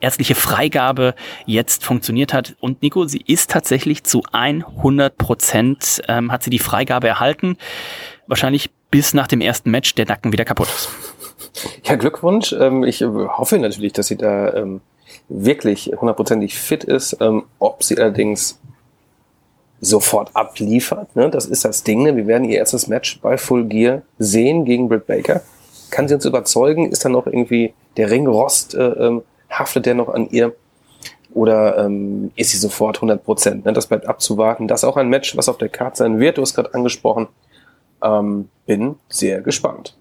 [0.00, 0.93] ärztliche Freigabe
[1.46, 2.56] jetzt funktioniert hat.
[2.60, 7.56] Und Nico, sie ist tatsächlich zu 100 Prozent, ähm, hat sie die Freigabe erhalten.
[8.26, 10.88] Wahrscheinlich bis nach dem ersten Match der Nacken wieder kaputt ist.
[11.84, 12.52] Ja, Glückwunsch.
[12.52, 14.80] Ähm, ich hoffe natürlich, dass sie da ähm,
[15.28, 17.18] wirklich hundertprozentig fit ist.
[17.20, 18.58] Ähm, ob sie allerdings
[19.80, 21.30] sofort abliefert, ne?
[21.30, 22.02] das ist das Ding.
[22.02, 22.16] Ne?
[22.16, 25.42] Wir werden ihr erstes Match bei Full Gear sehen gegen Britt Baker.
[25.90, 26.90] Kann sie uns überzeugen?
[26.90, 30.54] Ist da noch irgendwie der Ringrost, äh, ähm, haftet der noch an ihr?
[31.34, 33.64] Oder ähm, ist sie sofort 100 Prozent?
[33.64, 33.72] Ne?
[33.72, 34.68] Das bleibt abzuwarten.
[34.68, 36.38] Das ist auch ein Match, was auf der Karte sein wird.
[36.38, 37.26] Du hast gerade angesprochen.
[38.02, 39.96] Ähm, bin sehr gespannt.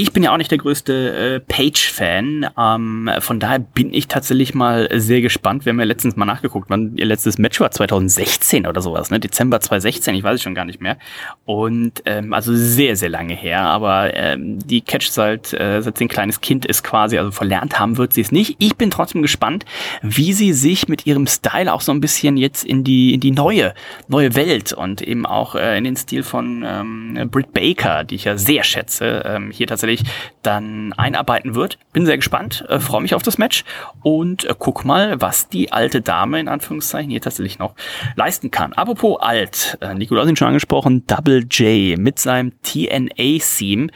[0.00, 2.50] Ich bin ja auch nicht der größte äh, Page-Fan.
[2.56, 5.64] Ähm, von daher bin ich tatsächlich mal sehr gespannt.
[5.64, 9.18] Wir haben ja letztens mal nachgeguckt, wann ihr letztes Match war, 2016 oder sowas, ne?
[9.18, 10.98] Dezember 2016, ich weiß es schon gar nicht mehr.
[11.46, 13.62] Und ähm, also sehr, sehr lange her.
[13.62, 17.80] Aber ähm, die Catch seit, äh, seit sie ein kleines Kind ist quasi, also verlernt
[17.80, 18.54] haben wird sie es nicht.
[18.60, 19.64] Ich bin trotzdem gespannt,
[20.02, 23.32] wie sie sich mit ihrem Style auch so ein bisschen jetzt in die, in die
[23.32, 23.74] neue,
[24.06, 28.22] neue Welt und eben auch äh, in den Stil von ähm, Britt Baker, die ich
[28.26, 31.78] ja sehr schätze, ähm, hier tatsächlich tatsächlich dann einarbeiten wird.
[31.92, 33.64] Bin sehr gespannt, äh, freue mich auf das Match
[34.02, 37.74] und äh, guck mal, was die alte Dame in Anführungszeichen hier tatsächlich noch
[38.16, 38.72] leisten kann.
[38.72, 43.88] Apropos alt, äh, Nico, du hast ihn schon angesprochen, Double J mit seinem TNA-Theme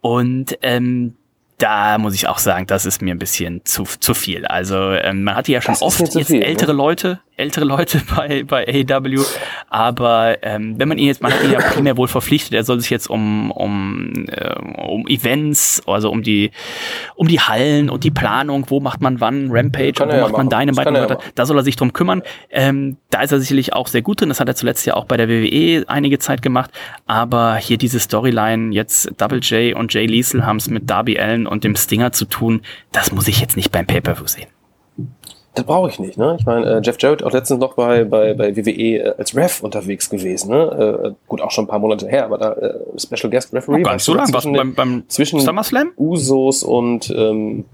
[0.00, 1.16] und ähm,
[1.58, 4.44] da muss ich auch sagen, das ist mir ein bisschen zu, zu viel.
[4.44, 6.76] Also ähm, man hatte ja schon oft jetzt viel, ältere ne?
[6.76, 9.22] Leute, ältere Leute bei, bei AEW,
[9.68, 12.80] aber ähm, wenn man ihn jetzt, man hat ihn ja primär wohl verpflichtet, er soll
[12.80, 16.50] sich jetzt um, um, äh, um Events, also um die,
[17.14, 20.36] um die Hallen und die Planung, wo macht man wann Rampage und wo ja macht
[20.36, 22.22] man Dynamite und weiter, da soll er sich drum kümmern.
[22.50, 25.04] Ähm, da ist er sicherlich auch sehr gut drin, das hat er zuletzt ja auch
[25.04, 26.70] bei der WWE einige Zeit gemacht,
[27.06, 31.46] aber hier diese Storyline, jetzt Double J und Jay Liesel haben es mit Darby Allen
[31.46, 32.62] und dem Stinger zu tun,
[32.92, 34.46] das muss ich jetzt nicht beim Pay-Per-View sehen.
[35.56, 36.36] Das brauche ich nicht, ne?
[36.38, 39.62] Ich meine, äh, Jeff Jarrett auch letztens noch bei, bei, bei WWE äh, als Ref
[39.62, 41.04] unterwegs gewesen, ne?
[41.06, 43.80] Äh, gut, auch schon ein paar Monate her, aber da äh, Special Guest Referee.
[43.80, 45.92] Oh, gar nicht so lange, was beim, beim zwischen SummerSlam?
[45.96, 47.64] Usos und, ähm,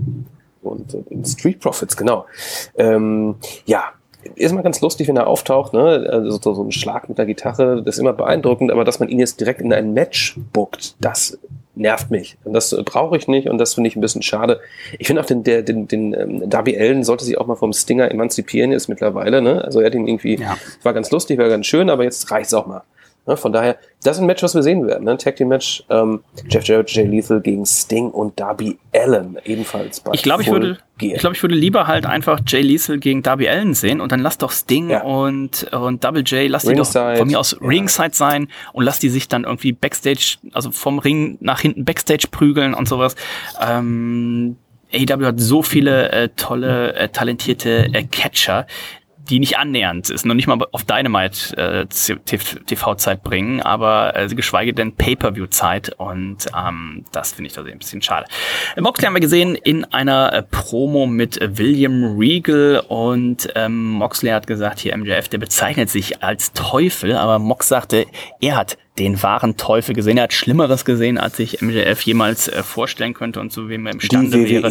[0.63, 2.25] und äh, Street Profits, genau.
[2.77, 3.35] Ähm,
[3.67, 3.87] ja,
[4.37, 6.09] ist mal ganz lustig, wenn er auftaucht, ne?
[6.09, 9.09] Also so, so ein Schlag mit der Gitarre, das ist immer beeindruckend, aber dass man
[9.09, 11.37] ihn jetzt direkt in ein Match bookt, das
[11.75, 12.37] nervt mich.
[12.45, 14.61] Und das brauche ich nicht und das finde ich ein bisschen schade.
[14.99, 17.73] Ich finde auch den, der, den, den ähm, Darby Allen sollte sich auch mal vom
[17.73, 19.41] Stinger emanzipieren jetzt mittlerweile.
[19.41, 19.65] Ne?
[19.65, 20.57] Also er hat ihn irgendwie, ja.
[20.83, 22.83] war ganz lustig, war ganz schön, aber jetzt reicht's auch mal.
[23.27, 23.37] Ne?
[23.37, 25.05] Von daher, das ist ein Match, was wir sehen werden.
[25.05, 25.17] Ne?
[25.17, 30.13] Tag Team Match, ähm, Jeff Jarrett, Jay Lethal gegen Sting und Darby Allen ebenfalls bei
[30.15, 33.49] Ich glaube, ich würde, ich glaube, ich würde lieber halt einfach Jay Lethal gegen Darby
[33.49, 35.03] Allen sehen und dann lass doch Sting ja.
[35.03, 37.67] und, und Double J, lass die doch von mir aus ja.
[37.67, 42.27] Ringside sein und lass die sich dann irgendwie Backstage, also vom Ring nach hinten Backstage
[42.31, 43.15] prügeln und sowas.
[43.61, 44.57] Ähm,
[44.95, 48.67] AEW hat so viele äh, tolle, äh, talentierte äh, Catcher,
[49.31, 54.75] die nicht annähernd ist, noch nicht mal auf Dynamite äh, TV-Zeit bringen, aber äh, geschweige
[54.75, 58.27] denn Pay-Per-View-Zeit und ähm, das finde ich tatsächlich ein bisschen schade.
[58.79, 64.47] Moxley haben wir gesehen in einer äh, Promo mit William Regal und ähm, Moxley hat
[64.47, 68.07] gesagt, hier MJF, der bezeichnet sich als Teufel, aber Mox sagte,
[68.41, 72.63] er hat den wahren Teufel gesehen, er hat Schlimmeres gesehen, als sich MJF jemals äh,
[72.63, 74.71] vorstellen könnte und zu wem er imstande wäre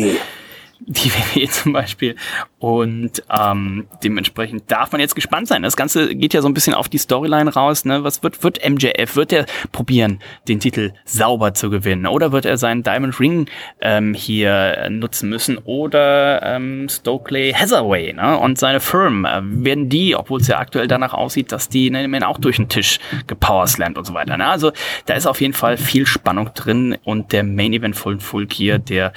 [0.88, 2.16] die WWE zum Beispiel.
[2.60, 5.64] Und ähm, dementsprechend darf man jetzt gespannt sein.
[5.64, 7.86] Das Ganze geht ja so ein bisschen auf die Storyline raus.
[7.86, 8.04] Ne?
[8.04, 9.16] Was wird, wird MJF?
[9.16, 12.06] Wird er probieren, den Titel sauber zu gewinnen?
[12.06, 13.48] Oder wird er seinen Diamond Ring
[13.82, 15.58] ähm, hier nutzen müssen?
[15.60, 18.38] Oder ähm, Stokely Hathaway ne?
[18.38, 19.26] und seine Firm?
[19.26, 22.70] Äh, werden die, obwohl es ja aktuell danach aussieht, dass die ne, auch durch den
[22.70, 24.38] Tisch gepowerslammt und so weiter.
[24.38, 24.46] Ne?
[24.46, 24.72] Also
[25.06, 28.78] da ist auf jeden Fall viel Spannung drin und der Main Event von Full Gear,
[28.78, 29.14] der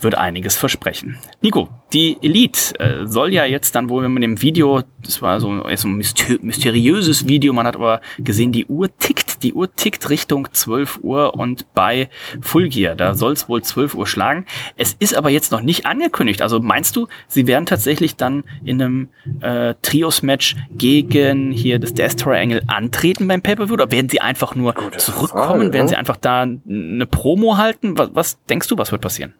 [0.00, 1.18] wird einiges versprechen sprechen.
[1.42, 5.40] Nico, die Elite äh, soll ja jetzt dann wohl, wenn man im Video, das war
[5.40, 10.10] so, so ein mysteriöses Video, man hat aber gesehen, die Uhr tickt, die Uhr tickt
[10.10, 12.08] Richtung 12 Uhr und bei
[12.40, 14.46] Full Gear, da soll es wohl 12 Uhr schlagen.
[14.76, 16.42] Es ist aber jetzt noch nicht angekündigt.
[16.42, 19.08] Also meinst du, sie werden tatsächlich dann in einem
[19.40, 24.72] äh, Trios-Match gegen hier das Death Triangle antreten beim Pay-Per-View oder werden sie einfach nur
[24.74, 25.60] Gute zurückkommen?
[25.60, 27.96] Frage, werden sie einfach da eine Promo halten?
[27.96, 29.34] Was, was denkst du, was wird passieren?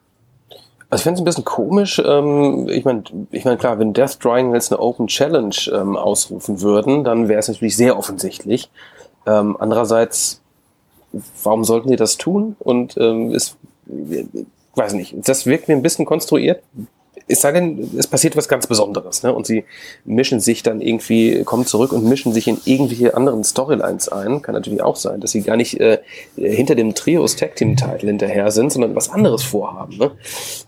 [0.89, 2.01] Also ich fände es ein bisschen komisch.
[2.05, 6.61] Ähm, ich meine, ich mein, klar, wenn Death Drawing jetzt eine Open Challenge ähm, ausrufen
[6.61, 8.71] würden, dann wäre es natürlich sehr offensichtlich.
[9.27, 10.41] Ähm, andererseits,
[11.43, 12.57] warum sollten die das tun?
[12.61, 13.57] Und ähm, ist,
[14.77, 16.63] weiß nicht, das wirkt mir ein bisschen konstruiert
[17.29, 19.35] es sei denn, es passiert was ganz Besonderes, ne?
[19.35, 19.65] Und sie
[20.05, 24.43] mischen sich dann irgendwie, kommen zurück und mischen sich in irgendwelche anderen Storylines ein.
[24.43, 25.99] Kann natürlich auch sein, dass sie gar nicht äh,
[26.37, 29.97] hinter dem Trios Tag Team Title hinterher sind, sondern was anderes vorhaben.
[29.97, 30.13] Ne?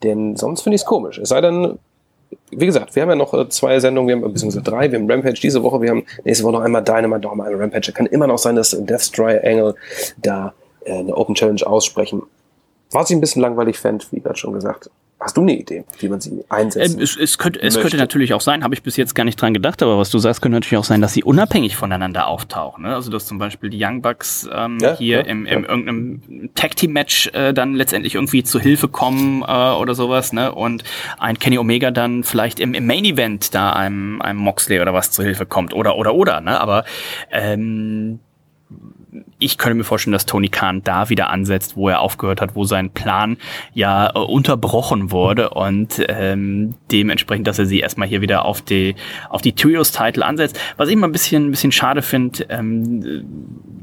[0.02, 1.18] Denn sonst finde ich es komisch.
[1.18, 1.78] Es sei denn,
[2.50, 5.08] wie gesagt, wir haben ja noch äh, zwei Sendungen, wir haben beziehungsweise drei, wir haben
[5.08, 7.92] Rampage diese Woche, wir haben nächste Woche noch einmal Dynamite, noch einmal Rampage.
[7.92, 9.76] Kann immer noch sein, dass Death Triangle
[10.16, 10.54] da
[10.84, 12.22] äh, eine Open Challenge aussprechen.
[12.90, 14.90] Was ich ein bisschen langweilig fände, wie gerade schon gesagt,
[15.20, 16.94] Hast du eine Idee, wie man sie einsetzt?
[16.94, 19.40] Ähm, es, es, könnte, es könnte natürlich auch sein, habe ich bis jetzt gar nicht
[19.40, 22.84] dran gedacht, aber was du sagst, könnte natürlich auch sein, dass sie unabhängig voneinander auftauchen.
[22.84, 22.94] Ne?
[22.94, 25.68] Also dass zum Beispiel die Young Bucks ähm, ja, hier ja, im, im ja.
[25.68, 30.54] irgendeinem Tag Team Match äh, dann letztendlich irgendwie zu Hilfe kommen äh, oder sowas, ne?
[30.54, 30.84] Und
[31.18, 35.10] ein Kenny Omega dann vielleicht im, im Main Event da einem, einem Moxley oder was
[35.10, 36.60] zu Hilfe kommt oder oder oder, ne?
[36.60, 36.84] Aber
[37.32, 38.20] ähm,
[39.38, 42.64] ich könnte mir vorstellen, dass Tony Khan da wieder ansetzt, wo er aufgehört hat, wo
[42.64, 43.36] sein Plan
[43.72, 48.96] ja äh, unterbrochen wurde und ähm, dementsprechend, dass er sie erstmal hier wieder auf die
[49.28, 50.58] auf die Trios-Title ansetzt.
[50.76, 53.24] Was ich mal ein bisschen ein bisschen schade finde, ähm,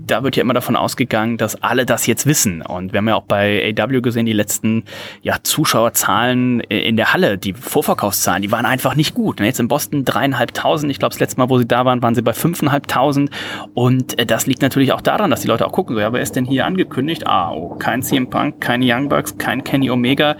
[0.07, 2.61] da wird ja immer davon ausgegangen, dass alle das jetzt wissen.
[2.61, 4.83] Und wir haben ja auch bei AW gesehen, die letzten
[5.21, 9.39] ja, Zuschauerzahlen in der Halle, die Vorverkaufszahlen, die waren einfach nicht gut.
[9.39, 10.91] Jetzt in Boston dreieinhalbtausend.
[10.91, 13.29] Ich glaube, das letzte Mal, wo sie da waren, waren sie bei fünfeinhalbtausend.
[13.73, 16.21] Und äh, das liegt natürlich auch daran, dass die Leute auch gucken, so, ja, wer
[16.21, 17.27] ist denn hier angekündigt?
[17.27, 20.35] Ah, oh, kein CM Punk, kein Young Bucks, kein Kenny Omega,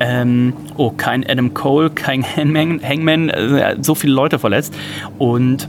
[0.00, 4.74] ähm, oh, kein Adam Cole, kein Hangman, Hangman äh, so viele Leute verletzt.
[5.18, 5.68] Und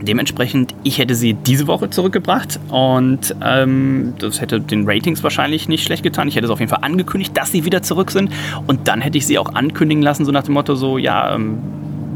[0.00, 5.82] Dementsprechend, ich hätte sie diese Woche zurückgebracht und ähm, das hätte den Ratings wahrscheinlich nicht
[5.82, 6.28] schlecht getan.
[6.28, 8.30] Ich hätte es auf jeden Fall angekündigt, dass sie wieder zurück sind
[8.68, 11.58] und dann hätte ich sie auch ankündigen lassen, so nach dem Motto, so, ja, ähm,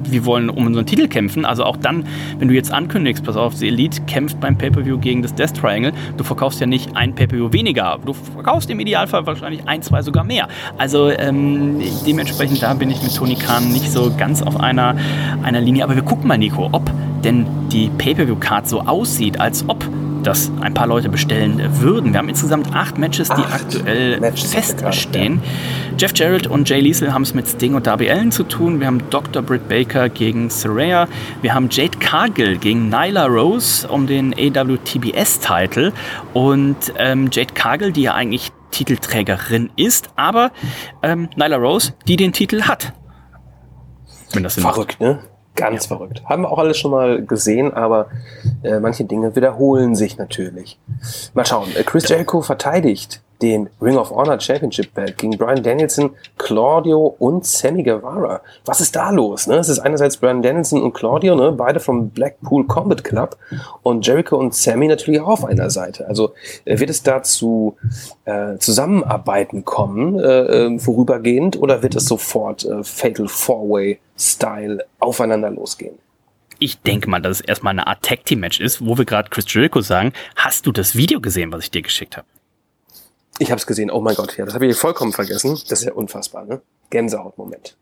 [0.05, 1.45] wir wollen um unseren Titel kämpfen.
[1.45, 2.05] Also auch dann,
[2.39, 5.93] wenn du jetzt ankündigst, pass auf, die Elite kämpft beim Pay-Per-View gegen das Death Triangle,
[6.17, 10.25] du verkaufst ja nicht ein Pay-Per-View weniger, du verkaufst im Idealfall wahrscheinlich ein, zwei sogar
[10.25, 10.49] mehr.
[10.79, 14.97] Also ähm, dementsprechend da bin ich mit Tony Khan nicht so ganz auf einer,
[15.43, 15.85] einer Linie.
[15.85, 16.91] Aber wir gucken mal, Nico, ob
[17.25, 19.87] denn die Pay-Per-View-Card so aussieht, als ob
[20.23, 22.13] das ein paar Leute bestellen würden.
[22.13, 25.41] Wir haben insgesamt acht Matches, die acht aktuell Matches feststehen.
[25.43, 25.97] Ja.
[25.99, 28.81] Jeff Jarrett und Jay Liesel haben es mit Sting und Darby Allen zu tun.
[28.81, 29.43] Wir haben Dr.
[29.43, 31.09] Britt Baker gegen Saraya.
[31.43, 35.93] Wir haben Jade Cargill gegen Nyla Rose um den AWTBS-Titel.
[36.33, 40.51] Und ähm, Jade Cargill, die ja eigentlich Titelträgerin ist, aber
[41.03, 42.93] ähm, Nyla Rose, die den Titel hat.
[44.33, 45.01] Wenn das Verrückt, macht.
[45.01, 45.32] ne?
[45.55, 45.97] Ganz ja.
[45.97, 46.23] verrückt.
[46.25, 48.09] Haben wir auch alles schon mal gesehen, aber
[48.63, 50.79] äh, manche Dinge wiederholen sich natürlich.
[51.35, 51.69] Mal schauen.
[51.77, 57.45] Äh, Chris Jericho verteidigt den Ring of Honor Championship Belt gegen Brian Danielson, Claudio und
[57.45, 58.41] Sammy Guevara.
[58.65, 59.47] Was ist da los?
[59.47, 59.57] Ne?
[59.57, 61.53] Es ist einerseits Brian Danielson und Claudio, ne?
[61.53, 63.37] beide vom Blackpool Combat Club
[63.83, 66.07] und Jericho und Sammy natürlich auch auf einer Seite.
[66.07, 66.33] Also
[66.65, 67.77] äh, wird es da zu
[68.25, 75.51] äh, Zusammenarbeiten kommen, äh, äh, vorübergehend, oder wird es sofort äh, Fatal Four-Way Style aufeinander
[75.51, 75.99] losgehen?
[76.59, 79.29] ich denke mal, dass es erstmal eine Art Tag Team Match ist, wo wir gerade
[79.31, 82.27] Chris Jericho sagen, hast du das Video gesehen, was ich dir geschickt habe?
[83.43, 83.91] Ich habe es gesehen.
[83.91, 85.59] Oh mein Gott, ja, das habe ich vollkommen vergessen.
[85.69, 86.63] Das ist ja unfassbar, ne?
[86.91, 87.77] Gänsehaut-Moment.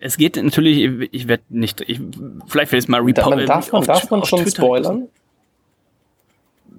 [0.00, 1.98] Es geht natürlich, ich werde nicht, ich,
[2.46, 3.46] vielleicht will ich es mal reposten.
[3.46, 5.08] Darf man, darf man schon Twitter spoilern?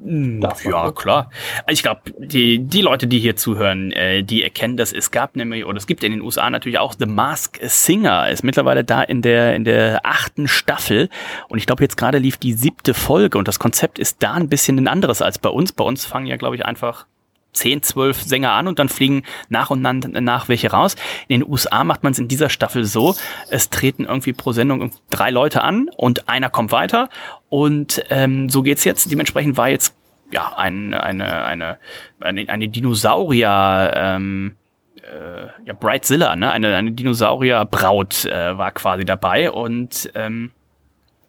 [0.06, 0.94] Darf ja, man.
[0.94, 1.32] klar.
[1.68, 4.94] Ich glaube, die, die Leute, die hier zuhören, äh, die erkennen das.
[4.94, 8.30] Es gab nämlich, oder es gibt in den USA natürlich auch The Mask Singer.
[8.30, 11.10] Ist mittlerweile da in der, in der achten Staffel.
[11.48, 13.40] Und ich glaube, jetzt gerade lief die siebte Folge.
[13.40, 15.72] Und das Konzept ist da ein bisschen ein anderes als bei uns.
[15.72, 17.08] Bei uns fangen ja, glaube ich, einfach
[17.54, 20.96] 10, 12 Sänger an und dann fliegen nach und nach welche raus.
[21.28, 23.16] In den USA macht man es in dieser Staffel so,
[23.50, 27.10] es treten irgendwie pro Sendung drei Leute an und einer kommt weiter
[27.50, 29.12] und ähm, so geht's jetzt.
[29.12, 29.96] Dementsprechend war jetzt
[30.32, 31.78] ja ein, eine, eine,
[32.20, 34.56] eine, eine Dinosaurier ähm,
[35.04, 36.52] äh, ja, Brightzilla, ne?
[36.52, 40.52] eine, eine Dinosaurierbraut äh, war quasi dabei und ähm,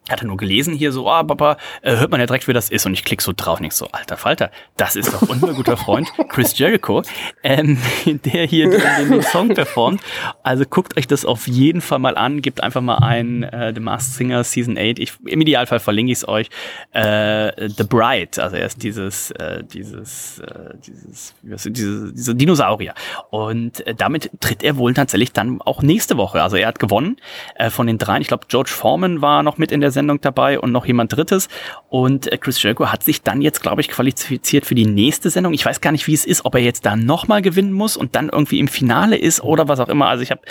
[0.09, 2.69] hatte nur gelesen hier so, ah, oh, Papa, äh, hört man ja direkt, wer das
[2.69, 2.85] ist.
[2.85, 5.77] Und ich klick so drauf und ich so, alter Falter, das ist doch unser guter
[5.77, 7.01] Freund Chris Jericho,
[7.43, 10.01] ähm, der hier den, den, Song performt.
[10.43, 13.79] Also guckt euch das auf jeden Fall mal an, gebt einfach mal ein äh, The
[13.79, 14.99] Masked Singer Season 8.
[14.99, 16.49] Ich, Im Idealfall verlinke ich es euch.
[16.91, 22.93] Äh, The Bride, also er ist dieses, äh, dieses, äh, dieses, was, diese, diese Dinosaurier.
[23.31, 26.43] Und äh, damit tritt er wohl tatsächlich dann auch nächste Woche.
[26.43, 27.17] Also er hat gewonnen
[27.55, 28.21] äh, von den dreien.
[28.21, 31.49] Ich glaube, George Foreman war noch mit in der Sendung dabei und noch jemand Drittes.
[31.89, 35.53] Und äh, Chris Jericho hat sich dann jetzt, glaube ich, qualifiziert für die nächste Sendung.
[35.53, 38.15] Ich weiß gar nicht, wie es ist, ob er jetzt da nochmal gewinnen muss und
[38.15, 40.07] dann irgendwie im Finale ist oder was auch immer.
[40.07, 40.41] Also ich habe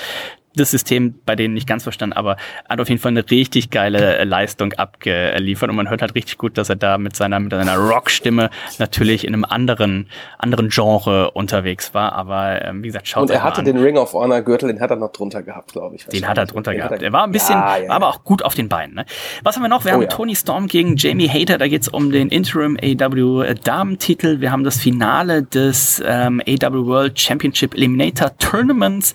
[0.57, 2.37] das System bei denen nicht ganz verstanden, aber
[2.69, 6.39] hat auf jeden Fall eine richtig geile äh, Leistung abgeliefert und man hört halt richtig
[6.39, 11.31] gut, dass er da mit seiner, mit seiner Rockstimme natürlich in einem anderen, anderen Genre
[11.33, 13.65] unterwegs war, aber ähm, wie gesagt, schaut Und er hatte an.
[13.65, 16.07] den Ring of Honor Gürtel, den hat er noch drunter gehabt, glaube ich.
[16.07, 17.03] Den hat er drunter den gehabt.
[17.03, 18.95] Er, er war ein bisschen, ja, ja, war aber auch gut auf den Beinen.
[18.95, 19.07] Ne?
[19.43, 19.85] Was haben wir noch?
[19.85, 20.09] Wir oh, haben ja.
[20.09, 24.41] Tony Storm gegen Jamie Hater, da geht's um den Interim AW Damen-Titel.
[24.41, 29.15] Wir haben das Finale des ähm, AW World Championship Eliminator Tournaments.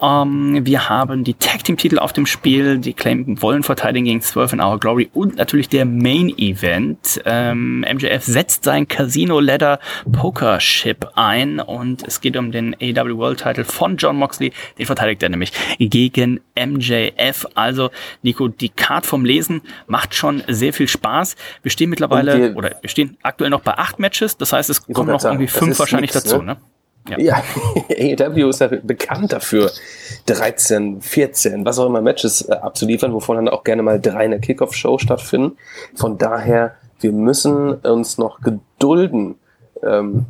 [0.00, 4.20] Ähm, wir haben die Tag Team Titel auf dem Spiel, die Claim wollen verteidigen gegen
[4.20, 7.20] 12 in Our Glory und natürlich der Main Event.
[7.24, 9.78] Ähm, MJF setzt sein Casino Ladder
[10.10, 14.52] Poker Ship ein und es geht um den AW World Title von John Moxley.
[14.78, 17.46] Den verteidigt er nämlich gegen MJF.
[17.54, 17.90] Also
[18.22, 21.36] Nico, die Card vom Lesen macht schon sehr viel Spaß.
[21.62, 24.36] Wir stehen mittlerweile oder wir stehen aktuell noch bei acht Matches.
[24.36, 26.38] Das heißt, es kommen noch irgendwie fünf wahrscheinlich nix, dazu.
[26.38, 26.54] Ne?
[26.54, 26.56] ne?
[27.10, 27.42] Ja, ja
[28.26, 29.70] AEW ist ja bekannt dafür,
[30.26, 34.30] 13, 14, was auch immer Matches äh, abzuliefern, wovon dann auch gerne mal drei in
[34.30, 35.56] der Kickoff-Show stattfinden.
[35.94, 39.36] Von daher, wir müssen uns noch gedulden.
[39.82, 40.26] Ähm,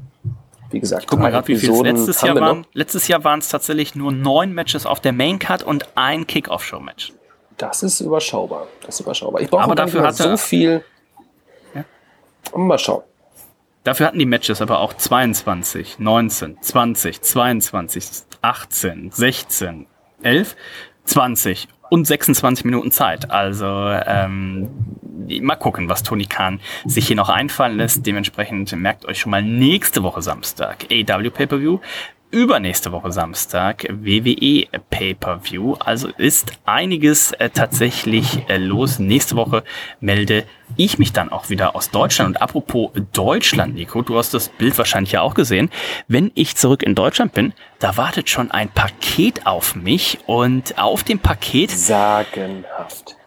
[0.70, 2.60] wie gesagt, guck mal gerade, wie viel es letztes Jahr waren.
[2.60, 2.66] Noch.
[2.74, 7.12] Letztes Jahr waren es tatsächlich nur neun Matches auf der Main Card und ein Kickoff-Show-Match.
[7.56, 8.68] Das ist überschaubar.
[8.86, 9.42] Das ist überschaubar.
[9.42, 10.84] Ich brauche aber dafür hat so viel.
[11.74, 11.84] Ja.
[12.56, 13.02] Mal schauen.
[13.84, 18.04] Dafür hatten die Matches aber auch 22, 19, 20, 22,
[18.42, 19.86] 18, 16,
[20.22, 20.56] 11,
[21.04, 23.30] 20 und 26 Minuten Zeit.
[23.30, 24.68] Also ähm,
[25.40, 28.06] mal gucken, was Tony Khan sich hier noch einfallen lässt.
[28.06, 31.80] Dementsprechend merkt euch schon mal nächste Woche Samstag AW Pay-Per-View
[32.30, 35.74] übernächste Woche Samstag WWE Pay-per-View.
[35.74, 38.98] Also ist einiges äh, tatsächlich äh, los.
[38.98, 39.64] Nächste Woche
[40.00, 40.44] melde
[40.76, 42.36] ich mich dann auch wieder aus Deutschland.
[42.36, 45.70] Und apropos Deutschland, Nico, du hast das Bild wahrscheinlich ja auch gesehen.
[46.08, 51.04] Wenn ich zurück in Deutschland bin, da wartet schon ein Paket auf mich und auf
[51.04, 53.19] dem Paket sagenhaft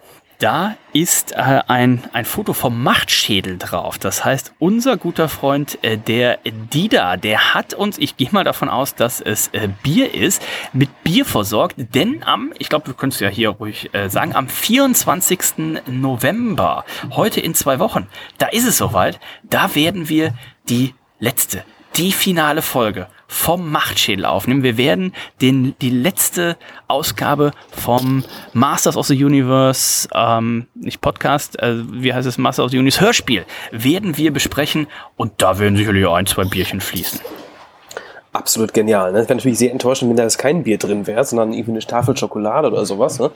[0.44, 3.98] da ist äh, ein, ein Foto vom Machtschädel drauf.
[3.98, 8.68] Das heißt, unser guter Freund, äh, der Dida, der hat uns, ich gehe mal davon
[8.68, 10.44] aus, dass es äh, Bier ist,
[10.74, 11.76] mit Bier versorgt.
[11.78, 15.80] Denn am, ich glaube, du könntest ja hier ruhig äh, sagen, am 24.
[15.88, 18.08] November, heute in zwei Wochen,
[18.38, 20.34] da ist es soweit, da werden wir
[20.68, 21.64] die letzte,
[21.96, 24.64] die finale Folge vom Machtschädel aufnehmen.
[24.64, 26.58] Wir werden den, die letzte
[26.88, 32.72] Ausgabe vom Masters of the Universe, ähm, nicht Podcast, äh, wie heißt es, Masters of
[32.72, 37.20] the Universe Hörspiel, werden wir besprechen und da werden sicherlich ein, zwei Bierchen fließen
[38.34, 39.12] absolut genial.
[39.12, 39.20] Ne?
[39.20, 41.80] Das wäre natürlich sehr enttäuschend, wenn da jetzt kein Bier drin wäre, sondern irgendwie eine
[41.80, 43.20] Tafel Schokolade oder sowas.
[43.20, 43.32] Ne?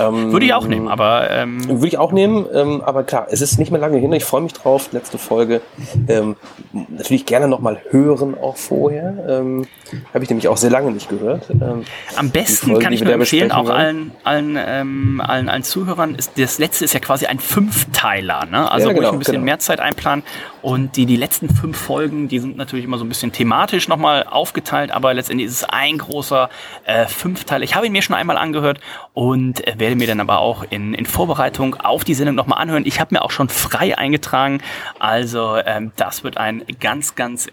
[0.00, 3.42] Ähm, würde ich auch nehmen, aber ähm würde ich auch nehmen, ähm, aber klar, es
[3.42, 4.12] ist nicht mehr lange hin.
[4.12, 4.88] Ich freue mich drauf.
[4.92, 5.60] Letzte Folge
[6.08, 6.36] ähm,
[6.72, 9.14] natürlich gerne noch mal hören auch vorher.
[9.28, 9.66] Ähm,
[10.14, 11.50] Habe ich nämlich auch sehr lange nicht gehört.
[11.50, 11.84] Ähm,
[12.16, 16.14] Am besten Folge, kann ich nur empfehlen, auch allen allen, ähm, allen allen Zuhörern.
[16.14, 18.70] Ist das letzte ist ja quasi ein Fünfteiler, ne?
[18.70, 19.44] Also ja, genau, wo ich ein bisschen genau.
[19.44, 20.24] mehr Zeit einplanen
[20.62, 24.24] und die die letzten fünf Folgen, die sind natürlich immer so ein bisschen thematisch nochmal
[24.38, 26.48] aufgeteilt, aber letztendlich ist es ein großer
[26.84, 27.64] äh, Fünfteil.
[27.64, 28.78] Ich habe ihn mir schon einmal angehört
[29.14, 32.84] und äh, werde mir dann aber auch in, in Vorbereitung auf die Sendung nochmal anhören.
[32.86, 34.62] Ich habe mir auch schon frei eingetragen,
[35.00, 37.48] also ähm, das wird ein ganz, ganz,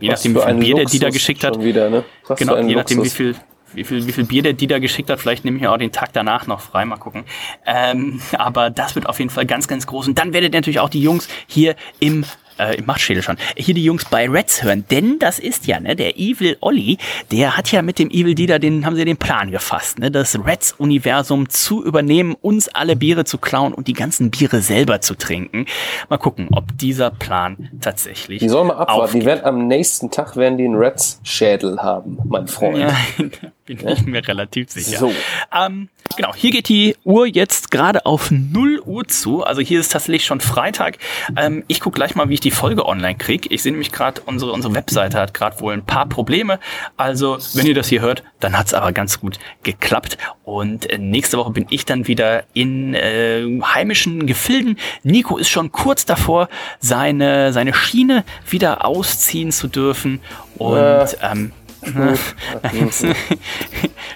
[0.00, 1.62] je nachdem wie viel Bier der die da geschickt hat.
[1.62, 2.04] Wieder, ne?
[2.36, 3.36] Genau, je nachdem wie viel
[3.74, 5.20] wie viel, wie viel Bier der die da geschickt hat.
[5.20, 7.24] Vielleicht nehme ich mir auch den Tag danach noch frei, mal gucken.
[7.66, 10.08] Ähm, aber das wird auf jeden Fall ganz, ganz groß.
[10.08, 12.24] Und dann werdet ihr natürlich auch die Jungs hier im
[12.58, 14.84] äh, im Machtschädel schon, hier die Jungs bei Reds hören.
[14.90, 16.98] Denn das ist ja, ne, der Evil Olli,
[17.30, 20.38] der hat ja mit dem Evil Dieter, den haben sie den Plan gefasst, ne, das
[20.38, 25.66] Reds-Universum zu übernehmen, uns alle Biere zu klauen und die ganzen Biere selber zu trinken.
[26.08, 28.40] Mal gucken, ob dieser Plan tatsächlich.
[28.40, 29.02] Die sollen mal abwarten.
[29.02, 29.22] Aufgeht.
[29.22, 32.78] Die werden am nächsten Tag werden die einen Reds-Schädel haben, mein Freund.
[32.78, 32.96] Ja,
[33.66, 34.98] bin ich mir relativ sicher.
[34.98, 35.12] So.
[35.52, 39.42] Ähm, genau, hier geht die Uhr jetzt gerade auf 0 Uhr zu.
[39.42, 40.98] Also hier ist tatsächlich schon Freitag.
[41.36, 43.48] Ähm, ich gucke gleich mal, wie ich die Folge online kriege.
[43.50, 46.60] Ich sehe nämlich gerade, unsere, unsere Webseite hat gerade wohl ein paar Probleme.
[46.96, 50.16] Also, wenn ihr das hier hört, dann hat es aber ganz gut geklappt.
[50.44, 54.78] Und äh, nächste Woche bin ich dann wieder in äh, heimischen Gefilden.
[55.02, 56.48] Nico ist schon kurz davor,
[56.78, 60.20] seine, seine Schiene wieder ausziehen zu dürfen.
[60.56, 61.06] Und äh.
[61.22, 61.52] ähm,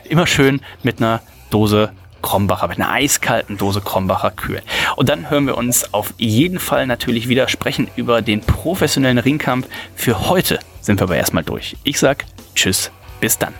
[0.08, 1.20] Immer schön mit einer
[1.50, 1.92] Dose
[2.22, 4.62] Krombacher, mit einer eiskalten Dose Krombacher kühlen.
[4.96, 9.66] Und dann hören wir uns auf jeden Fall natürlich wieder sprechen über den professionellen Ringkampf.
[9.94, 11.76] Für heute sind wir aber erstmal durch.
[11.84, 12.24] Ich sag
[12.54, 13.54] Tschüss, bis dann.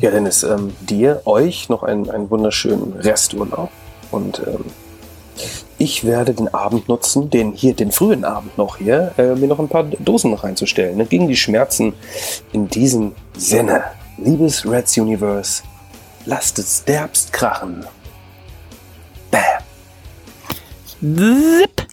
[0.00, 3.70] Ja, Dennis, ähm, dir, euch noch einen, einen wunderschönen Resturlaub
[4.10, 4.64] und ähm,
[5.78, 9.60] ich werde den Abend nutzen, den hier, den frühen Abend noch hier, äh, mir noch
[9.60, 10.96] ein paar Dosen reinzustellen.
[10.96, 11.06] Ne?
[11.06, 11.94] Gegen die Schmerzen
[12.52, 13.84] in diesem Sinne.
[14.18, 15.62] Liebes Reds Universe,
[16.24, 17.86] lasst es derbst krachen.
[19.30, 19.42] Bam.
[21.00, 21.87] Zip.